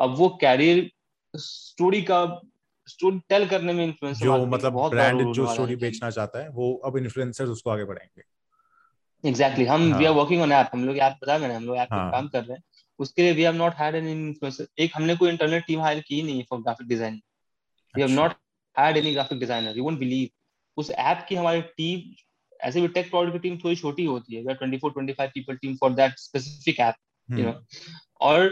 अब 0.00 0.14
वो 0.16 0.28
कैरियर 0.40 0.88
स्टोरी 1.34 2.02
का 2.02 2.24
स्टोरी 2.88 3.18
टेल 3.28 3.46
करने 3.48 3.72
में 3.72 3.84
इन्फ्लुएंसर 3.84 4.24
जो 4.24 4.46
मतलब 4.46 4.88
ब्रांड 4.90 5.32
जो 5.34 5.46
स्टोरी 5.46 5.76
बेचना 5.76 6.10
चाहता 6.10 6.38
है 6.38 6.48
वो 6.50 6.74
अब 6.84 6.96
इन्फ्लुएंसर्स 6.96 7.50
उसको 7.50 7.70
आगे 7.70 7.84
बढ़ाएँगे। 7.84 8.22
एग्जैक्टली 9.24 9.64
हम 9.64 9.92
we 9.94 10.04
are 10.04 10.12
working 10.14 10.42
on 10.42 10.52
app 10.52 10.70
हम 10.72 10.84
लोग 10.84 10.96
ऐप 10.98 11.16
बता 11.22 11.38
मैंने 11.38 11.54
हम 11.54 11.64
लोग 11.64 11.76
ऐप 11.76 11.88
पे 11.88 11.96
हाँ। 11.96 12.10
काम 12.12 12.28
कर 12.28 12.44
रहे 12.44 12.56
हैं। 12.56 12.62
उसके 12.98 13.22
लिए 13.22 13.32
we 13.32 13.42
have 13.42 13.54
not 13.54 13.74
had 13.74 13.94
any 13.94 14.12
influencer 14.12 14.66
एक 14.78 14.92
हमने 14.94 15.16
कोई 15.16 15.30
इंटरनेट 15.30 15.66
टीम 15.66 15.80
हायर 15.80 16.00
की 16.06 16.22
नहीं 16.22 16.44
for 16.50 16.60
graphic 16.62 16.88
design 16.88 17.20
we 17.94 18.02
have 18.02 18.10
not 18.10 18.32
had 18.76 18.96
any 18.96 19.12
graphic 19.12 19.38
designer 19.40 19.76
you 19.78 19.84
won't 19.84 19.98
believe 19.98 20.80
उस 20.80 20.90
ऐप 20.90 21.24
की 21.28 21.34
हमारी 21.34 21.60
टीम 21.76 22.12
ऐसे 22.60 22.80
भी 22.80 22.88
टेक 22.88 23.10
प्रोडक्ट 23.10 23.32
की 23.32 23.38
टीम 23.38 23.58
थोड़ी 23.58 23.76
छोटी 23.76 24.04
होती 24.04 24.36
है 24.36 24.42
24 24.56 24.92
25 24.96 25.30
people 25.34 25.56
team 25.56 25.76
for 25.76 25.92
that 25.92 26.18
specific 26.18 26.80
app 26.80 26.94
you 27.28 27.44
know 27.44 27.54
और 28.20 28.48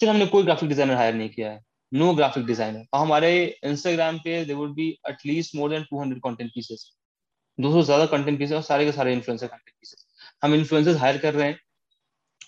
फिर 0.00 0.08
हमने 0.08 0.26
कोई 0.26 0.42
ग्राफिक 0.42 0.68
डिज़ाइनर 0.68 0.94
हायर 0.94 1.14
नहीं 1.14 1.28
किया 1.28 1.50
है। 1.50 1.60
No 1.92 2.12
graphic 2.14 2.44
designer. 2.46 2.84
और 2.94 3.00
हमारे 3.00 3.30
इंस्टाग्राम 3.64 4.18
पे 4.24 4.44
they 4.44 4.54
would 4.54 4.74
be 4.74 4.88
at least 5.10 5.54
more 5.56 5.70
than 5.70 5.84
200 5.84 6.20
content 6.24 6.50
pieces 6.54 6.90
200 7.58 7.80
से 7.80 7.86
ज़्यादा 7.86 8.06
कंटेंट 8.08 8.38
पीसेस 8.38 8.56
और 8.56 8.62
सारे 8.62 8.84
के 8.84 8.92
सारे 8.92 9.12
इन्फ्लुएंसर 9.12 9.46
कंटेंट 9.46 9.74
पीसेस 9.74 10.06
हम 10.42 10.54
इन्फ्लुएंसर्स 10.54 10.96
हायर 10.98 11.18
कर 11.18 11.34
रहे 11.34 11.48
हैं। 11.48 11.58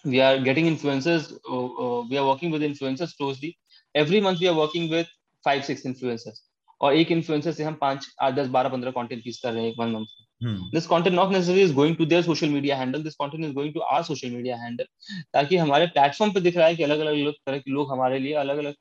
We 0.07 0.19
are 0.21 0.39
getting 0.43 0.67
influencers 0.69 1.33
we 1.33 2.17
are 2.17 2.23
working 2.25 2.53
with 2.53 2.63
influencers 2.63 3.13
closely 3.17 3.55
every 3.95 4.21
month 4.21 4.37
we 4.37 4.47
are 4.47 4.55
working 4.55 4.91
with 4.91 5.07
five 5.45 5.63
six 5.63 5.87
influencers 5.87 6.43
और 6.81 6.95
एक 6.95 7.11
इन्फ्लुएंसर 7.13 7.53
से 7.53 7.65
हम 7.65 7.75
पाँच 7.81 8.07
आठ 8.21 8.35
दस 8.35 8.47
बारह 8.49 8.69
पंद्रह 8.69 8.91
कंटेंट 8.93 9.23
पीस 9.25 9.41
कर 9.43 9.53
रहे 9.53 9.63
हैं 9.63 9.71
एक 9.71 9.79
one 9.79 9.91
month 9.91 10.71
this 10.73 10.87
content 10.87 11.15
not 11.17 11.33
necessary 11.33 11.63
is 11.63 11.75
going 11.75 11.97
to 11.97 12.05
their 12.05 12.23
social 12.23 12.49
media 12.51 12.77
handle 12.77 13.03
this 13.03 13.15
content 13.15 13.45
is 13.45 13.53
going 13.55 13.75
to 13.75 13.81
our 13.81 14.03
social 14.05 14.31
media 14.31 14.57
handle 14.57 14.87
ताकि 15.35 15.57
हमारे 15.57 15.87
प्लेटफॉर्म 15.89 16.33
पे 16.33 16.41
दिख 16.41 16.57
रहा 16.57 16.67
है 16.67 16.77
कि 16.77 16.83
अलग 16.83 17.01
अलग 17.01 17.33
तरह 17.47 17.59
के 17.59 17.71
लोग 17.71 17.93
हमारे 17.93 18.19
लिए 18.19 18.33
अलग 18.37 18.59
अलग 18.59 18.75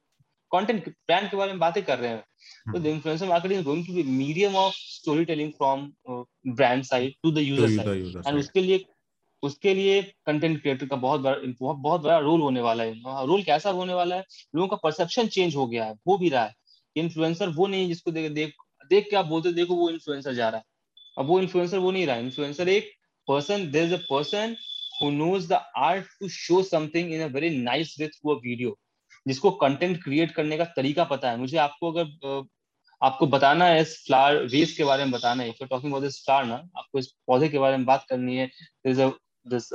कंटेंट 0.52 0.88
ब्रांड 0.88 1.30
के 1.30 1.38
बारे 1.38 1.52
में 1.52 1.60
बातें 1.60 1.84
कर 1.84 1.99
रहे 1.99 2.10
हैं। 2.10 2.24
तो 2.74 2.80
the 2.80 2.86
influencer 2.86 3.28
marketing 3.28 3.60
is 3.60 3.66
going 3.66 3.86
to 3.88 3.93
be 3.93 4.04
medium 4.04 4.56
of 4.56 4.74
story 4.76 5.26
telling 5.26 5.52
from 5.52 5.91
brand 6.47 6.84
side 6.84 7.14
to 7.24 7.32
the 7.32 7.38
user 7.38 7.76
side 7.76 8.28
and 8.28 8.39
उसके 8.39 8.62
लिए 8.62 8.86
उसके 9.43 9.74
लिए 9.74 10.02
कंटेंट 10.26 10.62
क्रिएटर 10.62 10.86
का 10.86 10.95
बहुत 10.95 11.22
बड़ा 11.22 11.36
बहुत, 11.36 11.78
बहुत 11.78 12.02
बड़ा 12.02 12.18
रोल 12.20 12.41
होने 12.41 12.62
वाला 12.62 12.84
है। 12.84 13.26
रोल 13.28 13.43
कैसा 13.43 13.70
होने 13.70 13.93
वाला 13.93 14.16
है? 14.16 14.26
लोगों 14.56 14.68
का 14.68 14.78
परसेप्शन 14.84 15.28
चेंज 15.28 15.56
हो 15.56 15.68
गया 15.68 15.86
है 15.86 15.93
हो 16.08 16.18
भी 16.18 16.30
रहा 16.30 16.43
है। 16.43 16.54
इन्फ्लुएंसर 16.95 17.49
वो 17.49 17.68
नहीं 17.68 17.88
जिसको 17.88 18.12
देख 18.12 18.32
देख 18.32 18.54
देख 18.89 19.08
के 19.10 19.16
आप 19.16 19.26
बोलते 19.26 19.54
देखो 19.54 19.76
वो 19.76 19.89
इन्फ्लुएंसर 19.89 20.34
जा 20.34 20.49
रहा 20.49 20.58
है। 20.58 20.64
अब 21.18 21.26
वो 21.28 21.39
इन्फ्लुएंसर 21.39 21.78
वो 21.78 21.91
नहीं 21.91 22.06
रहा 22.08 22.16
इन्फ्लुएंसर 22.18 22.70
एक 22.70 22.91
person 23.28 23.70
there 23.72 23.86
is 23.86 23.93
a 23.93 23.97
person 24.10 24.56
who 25.02 25.08
knows 25.12 25.45
the 25.49 25.58
art 25.84 26.10
to 26.22 26.28
show 26.30 26.58
something 26.66 27.08
in 27.14 27.22
a 27.22 27.30
very 27.36 27.49
nice 27.60 27.93
way 27.99 28.08
through 28.16 28.34
a 28.34 28.39
video 28.41 28.74
जिसको 29.26 29.51
कंटेंट 29.57 30.03
क्रिएट 30.03 30.32
करने 30.32 30.57
का 30.57 30.65
तरीका 30.76 31.03
पता 31.05 31.32
है। 31.32 31.38
मुझे 31.38 31.57
आपको 31.57 31.91
अगर 31.91 32.43
आपको 33.01 33.28
बताना 33.28 33.65
है 33.65 33.82
इस 33.82 33.95
फ्लावर 34.05 34.43
वेस्ट 34.47 34.78
के 34.78 34.84
बारे 34.84 35.03
में 35.03 35.11
बताना 35.11 35.43
है। 35.43 35.51
टॉकिंग 35.51 35.91
अबाउट 35.91 36.03
दिस 36.03 36.24
फ्लावर 36.26 36.45
ना 36.45 36.55
आपको 36.55 36.99
इस 36.99 37.07
पौधे 37.28 37.49
के 37.49 37.59
बारे 37.59 37.78
में 37.78 37.86
बात 37.86 38.05
करनी 38.09 38.38
है। 38.38 38.49
दिस 38.88 39.69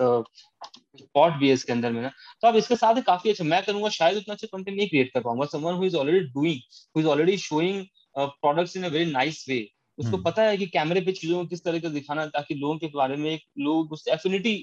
पॉट 1.14 1.32
भी 1.32 1.49
है 1.49 1.55
इसके 1.55 1.72
अंदर 1.72 1.92
में 1.92 2.01
ना। 2.03 2.09
तो 2.42 2.49
आप 2.49 2.57
इसके 2.57 2.76
साथ 2.76 3.01
काफ़ी 3.03 3.30
अच्छा 3.30 3.44
मैं 3.44 3.62
करूँगा 3.62 3.88
शायद 3.90 4.16
उतना 4.16 4.34
अच्छा 4.34 4.47
कंटेंट 4.53 4.76
नहीं 4.76 4.88
क्रिएट 4.88 5.12
कर 5.14 5.20
पाऊँगा। 5.20 5.47
Someone 5.53 5.74
who 5.74 5.84
is 5.84 5.97
already 5.97 6.26
doing 6.26 6.61
who 6.97 7.01
is 7.01 7.07
already 7.07 7.36
showing 7.38 7.84
products 8.18 8.76
in 8.76 8.84
a 8.84 8.88
very 8.88 9.11
nice 9.12 9.44
way 9.49 9.66
उसको 9.99 10.16
हम्म। 10.16 10.22
पता 10.24 10.42
है 10.42 10.57
कि 10.57 10.66
कैमरे 10.66 11.01
पे 11.01 11.12
चीज़ों 11.12 11.38
को 11.38 11.47
किस 11.47 11.64
तरह 11.64 11.78
का 11.80 11.88
दिखाना 11.88 12.26
ताकि 12.26 12.55
लोगों 12.55 12.76
के 12.78 12.86
बारे 12.94 13.16
में 13.16 13.30
एक 13.30 13.42
लोग 13.59 13.92
उस 13.92 14.05
एफिनिटी 14.09 14.55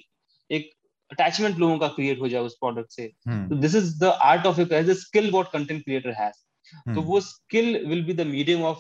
एक 0.50 0.70
अटैचमेंट 1.12 1.58
लोगों 1.58 1.78
का 1.80 1.88
क्रिएट 1.98 2.20
हो 2.20 2.28
जाए 2.30 2.42
उस 2.42 2.56
प्रोडक्ट 2.60 2.92
से। 2.92 3.08
तो 3.28 3.56
this 3.56 3.76
is 3.76 3.98
the 4.00 4.14
art 4.24 4.46
of 4.48 4.62
it 4.62 4.90
skill 4.98 5.32
what 5.32 5.52
content 5.52 5.84
creator 5.84 6.14
has 6.22 6.94
तो 6.96 7.02
वो 7.02 7.20
skill 7.22 7.86
will 7.88 8.04
be 8.06 8.14
the 8.14 8.28
medium 8.28 8.64
of 8.64 8.80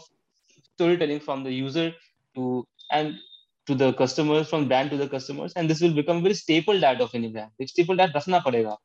story 0.63 0.95
telling 0.97 1.19
from 1.19 1.43
the 1.43 1.47
user 1.47 1.93
to 2.35 2.65
and 2.91 3.15
to 3.67 3.75
the 3.79 3.87
customers 3.99 4.49
from 4.51 4.63
brand 4.69 4.89
to 4.91 4.97
the 4.99 5.05
customers 5.11 5.53
and 5.59 5.71
this 5.71 5.81
will 5.83 5.93
become 5.97 6.17
very 6.23 6.35
staple 6.37 6.81
that 6.81 7.03
of 7.03 7.13
any 7.19 7.27
brand 7.35 7.61
एक 7.61 7.69
staple 7.69 7.99
that 7.99 8.15
रखना 8.15 8.39
पड़ेगा। 8.39 8.75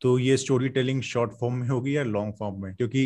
तो 0.00 0.18
ये 0.18 0.36
story 0.36 0.68
telling 0.68 1.00
short 1.02 1.32
form 1.40 1.54
में 1.54 1.68
होगी 1.68 1.96
या 1.96 2.02
long 2.02 2.34
form 2.38 2.62
में? 2.62 2.74
क्योंकि 2.74 3.02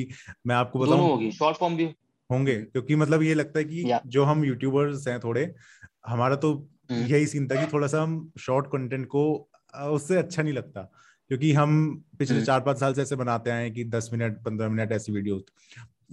मैं 0.47 0.57
आपको 0.57 0.79
बताऊँ 0.79 1.01
होगी 1.01 1.31
शॉर्ट 1.33 1.57
फॉर्म 1.57 1.77
भी। 1.77 1.85
होंगे 2.31 2.57
क्योंकि 2.57 2.95
मतलब 2.95 3.23
ये 3.23 3.35
लगता 3.35 3.59
है 3.59 3.65
कि 3.65 3.99
जो 4.07 4.25
हम 4.25 4.45
यूट्यूबर्स 4.45 5.09
हैं 5.09 5.19
थोड़े 5.21 5.53
हमारा 6.07 6.37
तो 6.37 6.53
हम्म। 6.53 6.74
यही 6.91 7.27
सीन 7.27 7.49
था 7.49 7.65
कि 7.65 7.73
थोड़ा 7.73 7.87
सा 7.87 8.03
हम 8.03 8.33
शॉर्ट 8.41 8.67
कंटेंट 8.67 9.07
को 9.07 9.51
उससे 9.85 10.17
अच्छा 10.17 10.43
नहीं 10.43 10.55
लगता। 10.55 10.91
क्योंकि 11.29 11.53
हम 11.53 12.05
पिछले 12.19 12.37
हम्म। 12.37 12.47
चार 12.47 12.61
पाँच 12.61 12.79
साल 12.79 12.95
से 12.95 13.03
ऐसे 13.03 13.17
बनाते 13.17 13.51
आए 13.51 13.71
कि 13.71 13.85
दस 13.85 14.11
मिनट 14.13 14.43
पंद्रह 14.43 14.69
मिनट 14.69 14.93
ऐसी 14.93 15.13
वीडियो 15.13 15.41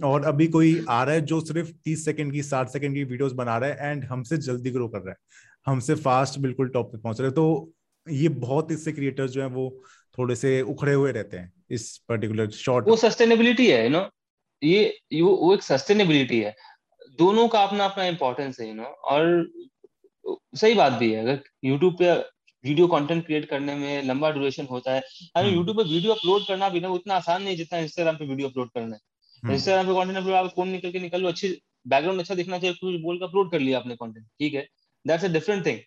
और 0.04 0.24
अभी 0.24 0.46
कोई 0.46 0.84
आ 0.88 1.02
रहा 1.04 1.14
है 1.14 1.20
जो 1.20 1.40
सिर्फ़ 1.40 1.70
तीस 1.84 2.04
सेकंड 2.04 2.32
की 2.32 2.42
साठ 2.42 2.68
सेकंड 2.68 2.94
की 2.94 3.04
वीडियोस 3.04 3.32
बना 3.32 3.56
रहा 3.58 3.70
है 3.70 3.90
एंड 3.90 4.04
हमसे 4.04 4.36
जल्दी 4.36 4.70
ग्रो 4.70 4.88
कर 4.88 4.98
रहा 4.98 5.10
है। 5.10 5.16
हमसे 5.66 5.94
फास्ट 5.94 6.38
बिल्कुल 6.38 6.68
टॉप 6.68 6.92
पे 6.92 6.98
पहुँच 6.98 7.20
रहे 7.20 7.28
हैं। 7.28 7.34
तो 7.34 7.72
ये 8.06 8.28
बहुत 8.28 8.72
इससे 8.72 8.92
क्रिएटर्स 8.92 9.30
जो 9.30 9.42
है 9.42 9.48
वो 9.48 9.68
थोड़े 10.18 10.36
से 10.36 10.60
उखड़े 10.62 10.92
हुए 10.92 11.12
रहते 11.12 11.36
हैं 11.36 11.52
इस 11.70 11.96
पर्टिकुलर 12.08 12.50
शॉर्ट 12.50 12.88
वो 12.88 12.96
सस्टेनेबिलिटी 12.96 13.70
है 13.70 13.82
यू 13.84 13.90
नो 13.90 14.08
ये 14.62 15.22
वो, 15.22 15.36
वो 15.36 15.54
एक 15.54 15.62
सस्टेनेबिलिटी 15.62 16.40
है। 16.40 16.54
दोनों 17.18 17.46
का 17.48 17.62
अपना 17.62 17.84
अपना 17.84 18.04
इम्पोर्टेंस 18.04 18.60
है 18.60 18.68
यू 18.68 18.74
नो 18.74 18.84
और 18.84 19.50
सही 20.56 20.74
बात 20.74 20.92
भी 20.92 21.10
है 21.12 21.20
अगर 21.22 21.40
यूट्यूब 21.64 21.96
पे 21.98 22.12
वीडियो 22.64 22.86
कंटेंट 22.88 23.24
क्रिएट 23.26 23.44
करने 23.50 23.74
में 23.74 24.02
लंबा 24.04 24.30
ड्यूरेशन 24.30 24.66
होता 24.70 24.92
है 24.94 25.00
अरे 25.36 25.48
यूट्यूब 25.48 25.78
हम्म। 25.78 25.88
पे 25.88 25.94
वीडियो 25.94 26.12
अपलोड 26.12 26.46
करना 26.48 26.68
भी 26.68 26.80
ना 26.80 26.88
उतना 26.98 27.14
आसान 27.14 27.42
नहीं 27.42 27.56
जितना 27.56 27.78
इंस्टाग्राम 27.78 28.16
पे 28.16 28.26
वीडियो 28.26 28.48
अपलोड 28.48 28.70
करना 28.74 28.96
है। 28.96 29.54
इंस्टाग्राम 29.54 29.86
हम्म। 29.86 29.94
पे 29.94 30.00
कंटेंट 30.00 30.18
अपलोड 30.18 30.34
आप 30.36 30.46
फ़ोन 30.56 30.68
निकल 30.68 30.92
के 30.92 31.00
निकल 31.00 31.22
लो 31.22 31.28
अच्छी 31.28 31.48
बैकग्राउंड 31.86 32.20
अच्छा 32.20 32.34
दिखना 32.34 32.58
चाहिए 32.58 32.76
कुछ 32.80 33.00
बोल 33.02 33.18
के 33.18 33.24
अपलोड 33.24 33.50
कर 33.52 33.60
लिया 33.60 33.78
आपने 33.78 33.96
कंटेंट 33.96 34.26
ठीक 34.26 34.54
है? 34.54 34.66
That's 35.04 35.24
a 35.24 35.28
different 35.32 35.66
thing 35.66 35.78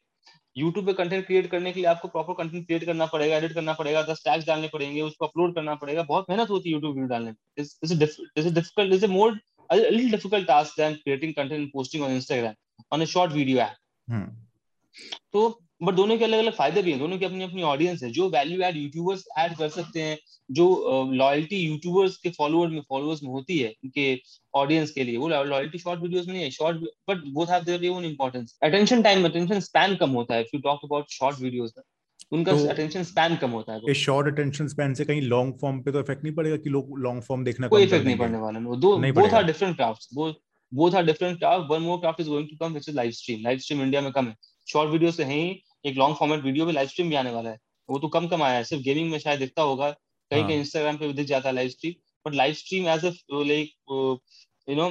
YouTube 0.56 0.86
पे 0.86 0.94
कंटेंट 0.94 1.26
क्रिएट 1.28 1.50
करने 1.52 1.72
के 1.72 1.80
लिए 1.80 1.90
आपको 1.90 2.08
प्रॉपर 2.08 2.34
कंटेंट 2.34 2.66
क्रिएट 2.66 2.84
करना 2.86 3.06
पड़ेगा 3.14 3.38
एडिट 3.38 3.54
करना 3.54 3.74
पड़ेगा 3.80 4.02
दस 4.12 4.22
टैग्स 4.26 4.46
डालने 4.48 4.68
पड़ेंगे 4.74 5.02
उसको 5.02 5.26
अपलोड 5.26 5.56
करना 5.56 5.76
पड़ेगा। 5.76 6.04
बहुत 6.04 6.26
मेहनत 6.30 6.50
होती 6.50 6.70
है 6.70 6.74
यूट्यूब 6.74 6.94
वीडियो 6.94 7.08
डालने 7.10 7.32
में। 7.32 8.54
Difficult 8.54 9.06
more 9.10 9.40
a 9.70 9.76
little 9.76 10.12
difficult 10.12 10.46
task 10.48 10.76
than 10.78 10.96
creating 10.98 11.32
content 11.34 11.60
and 11.60 11.72
posting 11.72 12.04
on 12.04 12.12
Instagram 12.12 12.58
on 12.92 13.02
a 13.02 13.06
Hmm. 14.08 14.26
तो 15.34 15.62
बट 15.84 15.94
दोनों 15.94 16.18
के 16.18 16.24
अलग 16.24 16.40
अलग 16.40 16.54
फ़ायदे 16.54 16.82
भी 16.82 16.92
हैं। 16.92 17.00
दोनों 17.00 17.18
की 17.20 17.26
अपनी 17.26 17.44
अपनी 17.44 17.64
ऑडियंस 17.64 18.04
है। 18.04 18.10
जो 18.12 18.28
वैल्यू 18.30 18.62
एड 18.64 18.76
यूट्यूबर्स 18.78 19.24
ऐड 19.40 19.56
कर 19.58 19.70
सकते 19.70 20.02
हैं 20.02 20.18
जो 20.50 20.68
लॉयल्टी 21.14 21.56
uh, 21.58 21.70
यूट्यूबर्स 21.70 22.16
के 22.18 22.30
फॉलोअर 22.32 22.70
में 22.70 22.82
फॉलोअर्स 22.90 23.24
में 23.24 23.30
होती 23.32 23.58
है 23.60 23.70
उनके 23.84 24.06
ऑडियंस 24.54 24.92
के 24.92 25.04
लिए। 25.04 25.18
वो 25.18 25.28
लॉयल्टी 25.30 25.80
शॉर्ट 25.80 26.02
वीडियोस 26.02 26.28
में 26.28 26.34
नहीं 26.34 26.44
है 26.44 26.50
short 26.52 26.78
but 27.10 27.26
both 27.34 27.48
have 27.52 27.64
their 27.64 27.90
own 27.90 28.06
importance 28.06 28.58
attention 28.64 29.02
time 29.02 29.26
attention 29.26 29.60
span 29.60 29.96
कम 29.96 30.12
होता 30.12 30.36
है। 30.36 30.42
If 30.42 30.56
you 30.56 30.62
talk 30.62 30.80
about 30.84 31.12
short 31.12 31.42
videos 31.42 31.74
उनका 32.32 32.52
तो 32.52 32.68
अटेंशन 32.70 33.04
स्पैन 33.04 33.36
कम 33.38 33.52
होता 33.52 33.74
है। 33.74 33.94
शॉर्ट 33.96 34.28
अटेंशन 34.28 34.68
स्पैन 34.68 34.94
से 34.94 35.06
कहीं 35.06 35.22
लॉन्ग 35.24 35.58
फॉर्म 35.62 35.82
पे 35.82 35.92
तो 35.92 36.00
इफ़ेक्ट 36.00 36.24
नहीं 36.24 36.34
पड़ेगा 36.36 36.58
कि 36.58 36.70
लोग 36.70 36.98
लॉन्ग 37.00 37.24
फॉर्म 37.24 37.44
देखना 37.44 37.68
कोई 37.68 37.84
इफ़ेक्ट 37.84 38.06
नहीं 38.06 38.18
पड़ने 38.18 38.38
वाला। 38.40 38.60
वो 38.62 38.76
दो 38.78 38.98
both 38.98 39.34
are 39.34 39.46
different 39.46 39.76
crafts 39.76 40.10
both 40.14 40.34
both 40.76 40.96
are 40.96 41.06
different 41.06 41.38
craft 41.40 41.72
one 41.72 41.82
more 41.82 42.00
craft 42.00 42.20
is 42.22 42.30
going 42.30 42.48
to 42.50 42.56
come 42.58 42.72
which 42.72 42.90
is 42.90 42.96
live 42.96 43.12
stream 43.12 43.44
live 43.44 43.60
stream 43.60 43.82
India 43.82 44.02
में 44.02 44.12
कम 44.12 44.28
है। 44.28 44.36
शॉर्ट 44.68 44.92
वीडियो 44.92 45.12
से 45.12 45.24
है 45.24 45.34
ही 45.34 45.62
एक 45.86 45.98
लॉन्ग 45.98 46.16
फॉर्मेट 46.16 46.44
वीडियो 46.44 46.66
में 46.66 46.74
लाइव 46.74 46.88
स्ट्रीम 46.88 47.10
भी 47.10 47.16
आने 47.16 47.32
वाला 47.32 47.50
है। 47.50 47.58
वो 47.90 48.00
तो 48.00 48.08
कम 48.10 48.28
कम 48.28 48.44
आया 48.44 48.58
है। 48.58 48.64
सिर्फ़ 48.64 48.84
गेमिंग 48.84 49.12
में 49.12 49.18
शायद 49.20 49.40
दिखता 49.40 49.62
होगा। 49.62 49.90
कहीं 50.32 50.44
कहीं 50.44 50.58
इंस्टाग्राम 50.60 50.98
पे 50.98 51.08
भी 51.08 51.14
दिख 51.14 51.28
जाता 51.28 51.50
है 51.50 51.56
live 51.56 51.70
stream 51.70 51.94
but 52.26 52.36
live 52.36 52.54
stream 52.54 52.88
as 52.90 53.06
a 53.06 53.12
like 53.34 53.72
you 54.70 54.76
know 54.76 54.90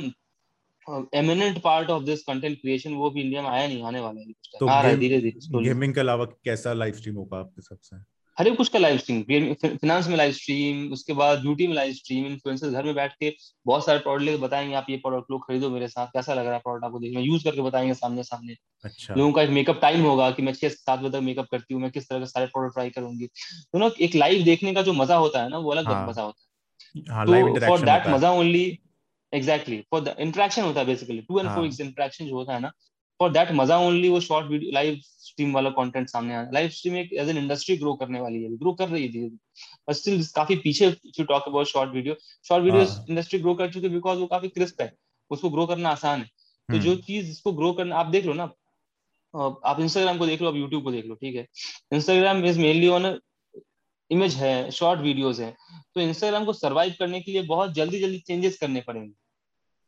eminent 1.15 1.61
part 1.63 1.91
of 1.91 2.03
this 2.05 2.23
content 2.23 2.61
creation 2.61 2.95
वो 2.95 3.11
भी 3.11 3.21
इंडिया 3.21 3.43
में 3.43 3.49
आया 3.51 3.67
नहीं 3.69 3.83
आने 3.83 4.01
वाला 4.01 4.21
है। 4.21 4.59
तो 4.61 4.69
आ 4.69 4.81
रहा 4.81 4.91
है 4.91 4.97
धीरे 4.99 5.21
धीरे 5.21 5.63
गेमिंग 5.65 5.95
के 5.95 6.01
अलावा 6.01 6.25
कैसा 6.45 6.73
लाइव 6.73 6.95
स्ट्रीम 6.95 7.15
होगा 7.15 7.39
आपके 7.39 7.63
सबसे 7.63 7.97
हर 8.39 8.49
एक 8.49 8.57
कुछ 8.57 8.69
का 8.69 8.79
लाइव 8.79 8.99
स्ट्रीम 8.99 9.23
फिनांस 9.55 10.07
में 10.09 10.17
लाइव 10.17 10.33
स्ट्रीम 10.33 10.93
उसके 10.93 11.13
बाद 11.13 11.39
ब्यूटी 11.39 11.67
में 11.67 11.75
लाइव 11.75 11.93
स्ट्रीम 11.93 12.27
इन्फ्लुएंसर्स 12.27 12.73
घर 12.73 12.85
में 12.85 12.95
बैठ 12.95 13.13
के 13.21 13.35
बहुत 13.67 13.87
सारे 13.87 13.99
प्रोडक्ट 13.99 14.25
लेकर 14.25 14.41
बताएँगे 14.41 14.75
आप 14.75 14.87
ये 14.91 14.97
प्रोडक्ट 14.97 15.31
लो 15.31 15.39
खरीदो 15.39 15.71
मेरे 15.71 15.89
साथ 15.89 16.07
कैसा 16.07 16.35
लग 16.35 16.45
रहा 16.45 16.55
है 16.55 16.61
प्रोडक्ट 16.61 16.85
आपको 16.85 16.99
देखना 16.99 17.21
यूज़ 17.21 17.45
करके 17.45 17.63
बताएँगे 17.63 17.95
सामने 17.95 18.23
सामने 18.23 18.57
अच्छा। 18.85 19.15
लोगों 19.15 19.33
का 19.33 19.43
एक 19.43 19.51
मेकअप 19.51 19.79
टाइम 19.83 20.03
होगा 20.03 20.31
कि 20.31 20.43
मैं 20.43 20.53
छह 20.53 20.69
सात 20.69 20.99
बजे 20.99 21.11
तक 21.11 21.23
मेकअप 21.25 21.47
करती 21.51 21.75
हूँ 21.75 21.83
मैं 21.83 21.91
किस 21.91 22.09
तरह 22.09 22.19
के 22.19 22.27
सारे 22.27 22.47
प्रोडक्ट 22.47 22.75
ट्राई 22.75 22.91
करूँगी। 22.91 23.27
तो 23.27 23.79
ना 23.79 23.91
एक 24.01 24.15
लाइव 24.15 24.45
देखने 24.45 24.75
का 24.75 24.83
जो 24.83 24.93
मज़ा 24.93 25.17
होता 25.17 25.43
है 25.43 25.49
ना 25.49 25.59
वो 25.59 25.71
अलग 25.71 25.87
हाँ, 25.87 26.07
मज़ा 26.09 26.23
होता 26.23 26.41
है। 26.41 27.69
फॉर 27.69 27.81
दैट 27.81 28.07
मज़ा 28.07 28.31
only 28.31 28.65
exactly 29.33 29.81
for 29.91 30.01
the 30.01 30.17
interaction 30.19 30.63
होता 30.63 30.81
है 30.81 30.87
basically 30.87 31.21
to 31.21 31.39
and 31.41 31.49
fro 31.51 31.65
interaction 31.81 32.27
जो 32.27 32.35
होता 32.35 32.55
है 32.55 32.61
ना 32.61 32.71
फॉर 33.25 33.33
दैट 33.33 33.51
मज़ा 33.55 33.79
ओनली 33.81 34.09
वो 34.09 34.21
शॉर्ट 34.21 34.47
वीडियो 34.49 34.73
लाइव 34.75 35.01
स्ट्रीम 35.03 35.53
वाला 35.55 35.71
कंटेंट 35.77 36.09
सामने 36.09 36.35
आया 36.35 36.51
लाइव 36.55 36.69
स्ट्रीम 36.71 36.97
एक 36.97 37.13
एज 37.13 37.29
एन 37.29 37.39
इंडस्ट्री 37.39 37.77
ग्रो 37.77 37.95
करने 37.97 38.21
वाली 38.21 38.43
है 38.43 38.57
ग्रो 38.59 38.73
कर 38.75 38.89
रही 38.89 39.09
थी 39.09 39.27
बट 39.89 39.95
स्टिल 39.95 40.25
काफ़ी 40.35 40.57
पीछे 40.65 40.91
to 41.17 41.25
talk 41.25 41.49
about 41.49 41.67
short 41.67 41.91
video 41.93 42.15
short 42.49 42.65
video 42.65 42.83
industry 43.11 43.39
grow 43.41 43.55
कर 43.55 43.73
चुकी 43.73 43.87
है 43.87 43.93
बिकॉज़ 43.93 44.19
वो 44.19 44.27
काफ़ी 44.29 44.49
क्रिस्प 44.51 44.83
है 44.83 44.93
उसको 45.31 45.51
ग्रो 45.51 45.67
करना 45.67 45.91
आसान 45.91 46.21
है। 46.21 46.27
तो 46.69 46.79
जो 46.79 46.91
हम्म। 46.91 47.01
चीज़ 47.03 47.31
इसको 47.31 47.53
ग्रो 47.53 47.73
करना 47.73 47.97
आप 47.97 48.07
देख 48.09 48.27
लो 48.27 48.33
ना 48.35 48.45
आप 49.35 49.81
इंस्टाग्राम 49.81 50.19
को 50.19 50.27
देख 50.27 50.43
लो 50.43 50.49
आप 50.49 50.57
यूट्यूब 50.57 50.83
को 50.85 50.93
देख 50.93 51.07
लो 51.07 51.15
ठीक 51.15 51.37
है? 51.37 51.47
Instagram 51.93 52.45
is 52.45 52.59
mainly 52.61 52.89
on 52.91 53.19
image 54.11 54.35
है 54.37 54.71
शॉर्ट 54.71 55.01
वीडियोस 55.01 55.41
है। 55.41 55.55
तो 55.95 56.01
इंस्टाग्राम 56.01 56.45
को 56.45 56.53
सरवाइव 56.53 56.95
करने 56.99 57.21
के 57.21 57.33
लिए 57.33 57.43
बहुत 57.45 57.75
जल्दी 57.75 58.01
जल्दी 58.01 58.19
चेंजेस 58.27 58.59
करने 58.59 58.81
पड़ेंगे। 58.81 59.13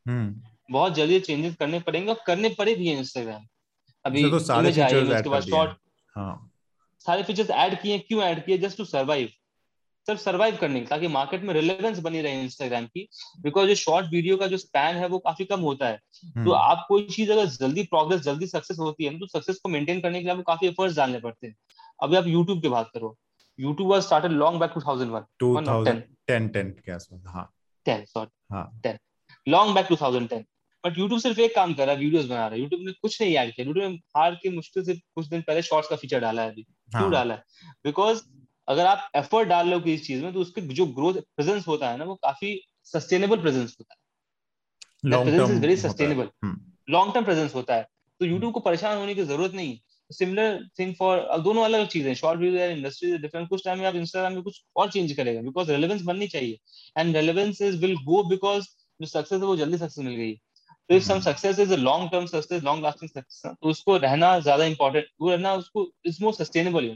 हम्म। 0.06 0.55
बहुत 0.70 0.94
जल्दी 0.94 1.20
चेंजेस 1.20 1.54
करने 1.54 1.80
पड़ेंगे 1.80 2.12
और 2.12 2.20
करने 2.26 2.48
पड़े 2.48 2.74
भी 2.74 2.88
है 2.88 2.98
इंस्टाग्राम 2.98 3.46
अभी 4.04 4.30
तो 4.30 4.38
सारे 4.38 4.72
फीचर्स 4.72 5.10
उसके 5.10 5.28
बाद 5.28 5.42
शॉर्ट 5.42 5.76
हाँ। 6.16 6.50
सारे 7.06 7.22
फीचर्स 7.22 7.50
ऐड 7.50 7.80
किए 7.82 7.98
क्यों 7.98 8.22
ऐड 8.22 8.44
किए? 8.44 8.58
जस्ट 8.58 8.78
टू 8.78 8.84
सर्वाइव 8.84 9.28
सिर्फ़ 10.06 10.20
सर्वाइव 10.20 10.56
करने 10.56 10.80
के 10.80 10.86
ताकि 10.86 11.08
मार्केट 11.08 11.42
में 11.42 11.54
रिलेवेंस 11.54 11.98
बनी 11.98 12.20
रहे 12.20 12.42
इंस्टाग्राम 12.42 12.86
की। 12.86 13.08
बिकॉज़ 13.40 13.68
जो 13.68 13.74
शॉर्ट 13.74 14.06
वीडियो 14.06 14.36
का 14.36 14.46
जो 14.46 14.56
स्पैन 14.56 14.96
है 14.96 15.08
वो 15.08 15.18
काफ़ी 15.18 15.44
कम 15.44 15.60
होता 15.60 15.88
है। 15.88 15.96
तो 15.96 16.40
हम्म। 16.40 16.52
आप 16.52 16.84
कोई 16.88 17.04
चीज़ 17.04 17.32
अगर 17.32 17.46
जल्दी 17.46 17.82
प्रोग्रेस 17.82 18.20
जल्दी 18.20 18.46
सक्सेस 18.46 18.78
होती 18.78 19.04
है 19.04 19.18
तो 19.18 19.26
सक्सेस 19.26 19.56
को 19.56 19.68
मेंटेन 19.68 20.00
करने 20.00 20.18
के 20.18 20.24
लिए 20.24 20.30
आपको 20.30 20.42
काफ़ी 20.42 20.66
एफर्ट्स 20.68 20.96
डालने 20.96 21.20
पड़ते 21.20 21.46
हैं। 21.46 21.56
अभी 22.02 22.16
आप 22.16 22.26
यूट्यूब 22.26 22.62
की 22.62 22.68
बात 22.68 22.90
करो। 22.94 23.16
YouTube 23.60 23.90
was 23.90 24.02
started 24.02 24.30
long 24.30 24.60
back 24.60 24.70
2001 24.70 25.22
2010 25.42 26.02
10 26.30 26.52
10 26.52 26.80
के 26.86 26.92
आसपास 26.92 27.22
हाँ। 27.26 27.52
10 27.88 28.04
सॉरी 28.06 28.54
हाँ। 28.54 28.80
10 28.86 28.98
लॉन्ग 29.48 29.74
बैक 29.74 29.86
2010 29.86 30.44
बट 30.86 30.98
यूट्यूब 30.98 31.20
सिर्फ़ 31.20 31.40
एक 31.40 31.54
काम 31.54 31.74
कर 31.74 31.86
रहा 31.86 31.94
है 31.94 32.00
वीडियोस 32.00 32.24
बना 32.24 32.46
रहा 32.46 32.54
है। 32.54 32.60
यूट्यूब 32.60 32.82
ने 32.82 32.92
कुछ 32.92 33.20
नहीं 33.22 33.34
ऐड 33.36 33.54
किया। 33.54 33.66
यूट्यूब 33.66 33.86
ने 33.86 33.94
हार 34.16 34.34
के 34.34 34.50
मुश्किल 34.50 34.84
से 34.84 34.94
कुछ 34.94 35.26
दिन 35.26 35.42
पहले 35.42 35.62
शॉर्ट्स 35.62 35.88
का 35.88 35.96
फीचर 35.96 36.20
डाला 36.20 36.42
है 36.42 36.50
अभी। 36.50 36.66
हाँ. 36.94 37.00
क्यों 37.02 37.12
डाला 37.12 37.34
है। 37.34 37.42
बिकॉज़ 37.84 38.22
अगर 38.68 38.86
आप 38.86 39.10
एफर्ट 39.16 39.48
डाल 39.48 39.68
लो 39.68 39.78
किसी 39.80 40.04
चीज़ 40.04 40.22
में 40.24 40.32
तो 40.32 40.40
उसके 40.40 40.60
जो 40.60 40.86
ग्रोथ 40.86 41.14
प्रेजेंस 41.36 41.66
होता 41.68 41.90
है 41.90 41.96
ना 41.98 42.04
वो 42.04 42.14
काफ़ी 42.14 42.60
सस्टेनेबल 42.84 43.40
प्रेजेंस 43.40 43.76
होता 43.80 43.94
है। 43.94 45.24
Presence 45.24 45.50
is 45.50 45.60
very 45.60 45.76
sustainable 45.76 46.28
long 46.88 47.14
term 47.14 47.24
presence 47.24 47.54
होता 47.54 47.74
है। 47.74 47.82
तो 48.20 48.26
यूट्यूब 48.26 48.42
हम्म। 48.42 48.52
को 48.52 48.60
परेशान 48.60 48.96
होने 48.98 49.14
की 49.14 49.22
ज़रूरत 49.24 49.54
नहीं। 49.54 49.78
सिमिलर 50.10 50.58
थिंग 50.78 50.94
फॉर 50.94 51.20
दोनों 51.40 51.64
अलग 51.64 51.86
चीज़ें 51.88 52.14
शॉर्ट 52.14 52.40
वीडियो 52.40 52.66
इंडस्ट्री 52.66 53.16
डिफरेंट 53.18 53.48
कुछ 53.48 53.64
टाइम 53.64 53.78
में 53.78 53.86
आप 53.86 53.94
इंस्टाग्राम 53.94 54.32
में 54.32 54.42
कुछ 54.42 54.62
और 54.76 54.90
चेंज 54.90 55.12
करेगा। 55.12 55.40
बिकॉज़ 55.40 55.70
रेलेवेंस 55.72 56.02
बननी 56.02 56.28
चाहिए। 56.28 56.58
And 56.98 57.16
relevance 57.16 57.62
is 57.62 57.76
will 57.76 57.96
go 58.04 58.22
because 58.28 58.64
जो 59.00 59.06
सक्सेस 59.06 59.40
है 59.40 59.46
वो 59.46 59.56
जल्दी 59.56 59.78
सक्सेस 59.78 60.04
मिल 60.04 60.14
गई। 60.14 60.32
तो 60.90 60.94
if 60.94 61.02
some 61.02 61.20
success 61.20 61.58
is 61.58 61.72
a 61.72 61.76
long 61.76 62.10
term 62.10 62.26
success 62.26 62.62
long 62.62 62.82
lasting 62.82 63.10
success 63.10 63.52
तो 63.62 63.68
उसको 63.68 63.96
रहना 63.96 64.38
ज़्यादा 64.40 64.64
इंपॉर्टेंट 64.64 65.06
वो 65.20 65.30
रहना 65.30 65.54
उसको 65.54 65.92
is 66.06 66.24
more 66.24 66.34
sustainable 66.34 66.84
you 66.84 66.94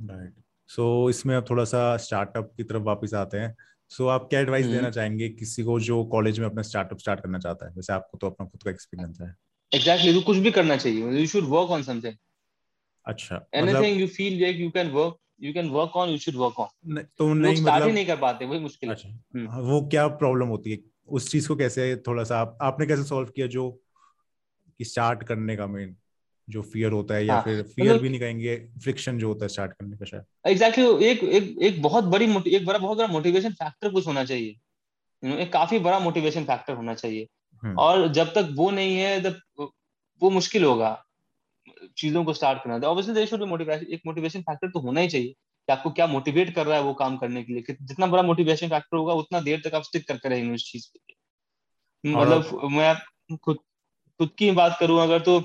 right 0.00 0.34
so 0.68 1.10
इसमें 1.10 1.36
अब 1.36 1.44
थोड़ा 1.50 1.64
सा 1.64 1.96
स्टार्टअप 1.96 2.52
की 2.56 2.62
तरफ़ 2.62 2.82
वापस 2.82 3.14
आते 3.14 3.38
हैं। 3.38 3.56
सो 3.88 4.04
so, 4.04 4.10
आप 4.10 4.26
क्या 4.30 4.40
एडवाइस 4.40 4.66
hmm. 4.66 4.74
देना 4.74 4.90
चाहेंगे 4.90 5.28
किसी 5.28 5.62
को 5.62 5.80
जो 5.80 6.04
कॉलेज 6.04 6.38
में 6.38 6.46
अपना 6.46 6.62
स्टार्टअप 6.62 6.98
स्टार्ट 6.98 7.20
करना 7.20 7.38
चाहता 7.38 7.66
है? 7.66 7.72
वैसे 7.72 7.92
आपको 7.92 8.18
तो 8.18 8.26
अपना 8.26 8.46
खुद 8.46 8.62
का 8.62 8.70
एक्सपीरियंस 8.70 9.18
है। 9.20 9.28
एग्जैक्टली 9.72 10.08
exactly, 10.08 10.14
तो 10.14 10.26
कुछ 10.26 10.36
भी 10.36 10.50
करना 10.50 10.76
चाहिए। 10.76 11.20
You 11.20 11.26
should 11.26 11.44
work 11.44 11.70
on 11.70 11.82
something 11.82 12.14
अच्छा 13.06 13.46
anything 13.54 14.00
you 14.00 14.06
feel 14.06 14.40
like 14.42 14.56
you 14.56 14.70
can 14.70 14.90
work 14.90 15.16
you 15.42 15.52
can 15.52 15.68
work 15.68 15.96
on 15.96 16.08
you 16.08 16.18
should 16.18 16.34
work 16.34 16.60
on 16.60 17.02
तो 17.18 17.32
नहीं 17.34 17.62
मतलब 17.62 17.88
नहीं 17.88 18.06
कर 18.06 18.16
पाते 18.16 18.46
वही 18.46 18.60
मुश्किल 18.60 18.90
अच्छा, 18.90 19.08
है 19.08 19.20
hmm. 19.36 19.48
वो 19.48 19.88
क्या 19.88 20.08
प्रॉब्लम 20.08 20.46
होती 20.46 20.70
है? 20.70 20.91
उस 21.12 21.30
चीज़ 21.30 21.48
को 21.48 21.56
कैसे 21.56 21.96
थोड़ा 21.96 22.24
सा 22.24 22.38
आप, 22.38 22.58
आपने 22.62 22.86
कैसे 22.86 23.04
सॉल्व 23.04 23.28
किया 23.28 23.46
जो 23.46 23.70
कि 24.78 24.84
स्टार्ट 24.84 25.22
करने 25.22 25.56
का 25.56 25.66
मेन 25.66 25.96
जो 26.50 26.62
फियर 26.62 26.92
होता 26.92 27.14
है 27.14 27.26
या 27.26 27.34
हाँ, 27.34 27.42
फिर 27.42 27.62
फियर 27.62 27.88
मतलब, 27.88 28.02
भी 28.02 28.08
नहीं 28.08 28.20
कहेंगे 28.20 28.56
फ्रिक्शन 28.82 29.18
जो 29.18 29.28
होता 29.28 29.44
है 29.44 29.48
स्टार्ट 29.48 29.72
करने 29.72 29.96
का 29.96 30.04
शायद। 30.04 30.24
एग्जैक्टली 30.46 30.84
exactly, 30.84 31.06
एक 31.06 31.24
एक 31.24 31.62
एक 31.62 31.82
बहुत 31.82 32.04
बड़ी 32.04 32.54
एक 32.54 32.66
बड़ा 32.66 32.78
बहुत 32.78 32.98
बड़ा 32.98 33.06
मोटिवेशन 33.06 33.52
फैक्टर 33.52 33.90
कुछ 33.90 34.06
होना 34.06 34.24
चाहिए। 34.24 34.56
यू 35.24 35.30
नो 35.30 35.36
एक 35.36 35.52
काफ़ी 35.52 35.78
बड़ा 35.78 35.98
मोटिवेशन 35.98 36.44
फैक्टर 36.44 36.72
होना 36.72 36.94
चाहिए। 36.94 37.28
हम्म। 37.62 37.76
और 37.78 38.08
जब 38.08 38.26
तक 38.26 38.48
वो 38.56 38.70
नहीं 38.70 38.96
है 38.96 39.22
तब 39.22 39.40
वो 40.22 40.30
मुश्किल 40.30 40.64
होगा 40.64 41.04
चीज़ों 41.96 42.24
को 42.24 42.32
स्टार्ट 42.32 42.58
करना 42.64 42.88
ऑब्वियसली 42.88 43.14
देयर 43.14 43.26
शुड 43.26 43.42
मोटिवेशन 43.42 43.86
एक 43.86 44.00
मोटिवेशन 44.06 44.40
फैक्टर 44.40 44.68
तो 44.68 44.80
होना 44.80 45.00
ही 45.00 45.08
चाहिए। 45.08 45.34
कि 45.68 45.72
आपको 45.72 45.90
क्या 45.90 46.06
मोटिवेट 46.06 46.54
कर 46.54 46.66
रहा 46.66 46.76
है 46.76 46.82
वो 46.82 46.94
काम 46.94 47.16
करने 47.16 47.42
के 47.42 47.52
लिए 47.52 47.76
जितना 47.82 48.06
बड़ा 48.06 48.22
मोटिवेशन 48.22 48.68
फैक्टर 48.68 48.96
होगा 48.96 49.14
उतना 49.14 49.40
देर 49.40 49.62
तक 49.64 49.74
आप 49.74 49.82
स्टिक 49.82 50.08
करके 50.08 50.28
रहेंगे 50.28 50.54
उस 50.54 50.72
चीज़ 50.72 50.88
पे 50.88 51.14
मतलब 52.12 52.60
मैं 52.64 52.96
खुद 53.36 53.56
खुद 54.18 54.30
की 54.38 54.50
बात 54.50 54.76
करूँ 54.80 55.00
अगर 55.02 55.20
तो 55.20 55.40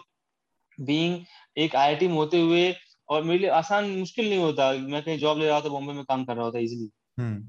बीइंग 0.80 1.26
एक 1.58 1.76
आईआईटी 1.76 2.08
में 2.08 2.16
होते 2.16 2.42
हुए 2.42 2.76
और 3.10 3.24
मेरे 3.24 3.40
लिए 3.40 3.50
आसान 3.50 3.90
मुश्किल 3.90 4.30
नहीं 4.30 4.40
होता 4.40 4.72
मैं 4.72 5.04
कहीं 5.04 5.20
जॉब 5.20 5.38
ले 5.38 5.48
रहा 5.48 5.62
था 5.62 5.70
बॉम्बे 5.70 5.94
में 5.94 6.04
काम 6.04 6.26
कर 6.26 6.36
रहा 6.36 6.46
होता 6.46 6.60
इजिली 6.60 6.90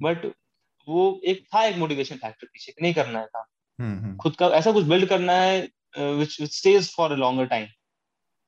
बट। 0.02 0.34
वो 0.88 1.20
एक 1.24 1.46
था 1.54 1.64
एक 1.64 1.76
मोटिवेशन 1.76 2.16
फैक्टर 2.16 2.46
पीछे 2.46 2.74
नहीं 2.82 2.94
करना 2.94 3.20
है 3.20 3.26
काम 3.26 3.44
हम्म, 3.84 4.04
हम्म। 4.04 4.16
खुद 4.16 4.36
का 4.36 4.46
ऐसा 4.46 4.72
कुछ 4.72 4.84
बिल्ड 4.84 5.08
करना 5.08 5.32
है 5.32 5.68
which 5.98 6.42
stage 6.42 6.94
for 6.94 7.12
a 7.12 7.16
longer 7.16 7.46
time. 7.46 7.66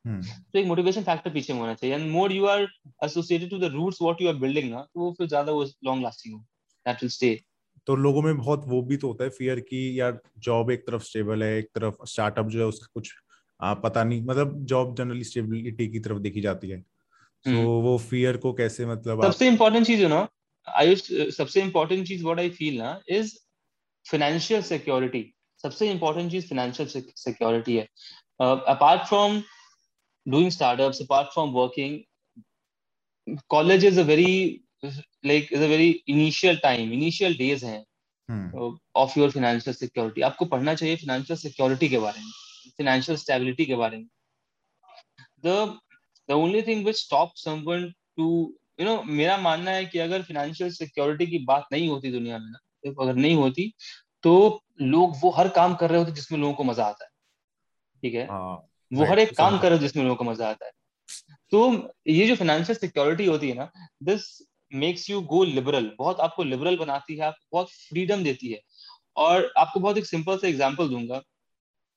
तो 0.05 0.59
एक 0.59 0.66
मोटिवेशन 0.66 1.03
फैक्टर 1.03 1.30
पीछे 1.30 1.53
होना 1.53 1.74
चाहिए। 1.74 1.94
And 1.94 2.11
more 2.11 2.32
you 2.32 2.46
are 2.46 2.66
associated 3.05 3.51
to 3.51 3.59
the 3.59 3.72
roots 3.72 4.03
what 4.03 4.22
you 4.22 4.28
are 4.28 4.34
building 4.36 4.70
ना 4.70 4.80
तो 4.84 5.01
वो 5.01 5.12
फिर 5.18 5.26
ज़्यादा 5.26 5.53
वो 5.53 5.64
लॉन्ग 5.84 6.03
लास्टिंग 6.03 6.34
हो। 6.34 6.40
दैट 6.86 7.03
विल 7.03 7.11
स्टे 7.11 7.38
तो 7.86 7.96
लोगों 7.96 8.22
में 8.22 8.36
बहुत 8.36 8.64
वो 8.68 8.80
भी 8.82 8.96
तो 8.96 9.09
होता 9.09 9.24
है 9.24 9.30
फियर 9.30 9.61
की 9.62 9.78
यार 10.01 10.20
जॉब 10.38 10.70
एक 10.70 10.86
तरफ़ 10.86 11.03
स्टेबल 11.03 11.42
है 11.42 11.57
एक 11.59 11.68
तरफ़ 11.74 12.05
स्टार्टअप 12.07 12.48
जो 12.48 12.59
है 12.61 12.66
उसका 12.66 12.86
कुछ 12.94 13.12
आ, 13.61 13.74
पता 13.76 14.05
नहीं 14.05 14.22
मतलब 14.24 14.64
जॉब 14.66 14.94
जनरली 14.96 15.24
स्टेबिलिटी 15.24 15.88
की 15.88 16.01
तरफ़ 16.01 16.18
देखी 16.20 16.40
जाती 16.40 16.68
है। 16.68 16.80
तो 16.80 17.51
hmm. 17.51 17.82
वो 17.84 17.96
फियर 18.01 18.36
को 18.36 18.53
कैसे 18.53 18.86
मतलब 18.86 19.22
सबसे 19.22 19.46
इंपॉर्टेंट 19.48 19.86
चीज़ 19.86 20.03
है 20.03 20.09
ना 20.09 20.26
आई 20.68 20.96
सबसे 20.96 21.62
इंपॉर्टेंट 21.62 22.07
चीज़ 22.09 22.24
व्हाट 22.24 22.38
आई 22.38 22.51
फील 22.51 22.78
ना 22.78 23.01
इज़ 23.11 23.34
फाइनेंशियल 24.07 24.62
सिक्योरिटी 24.62 25.22
सबसे 25.64 25.90
इंपॉर्टेंट 25.90 26.30
चीज़ 26.30 26.46
फाइनेंशियल 26.48 26.88
सिक्योरिटी 27.16 27.76
है। 27.76 27.86
Apart 28.40 29.09
from 29.09 29.40
doing 30.27 30.51
startups 30.51 31.01
apart 31.01 31.33
from 31.35 31.53
working 31.55 32.05
college 33.49 33.85
is 33.85 33.99
a 33.99 34.05
very 34.05 34.62
like 35.25 35.51
is 35.53 35.62
a 35.62 35.68
very 35.68 36.03
initial 36.07 36.57
time 36.57 36.93
initial 36.93 37.35
days 37.35 37.64
हैं 37.64 37.85
of 38.97 39.18
your 39.18 39.31
financial 39.31 39.75
security 39.75 40.21
आपको 40.21 40.45
पढ़ना 40.45 40.75
चाहिए 40.75 40.97
financial 40.97 41.39
security 41.39 41.89
के 41.89 41.99
बारे 41.99 42.21
में 42.21 42.31
फाइनेंशियल 42.68 43.18
स्टेबिलिटी 43.18 43.66
के 43.66 43.77
बारे 43.77 43.97
में. 43.97 44.07
The 45.47 45.79
the 46.29 46.33
only 46.33 46.62
thing 46.62 46.85
which 46.87 46.97
stop 46.97 47.33
someone 47.37 47.89
to 48.16 48.57
you 48.81 48.87
know 48.87 49.03
मेरा 49.03 49.37
मानना 49.37 49.71
है 49.71 49.85
कि 49.87 49.99
अगर 49.99 50.23
फाइनेंशियल 50.23 50.71
सिक्योरिटी 50.71 51.27
की 51.27 51.39
बात 51.39 51.66
नहीं 51.73 51.89
होती 51.89 52.12
दुनिया 52.12 52.39
में 52.39 52.51
ना 52.51 52.59
अगर 53.03 53.14
नहीं 53.14 53.35
होती 53.35 53.73
तो 54.23 54.62
लोग 54.83 55.16
वो 55.21 55.31
हर 55.31 55.49
काम 55.49 55.75
कर 55.75 55.91
रहे 55.91 55.99
होते 55.99 56.12
जिसमें 56.12 56.39
लोगों 56.39 56.55
को 56.55 56.64
मज़ा 56.64 56.85
आता 56.85 57.05
है। 57.05 57.11
ठीक 58.03 58.14
है। 58.14 58.27
वो 58.93 59.05
हर 59.05 59.18
एक 59.18 59.36
काम 59.36 59.59
कर 59.59 59.76
जिसमें 59.76 60.03
लोगों 60.05 60.16
को 60.16 60.24
मज़ा 60.24 60.49
आता 60.51 60.66
है। 60.66 60.72
तो 61.53 61.93
ये 62.09 62.26
जो 62.26 62.34
फाइनेंशियल 62.36 62.78
सिक्योरिटी 62.78 63.26
होती 63.26 63.49
है 63.49 63.55
ना 63.55 63.70
this 64.03 64.22
makes 64.72 65.09
you 65.11 65.20
go 65.20 65.43
liberal 65.45 65.91
बहुत 65.99 66.20
आपको 66.20 66.45
लिबरल 66.45 66.76
बनाती 66.76 67.16
है 67.16 67.24
आपको 67.26 67.57
बहुत 67.57 67.70
फ्रीडम 67.88 68.22
देती 68.24 68.53
है। 68.53 68.61
और 69.16 69.53
आपको 69.59 69.80
बहुत 69.80 69.99
एक 69.99 70.07
सिंपल 70.07 70.36
सा 70.38 70.49
एग्जांपल 70.49 70.88
दूँगा। 70.88 71.20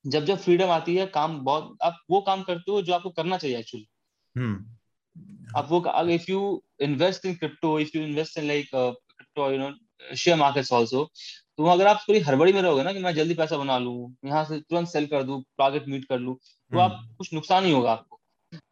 जब 0.06 0.26
जब 0.26 0.38
फ्रीडम 0.38 0.70
आती 0.70 0.96
है 0.96 1.06
काम 1.08 1.40
बहुत 1.40 1.78
आप 1.82 2.00
वो 2.10 2.22
काम 2.22 2.42
करते 2.44 2.72
हो 2.72 2.82
जो 2.82 2.94
आपको 2.94 3.10
करना 3.10 3.38
चाहिए 3.38 3.58
एक्चुअली 3.58 3.88
हम्म। 4.36 5.58
आप 5.58 5.68
वो 5.70 5.84
if 6.10 6.32
you 6.32 6.42
invest 6.82 7.26
in 7.26 7.36
crypto 7.36 7.80
if 7.80 7.98
you 7.98 8.04
invest 8.04 8.38
in 8.38 8.48
like 8.48 8.70
crypto 8.74 9.52
you 9.52 9.58
know 9.58 9.72
share 10.16 10.38
markets 10.38 10.74
also 10.74 11.10
तो 11.58 11.66
अगर 11.66 11.88
आप 11.88 12.04
पूरी 12.08 12.20
हड़बड़ी 12.20 12.54
में 12.54 12.62
रहोगे 12.62 12.84
ना 12.84 12.94
कि 12.94 13.00
मैं 13.00 13.14
जल्दी 13.16 13.34
पैसा 13.34 13.58
बना 13.58 13.78
लूँ 13.78 14.16
यहाँ 14.26 14.44
से 14.46 14.60
तुरंत 14.60 14.88
सेल 14.88 15.06
कर 15.08 15.24
दूँ 15.24 15.42
टारगेट 15.58 15.88
मीट 15.88 16.06
कर 16.06 16.20
लूँ 16.20 16.36
तो 16.74 16.80
आप। 16.80 17.00
कुछ 17.18 17.34
नुकसान 17.34 17.66
ही 17.66 17.72
होगा 17.72 17.92
आपको। 17.92 18.20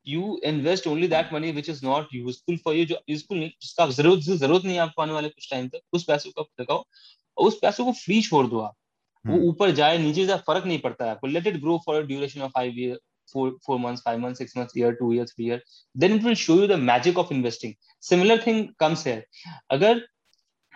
You 0.08 0.40
invest 0.46 0.88
only 0.88 1.08
that 1.08 1.34
money 1.34 1.52
which 1.52 1.70
is 1.70 1.86
not 1.86 2.14
useful 2.14 2.58
for 2.64 2.76
you 2.76 2.86
जो 2.86 3.00
यूजफुल 3.10 3.38
नहीं 3.38 3.50
जिसका 3.62 3.88
ज़रूरत 3.90 4.24
ज़रूरत 4.24 4.66
नहीं 4.66 4.78
आपको 4.80 5.02
आने 5.02 5.14
वाले 5.14 5.30
कुछ 5.30 5.50
टाइम 5.52 5.68
तक 5.68 5.82
उस 5.94 6.04
पैसों 6.04 6.32
का 6.32 6.46
लगाओ? 6.62 6.84
और 7.38 7.48
उस 7.48 7.60
पैसों 7.62 7.86
को 7.86 7.92
फ्री 8.00 8.22
छोड़ 8.22 8.46
दो 8.48 8.60
आप। 8.60 8.76
वो 9.26 9.34
हम्म। 9.34 9.48
ऊपर 9.50 9.72
जाए 9.76 9.98
नीचे 9.98 10.26
जाए 10.26 10.38
फ़र्क 10.48 10.66
नहीं 10.66 10.80
पड़ता 10.80 11.06
है 11.06 11.12
आपको। 11.12 11.28
Let 11.28 11.48
it 11.48 11.62
grow 11.62 11.82
for 11.86 12.06
duration 12.06 12.42
of 12.42 12.52
five 12.56 12.80
year 12.80 13.00
four 13.34 13.44
four 13.66 13.76
months 13.82 14.02
five 14.06 14.18
months 14.22 14.42
six 14.42 14.56
months 14.58 14.78
year 14.78 14.88
two 15.00 15.10
year 15.16 15.26
three 15.28 15.46
year 15.50 15.58
then 15.96 16.16
it 16.16 16.24
will 16.28 16.38
show 16.40 16.56
you 16.62 16.66
the 16.72 16.78
magic 16.88 17.20
of 17.22 17.30
investing. 17.36 17.76
Similar 18.04 18.38
thing 18.46 18.58
comes 18.84 19.04
here. 19.08 19.22
अगर 19.72 20.02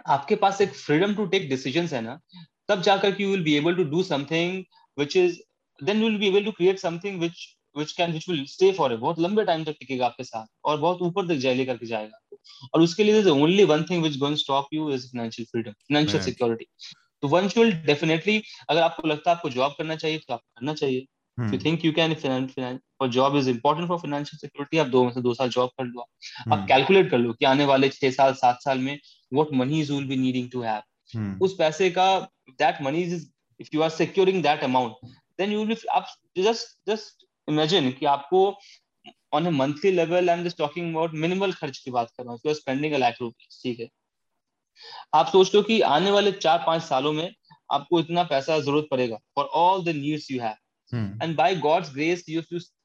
आपके 0.08 0.36
पास 0.44 0.62
एक 0.62 0.74
freedom 0.76 1.16
to 1.16 1.26
take 1.34 1.50
decision 1.50 1.88
है 1.94 2.02
ना 2.02 2.20
तब 2.68 2.82
जाकर 2.82 3.22
you 3.22 3.30
will 3.32 3.44
be 3.44 3.56
able 3.56 3.76
to 3.76 3.84
do 3.90 4.04
something 4.04 4.64
which 4.98 5.16
is 5.18 5.40
then 5.80 6.02
you 6.02 6.10
will 6.10 6.18
be 6.18 6.28
able 6.28 6.46
to 6.46 6.52
create 6.52 6.80
something 6.80 7.20
which 7.20 7.46
which 7.76 7.92
can 7.92 8.12
which 8.12 8.30
will 8.30 8.46
stay 8.48 8.72
for 8.72 8.96
बहुत 8.98 9.20
लंबे 9.20 9.44
time 9.46 9.64
तक 9.64 9.76
टिकेगा 9.80 10.06
आपके 10.06 10.24
साथ 10.24 10.46
और 10.66 10.80
बहुत 10.80 11.02
ऊपर 11.02 11.28
तक 11.28 11.40
जाए 11.40 11.56
लेकर 11.56 11.78
के 11.78 11.86
जाएगा 11.86 12.20
और 12.74 12.82
उसके 12.82 13.04
लिए 13.04 13.24
only 13.32 13.64
one 13.64 13.84
thing 13.84 14.02
which 14.02 14.18
going 14.20 14.38
stop 14.38 14.68
you 14.74 14.92
is 14.92 15.08
financial 15.08 15.46
freedom 15.46 15.72
financial 15.72 16.24
security 16.24 16.68
तो 17.24 17.28
वन 17.28 17.48
शुड 17.48 17.74
डेफिनेटली 17.86 18.42
अगर 18.70 18.82
आपको 18.82 19.08
लगता 19.08 19.30
है 19.30 19.36
आपको 19.36 19.50
जॉब 19.50 19.76
करना 19.78 19.96
चाहिए 19.96 20.18
तो 20.18 20.34
आप 20.34 20.40
करना 20.40 20.74
चाहिए। 20.74 21.06
You 21.38 21.58
think 21.60 21.86
you 21.86 21.92
can 21.92 22.14
for 23.00 23.10
job 23.10 23.36
is 23.38 23.50
important 23.50 23.88
for 23.88 23.98
financial 23.98 24.40
security 24.40 24.78
आप 24.78 24.88
दो 24.88 25.04
में 25.04 25.12
से 25.12 25.22
दो 25.22 25.34
साल 25.34 25.50
जॉब 25.50 25.70
कर 25.78 25.86
लो। 25.86 26.06
आप 26.54 26.66
कैलकुलेट 26.70 27.10
कर 27.12 27.18
लो 27.18 27.34
कि 27.34 27.46
आने 27.46 27.66
वाले 27.66 27.90
छह 27.90 28.12
साल 28.12 28.34
सात 28.34 28.62
साल 28.64 28.80
में 28.80 28.98
what 29.34 29.54
money 29.54 29.80
is 29.82 29.92
will 29.94 30.08
be 30.08 30.16
needing 30.18 30.50
to 30.52 30.62
have 30.62 31.44
उस 31.46 31.56
पैसे 31.60 31.90
का 31.90 32.08
that 32.50 32.82
money 32.82 33.02
is 33.04 33.26
if 33.60 33.70
you 33.74 33.82
are 33.82 33.90
securing 33.92 34.42
that 34.44 34.64
amount 34.64 35.14
then 35.40 35.52
you 35.52 35.66
will 35.66 35.78
आप 35.92 36.08
जस्ट 36.38 36.90
जस्ट 36.90 37.26
इमेजिन 37.48 37.92
कि 37.92 38.06
आपको 38.06 38.48
on 39.34 39.46
a 39.46 39.50
monthly 39.50 39.92
level 39.92 40.30
I 40.30 40.38
am 40.38 40.44
just 40.44 40.58
talking 40.58 40.92
about 40.94 41.14
minimal 41.14 41.52
खर्च 41.52 41.78
की 41.78 41.92
बात 41.92 42.12
कर 42.18 42.24
रहा 42.24 42.32
हूँ 42.32 42.40
you 42.46 42.50
are 42.52 42.56
spending 42.56 42.94
a 42.94 42.98
lakh 42.98 43.16
rupees 43.22 43.60
ठीक 43.64 43.80
है? 43.80 43.88
आप 45.14 45.28
सोचते 45.28 45.58
हो 45.58 45.64
कि 45.64 45.80
आने 45.82 46.12
वाले 46.12 46.32
चार 46.32 46.64
पाँच 46.68 46.82
सालों 46.84 47.14
में 47.14 47.34
आपको 47.72 48.00
इतना 48.00 48.24
पैसा 48.24 48.60
ज़रूरत 48.60 48.88
पड़ेगा 48.92 49.16
for 49.36 49.46
all 49.46 49.84
the 49.86 49.96
needs 49.96 50.32
you 50.32 50.42
have 50.42 51.20
and 51.24 51.36
by 51.36 51.56
God's 51.56 51.94
grace 51.94 52.26
you 52.30 52.42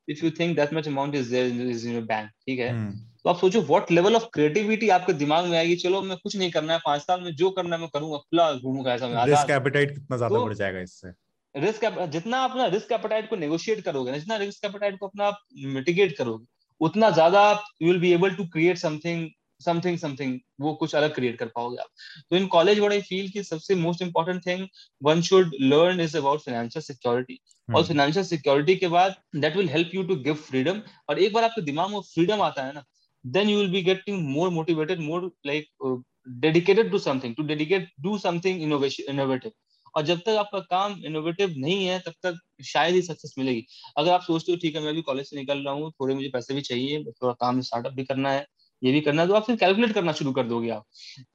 if 0.08 0.24
you 0.24 0.30
think 0.30 0.56
that 0.56 0.74
much 0.74 0.88
amount 0.88 1.14
is 1.14 1.30
there 1.30 1.46
is 1.46 1.88
in 1.88 1.94
your 1.94 2.02
bank 2.02 2.30
ठीक 2.30 2.58
है? 2.58 2.70
Hmm. 2.70 2.98
तो 3.24 3.30
आप 3.30 3.38
सोचो 3.38 3.60
व्हाट 3.62 3.90
लेवल 3.92 4.16
ऑफ़ 4.16 4.24
क्रिएटिविटी 4.32 4.88
आपके 4.88 5.12
दिमाग 5.12 5.46
में 5.46 5.58
आएगी 5.58 5.76
चलो 5.76 6.00
मैं 6.02 6.16
कुछ 6.18 6.36
नहीं 6.36 6.50
करना 6.50 6.72
है 6.72 6.78
पाँच 6.84 7.02
साल 7.02 7.20
में 7.20 7.34
जो 7.36 7.50
करना 7.50 7.76
है 7.76 7.82
मैं 7.82 7.90
करूँगा 7.94 8.18
खुला 8.18 8.52
घूमूँगा 8.52 8.94
ऐसा 8.94 9.24
रिस्क 9.24 9.50
एपेटाइट 9.50 9.94
कितना 9.94 10.16
ज़्यादा 10.16 10.36
तो, 10.36 10.44
बढ़ 10.44 10.54
जाएगा 10.54 10.80
इससे। 10.80 11.08
रिस्क 11.54 11.84
जितना 12.12 12.42
अपना 12.44 12.66
रिस्क 12.66 12.92
एपेटाइट 12.92 13.28
को 13.30 13.36
नेगोशिएट 13.36 13.80
करोगे 13.80 14.12
जितना 14.12 14.36
रिस्क 14.36 14.64
एपेटाइट 14.64 14.98
को 14.98 15.06
अपना 15.06 15.30
मिटिगेट 15.74 16.16
करोगे 16.18 16.46
उतना 16.80 17.10
ज़्यादा 17.10 17.42
you 17.82 17.88
will 17.88 18.00
be 18.00 18.12
able 18.12 18.34
to 18.34 18.44
create 18.48 18.78
something 18.78 19.28
something 19.60 19.98
something 19.98 20.38
वो 20.60 20.72
कुछ 20.74 20.94
अलग 20.94 21.14
क्रिएट 21.14 21.38
कर 21.38 21.46
पाओगे 21.46 21.76
आप। 21.78 21.88
तो 22.30 22.36
in 22.36 22.46
college 22.46 22.78
what 22.78 22.92
I 22.92 23.00
feel 23.00 23.28
कि 23.30 23.42
सबसे 23.44 23.74
most 23.74 24.02
important 24.02 24.46
thing 24.46 24.66
one 25.02 25.20
should 25.22 25.50
learn 25.62 26.00
is 26.00 26.16
about 26.18 26.40
financial 26.40 26.82
security 26.82 27.38
और 27.68 27.84
फाइनेंशियल 27.84 28.24
सिक्योरिटी 28.24 28.76
के 28.76 28.88
बाद 28.88 29.14
that 29.36 29.56
will 29.56 29.68
help 29.68 29.90
you 29.94 30.02
to 30.02 30.16
give 30.22 30.34
freedom 30.46 30.80
और 31.08 31.18
एक 31.18 31.32
बार 31.32 31.44
आपके 31.44 31.62
दिमाग 31.62 31.90
में 31.90 32.00
फ्रीडम 32.04 32.42
आता 32.42 32.64
है 32.66 32.72
ना 32.72 32.84
then 33.24 33.50
you 33.50 33.58
will 33.58 33.70
be 33.70 33.82
getting 33.82 34.22
more 34.28 34.50
motivated 34.50 35.00
more 35.00 35.30
like 35.46 36.02
dedicated 36.40 36.90
to 36.90 36.98
something 36.98 37.34
to 37.34 37.42
dedicate 37.42 37.88
do 38.00 38.16
something 38.18 38.62
innovation 38.62 39.12
innovative 39.12 39.52
और 39.94 40.04
जब 40.04 40.20
तक 40.20 40.36
आपका 40.38 40.58
काम 40.70 40.94
इनोवेटिव 41.06 41.54
नहीं 41.58 41.84
है, 41.86 41.98
तब 41.98 42.12
तक 42.22 42.38
शायद 42.64 42.94
ही 42.94 43.02
सक्सेस 43.02 43.34
मिलेगी। 43.38 43.66
अगर 43.98 44.10
आप 44.12 44.22
सोचते 44.22 44.52
हो, 44.52 44.58
ठीक 44.62 44.76
है, 44.76 44.82
मैं 44.82 44.94
भी 44.94 45.02
कॉलेज 45.02 45.26
से 45.26 45.36
निकल 45.36 45.58
रहा 45.58 45.74
हूँ, 45.74 45.90
थोड़े 45.92 46.14
मुझे 46.14 46.28
पैसे 46.32 46.54
भी 46.54 46.60
चाहिए, 46.62 47.04
थोड़ा 47.04 47.32
काम 47.40 47.60
स्टार्टअप 47.62 47.92
भी 47.92 48.04
करना 48.04 48.32
है, 48.32 48.46
ये 48.82 48.92
भी 48.92 49.00
करना 49.00 49.22
है 49.22 49.28
तो 49.28 49.34
आप 49.34 49.44
फिर 49.46 49.56
कैलकुलेट 49.56 49.92
करना 49.92 50.12
शुरू 50.12 50.32
कर 50.32 50.46
दोगे 50.46 50.68
आप 50.70 50.84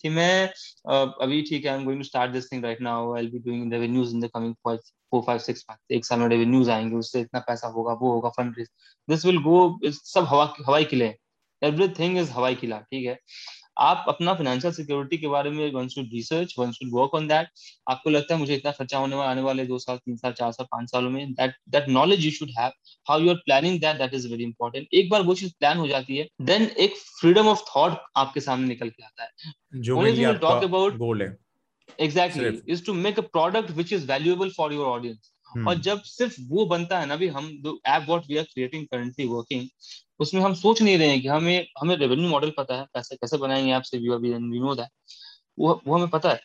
कि 0.01 0.09
मैं 0.09 0.47
अभी 1.21 1.41
ठीक 1.49 1.65
है 1.65 1.71
I 1.71 1.77
am 1.77 1.83
going 1.85 1.99
to 1.99 2.05
start 2.05 2.31
this 2.31 2.51
thing 2.51 2.63
right 2.63 2.81
now 2.81 3.13
I 3.15 3.27
be 3.27 3.39
doing 3.39 3.73
revenues 3.73 4.13
in 4.13 4.21
the 4.21 4.29
coming 4.33 4.53
four 4.63 5.21
five 5.25 5.39
six 5.39 5.65
month 5.69 5.93
एक 5.95 6.05
साल 6.05 6.19
में 6.19 6.27
रेवेन्यूज 6.27 6.69
आएँगे, 6.69 6.95
उससे 6.95 7.21
इतना 7.21 7.39
पैसा 7.47 7.67
होगा, 7.67 7.93
वो 7.93 8.11
होगा 8.11 8.29
fund 8.37 8.55
raise 8.57 8.67
this 9.07 9.25
will 9.25 9.37
go 9.43 9.79
सब 9.85 10.25
हवा, 10.25 10.53
हवाई 10.67 10.85
किले 10.85 11.13
एवरीथिंग 11.61 12.17
इज़ 12.17 12.31
हवाई 12.31 12.55
किला, 12.55 12.79
ठीक 12.81 13.05
है? 13.05 13.17
आप 13.77 14.05
अपना 14.07 14.33
फाइनेंशियल 14.33 14.73
सिक्योरिटी 14.73 15.17
के 15.17 15.27
बारे 15.27 15.49
में 15.49 15.71
one 15.73 15.87
should 15.87 16.09
research 16.13 16.53
one 16.59 16.71
should 16.71 16.89
work 16.93 17.15
on 17.15 17.27
that 17.27 17.47
आपको 17.89 18.09
लगता 18.09 18.33
है 18.33 18.39
मुझे 18.39 18.55
इतना 18.55 18.71
खर्चा 18.71 18.97
होने 18.97 19.15
वाला 19.15 19.29
आने 19.31 19.41
वाले 19.41 19.65
दो 19.65 19.79
साल 19.79 19.97
तीन 19.97 20.17
साल 20.17 20.33
चार 20.33 20.51
साल 20.51 20.67
पाँच 20.71 20.91
सालों 20.91 21.09
में 21.09 21.33
that 21.33 21.55
that 21.69 21.89
knowledge 21.89 22.25
you 22.25 22.31
should 22.31 22.49
have 22.59 22.71
how 23.07 23.19
you 23.19 23.29
are 23.29 23.35
planning 23.45 23.79
that 23.81 23.97
that 23.97 24.13
is 24.13 24.27
very 24.31 24.43
important 24.43 24.87
एक 24.93 25.09
बार 25.09 25.21
वो 25.21 25.35
चीज़ 25.35 25.51
प्लान 25.59 25.77
हो 25.77 25.87
जाती 25.87 26.17
है 26.17 26.27
देन 26.41 26.69
एक 26.79 26.95
फ्रीडम 26.97 27.47
ऑफ़ 27.47 27.63
थॉट 27.69 27.97
आपके 28.17 28.39
सामने 28.41 28.67
निकल 28.67 28.89
के 28.89 29.03
आता 29.03 29.23
है। 29.23 29.53
जो 29.81 30.33
टॉक 30.33 30.63
अबाउट 30.63 30.97
गोल 30.97 31.21
है। 31.21 31.35
Exactly 31.99 32.59
is 32.73 32.85
to 32.85 32.93
make 32.95 33.19
a 33.19 33.23
product 33.31 33.71
which 33.77 33.93
is 33.93 34.07
valuable 34.07 34.49
for 34.57 34.73
your 34.73 34.87
audience 34.87 35.31
और 35.67 35.75
जब 35.75 36.01
सिर्फ़ 36.01 36.35
वो 36.41 36.65
बनता 36.65 36.99
है 36.99 37.05
ना 37.05 37.15
भी 37.15 37.27
हम 37.27 37.47
app 37.87 38.03
what 38.03 38.23
we 38.29 38.37
are 38.37 38.43
creating 38.43 38.85
currently 38.87 39.27
working 39.27 39.67
उसमें 40.19 40.41
हम 40.41 40.53
सोच 40.53 40.81
नहीं 40.81 40.97
रहे 40.97 41.07
हैं 41.07 41.21
कि 41.21 41.27
हमें 41.27 41.67
हमें 41.81 41.97
रेवेन्यू 41.97 42.29
मॉडल 42.29 42.51
पता 42.57 42.75
है 42.75 42.85
पैसे 42.93 43.15
कैसे 43.15 43.37
बनाएँगे 43.37 43.71
आपसे 43.71 43.97
व्यू 43.97 44.17
वी 44.17 44.29
नो 44.39 44.75
दैट 44.75 44.89
वो 45.59 45.81
वो 45.87 45.95
हमें 45.95 46.07
पता 46.07 46.29
है। 46.29 46.39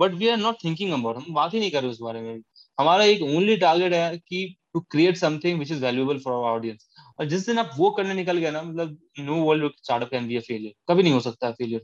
But 0.00 0.14
we 0.14 0.28
are 0.28 0.36
not 0.36 0.56
thinking 0.64 0.92
about 0.92 1.16
हम 1.16 1.34
बात 1.34 1.54
ही 1.54 1.60
नहीं 1.60 1.70
कर 1.70 1.82
रहे 1.82 1.90
उस 1.90 2.00
बारे 2.00 2.20
में। 2.20 2.40
हमारा 2.80 3.04
एक 3.04 3.22
ओनली 3.22 3.56
टारगेट 3.56 3.92
है 3.92 4.18
कि 4.18 4.56
to 4.74 4.80
create 4.80 5.16
something 5.16 5.58
which 5.58 5.72
is 5.72 5.82
valuable 5.84 6.18
for 6.18 6.34
our 6.34 6.44
audience 6.44 6.86
और 7.18 7.26
जिस 7.26 7.46
दिन 7.46 7.58
आप 7.58 7.70
वो 7.78 7.90
करने 7.90 8.14
निकल 8.14 8.38
गए 8.38 8.50
ना 8.50 8.62
मतलब 8.62 8.98
no 9.20 9.36
world 9.36 9.72
startup 9.84 10.10
can 10.10 10.28
be 10.28 10.36
a 10.36 10.40
failure 10.40 10.72
कभी 10.88 11.02
नहीं 11.02 11.12
हो 11.12 11.20
सकता 11.20 11.46
है 11.46 11.52
फेलियर 11.52 11.82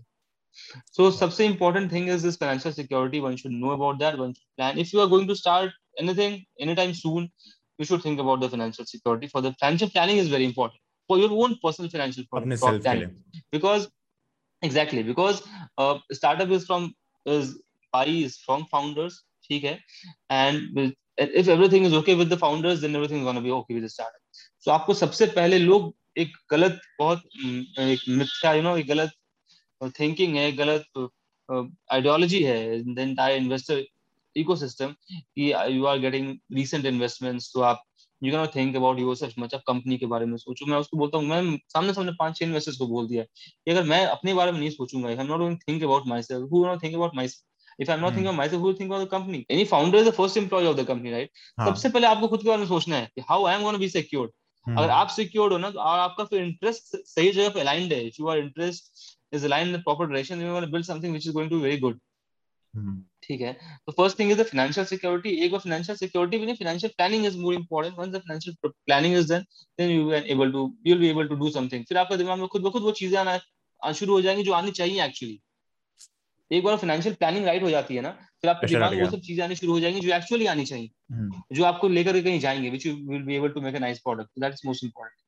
so, 0.99 1.13
सबसे 1.13 1.49
important 1.49 1.91
thing 1.93 2.09
is 2.09 2.23
this 2.23 2.37
financial 2.37 2.73
security 2.73 3.21
one 3.21 3.37
should 3.37 3.53
know 3.53 3.71
about 3.71 3.99
that 4.01 4.19
one 4.19 4.35
should 4.35 4.59
plan 4.59 4.79
if 4.85 4.93
you 4.93 5.01
are 5.01 5.11
going 5.15 5.29
to 5.29 5.37
start 5.37 5.71
anything 6.00 6.46
anytime 6.60 6.94
soon 6.94 7.30
you 7.80 7.86
should 7.86 8.02
think 8.02 8.20
about 8.20 8.40
the 8.42 8.50
financial 8.50 8.86
security 8.86 9.28
for 9.28 9.42
the 9.42 9.54
financial 9.60 9.90
planning 9.90 10.18
is 10.18 10.30
very 10.30 10.46
important 10.46 10.80
for 11.08 11.18
your 11.18 11.32
own 11.44 11.58
personal 11.64 11.90
financial 11.90 12.24
planning 12.32 13.16
because 13.52 13.90
exactly 14.62 15.04
because 15.04 15.44
uh, 15.78 15.98
startup 16.12 16.50
is 16.50 16.66
from 16.66 16.94
is 17.26 17.58
by 17.92 18.06
is 18.06 18.38
from 18.48 18.66
founders 18.74 19.24
ठीक 19.48 19.64
है 19.64 19.80
and 20.30 20.94
if 21.18 21.48
everything 21.56 21.86
is 21.88 21.94
okay 21.94 22.16
with 22.20 22.30
the 22.34 22.38
founders 22.44 22.82
then 22.82 22.96
everything 22.96 23.18
is 23.18 23.24
going 23.24 23.40
to 23.40 23.42
be 23.48 23.52
okay 23.56 23.76
with 23.78 23.84
the 23.84 23.90
startup 23.96 24.22
so 24.66 24.72
आपको 24.72 24.94
सबसे 24.94 25.26
पहले 25.36 25.58
लोग 25.60 25.94
एक 26.18 26.38
गलत 26.52 26.80
बहुत 27.00 27.24
एक 27.80 28.08
मिथ्या 28.10 28.54
यू 28.54 28.62
नो 28.64 28.78
एक 28.78 28.88
गलत 28.88 29.12
थिंकिंग 30.00 30.36
है 30.38 30.52
गलत 30.62 31.10
आइडियोलॉजी 31.52 32.42
है 32.44 32.60
द 32.94 33.00
एंटायर 33.00 33.38
इन्वेस्टर 33.38 33.84
कि 34.45 35.53
you 35.77 35.85
are 35.85 35.99
getting 35.99 36.37
recent 36.55 36.87
investments 36.87 37.53
तो 37.55 37.61
आप 37.61 37.83
you 38.23 38.33
can 38.33 38.47
think 38.47 38.77
about 38.77 38.99
yourself 39.17 39.35
much 39.39 39.55
company 39.55 39.97
के 39.99 40.07
बारे 40.07 40.27
में 40.27 40.37
सोचो 40.37 40.67
मैं 40.67 40.79
उसको 40.79 40.97
बोलता 40.97 41.19
हूँ 41.19 41.27
मैं 41.27 41.57
सामने 41.57 41.93
सामने 41.93 42.13
पाँच 42.13 42.39
छह 42.39 42.45
इन्वेस्टर्स 42.45 42.77
को 42.77 42.87
बोल 42.87 43.09
दिया 43.09 43.25
कि 43.25 43.71
अगर 43.71 43.83
मैं 43.83 44.07
अपने 44.07 44.35
बारे 44.35 44.53
में 44.53 44.59
नहीं 44.61 44.71
सोचूँगा 44.71 45.09
I 45.09 45.15
am 45.15 45.27
not 45.27 45.41
going 45.41 45.59
think 45.69 45.83
about 45.83 46.07
myself 46.23 46.49
who 46.53 46.65
not 46.67 46.83
think 46.83 46.95
about 46.95 47.17
my 47.17 47.29
If 47.81 47.89
I'm 47.89 48.01
not 48.01 48.09
hmm. 48.09 48.15
thinking 48.15 48.27
about 48.27 48.39
myself, 48.39 48.61
who 48.61 48.67
will 48.67 48.75
think 48.75 48.89
about 48.91 49.01
the 49.01 49.07
company? 49.07 49.47
Any 49.49 49.65
founder 49.65 49.99
is 49.99 50.05
the 50.07 50.13
first 50.13 50.37
employee 50.37 50.67
of 50.67 50.77
the 50.77 50.85
company, 50.85 51.13
right? 51.13 51.29
हाँ. 51.59 51.67
सबसे 51.67 51.89
पहले 51.89 52.07
आपको 52.07 52.29
खुद 52.29 52.43
के 52.43 52.49
बारे 52.49 52.59
में 52.59 52.67
सोचना 52.67 52.97
है 52.97 53.11
कि 53.15 53.23
how 53.29 53.45
I 53.45 53.53
am 53.55 53.63
going 53.63 53.77
to 53.77 53.83
be 53.83 53.89
secured. 53.89 54.33
Hmm. 54.67 54.79
अगर 54.79 54.91
आप 54.91 55.09
सिक्योर्ड 55.09 55.53
हो 55.53 55.59
ना 55.59 55.71
तो 55.71 55.79
आपका 55.79 56.25
फिर 56.25 56.43
इंटरेस्ट 56.43 56.97
सही 56.97 57.31
जगह 57.31 57.49
पे 57.49 57.61
अलाइंड 57.61 57.93
है 57.93 58.07
if 58.07 58.17
you 58.21 58.29
are 58.29 58.39
interest 58.39 58.91
is 59.33 59.45
aligned 59.45 59.69
in 59.69 59.73
the 59.73 59.81
proper 59.81 60.07
direction, 60.07 60.39
then 60.39 60.49
you 60.49 60.53
want 60.53 60.65
to 60.65 60.71
build 60.71 60.85
something 60.85 61.13
which 61.13 61.27
is 61.27 61.33
going 61.33 61.49
to 61.51 61.57
be 61.57 61.63
very 61.63 61.79
good. 61.79 61.99
ठीक 63.23 63.41
है 63.41 63.53
तो 63.87 63.93
first 63.93 64.19
thing 64.19 64.31
is 64.33 64.39
the 64.39 64.43
financial 64.47 64.87
security 64.87 65.31
एक 65.45 65.51
बार 65.53 65.61
financial 65.61 65.97
security 65.99 66.39
भी 66.39 66.47
नहीं 66.47 66.55
financial 66.55 66.93
planning 66.97 67.27
is 67.27 67.39
more 67.39 67.55
important 67.55 67.99
once 67.99 68.09
the 68.09 68.19
financial 68.19 68.57
planning 68.67 69.17
is 69.17 69.33
then 69.33 69.43
then 69.79 69.91
you 69.91 70.11
are 70.13 70.27
able 70.27 70.53
to 70.53 70.63
you 70.87 70.95
will 70.95 70.99
be 70.99 71.09
able 71.09 71.29
to 71.29 71.35
do 71.35 71.51
something 71.51 71.85
फिर 71.85 71.99
आपका 71.99 72.17
दिमाग 72.17 72.39
में 72.39 72.49
खुद 72.49 72.63
ब 72.63 72.71
खुद 72.71 72.83
वो 72.83 72.93
चीज़ें 72.93 73.19
आना 73.19 73.93
शुरू 73.93 74.13
हो 74.13 74.21
जाएँगी 74.23 74.43
जो 74.43 74.53
आनी 74.53 74.71
चाहिए 74.71 75.05
एक्चुअली 75.05 75.41
एक 76.51 76.65
बार 76.65 76.77
फाइनेंशियल 76.77 77.15
प्लानिंग 77.15 77.45
राइट 77.45 77.63
हो 77.63 77.71
जाती 77.71 77.97
है 77.97 78.03
ना 78.03 78.11
फिर 78.43 78.51
आपके 78.51 78.67
दिमाग 78.67 78.95
में 78.95 79.03
वो 79.05 79.11
सब 79.11 79.21
चीज़ें 79.21 79.45
आनी 79.45 79.57
शुरू 79.57 79.73
हो 79.73 79.81
जाएँगी 79.81 80.01
जो 80.01 80.15
एक्चुअली 80.15 80.47
आनी 80.47 80.65
चाहिए 80.65 80.91
हम्म। 81.13 81.43
जो 81.57 81.65
आपको 81.65 81.89
लेकर 81.89 82.21
कहीं 82.23 82.41
जाएँगे 82.41 82.71
which 82.71 82.87
you 82.87 82.95
will 82.95 83.23
be 83.23 83.35
able 83.35 83.49
to 83.49 83.61
make 83.61 83.75
a 83.75 83.79
nice 83.79 84.01
product 84.01 84.41
that 84.41 84.53
is 84.53 84.67
most 84.67 84.85
important 84.85 85.21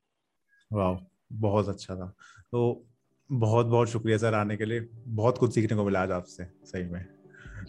wow 0.72 0.98
बहुत 1.32 1.68
अच्छा 1.68 1.96
था। 1.96 2.06
तो 2.52 2.86
बहुत 3.30 3.66
बहुत 3.66 3.88
शुक्रिया 3.88 4.18
सर 4.18 4.34
आने 4.34 4.56
के 4.56 4.64
लिए। 4.64 4.80
बहुत 5.06 5.38
कुछ 5.38 5.54
सीखने 5.54 5.76
को 5.76 5.84
मिला 5.84 6.02
आज 6.02 6.10
आपसे 6.10 6.44
सही 6.44 6.84
में। 6.84 7.19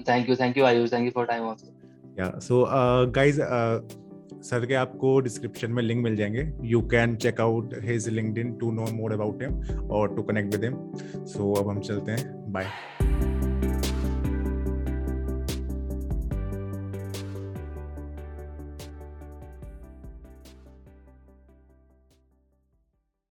Thank 0.09 0.29
you 0.29 0.35
thank 0.35 0.57
you 0.57 0.65
Ayush 0.65 0.93
thank 0.93 1.05
you 1.05 1.11
for 1.15 1.25
time 1.25 1.43
also 1.43 1.73
yeah 2.19 2.31
so 2.39 2.65
guys 3.11 3.39
sir 4.43 4.65
के 4.65 4.73
आपको 4.73 5.19
डिस्क्रिप्शन 5.19 5.71
में 5.71 5.81
लिंक 5.83 6.03
मिल 6.03 6.15
जाएँगे। 6.15 6.47
You 6.63 6.81
can 6.91 7.15
check 7.15 7.41
out 7.41 7.73
his 7.83 8.07
LinkedIn 8.09 8.53
to 8.53 8.71
know 8.71 8.85
more 8.93 9.13
about 9.13 9.43
him 9.43 9.89
और 9.89 10.15
to 10.15 10.23
connect 10.23 10.55
with 10.55 10.63
him 10.63 11.25
so 11.27 11.53
अब 11.53 11.69
हम 11.69 11.79
चलते 11.79 12.11
हैं। 12.11 12.51
बाय 12.51 12.67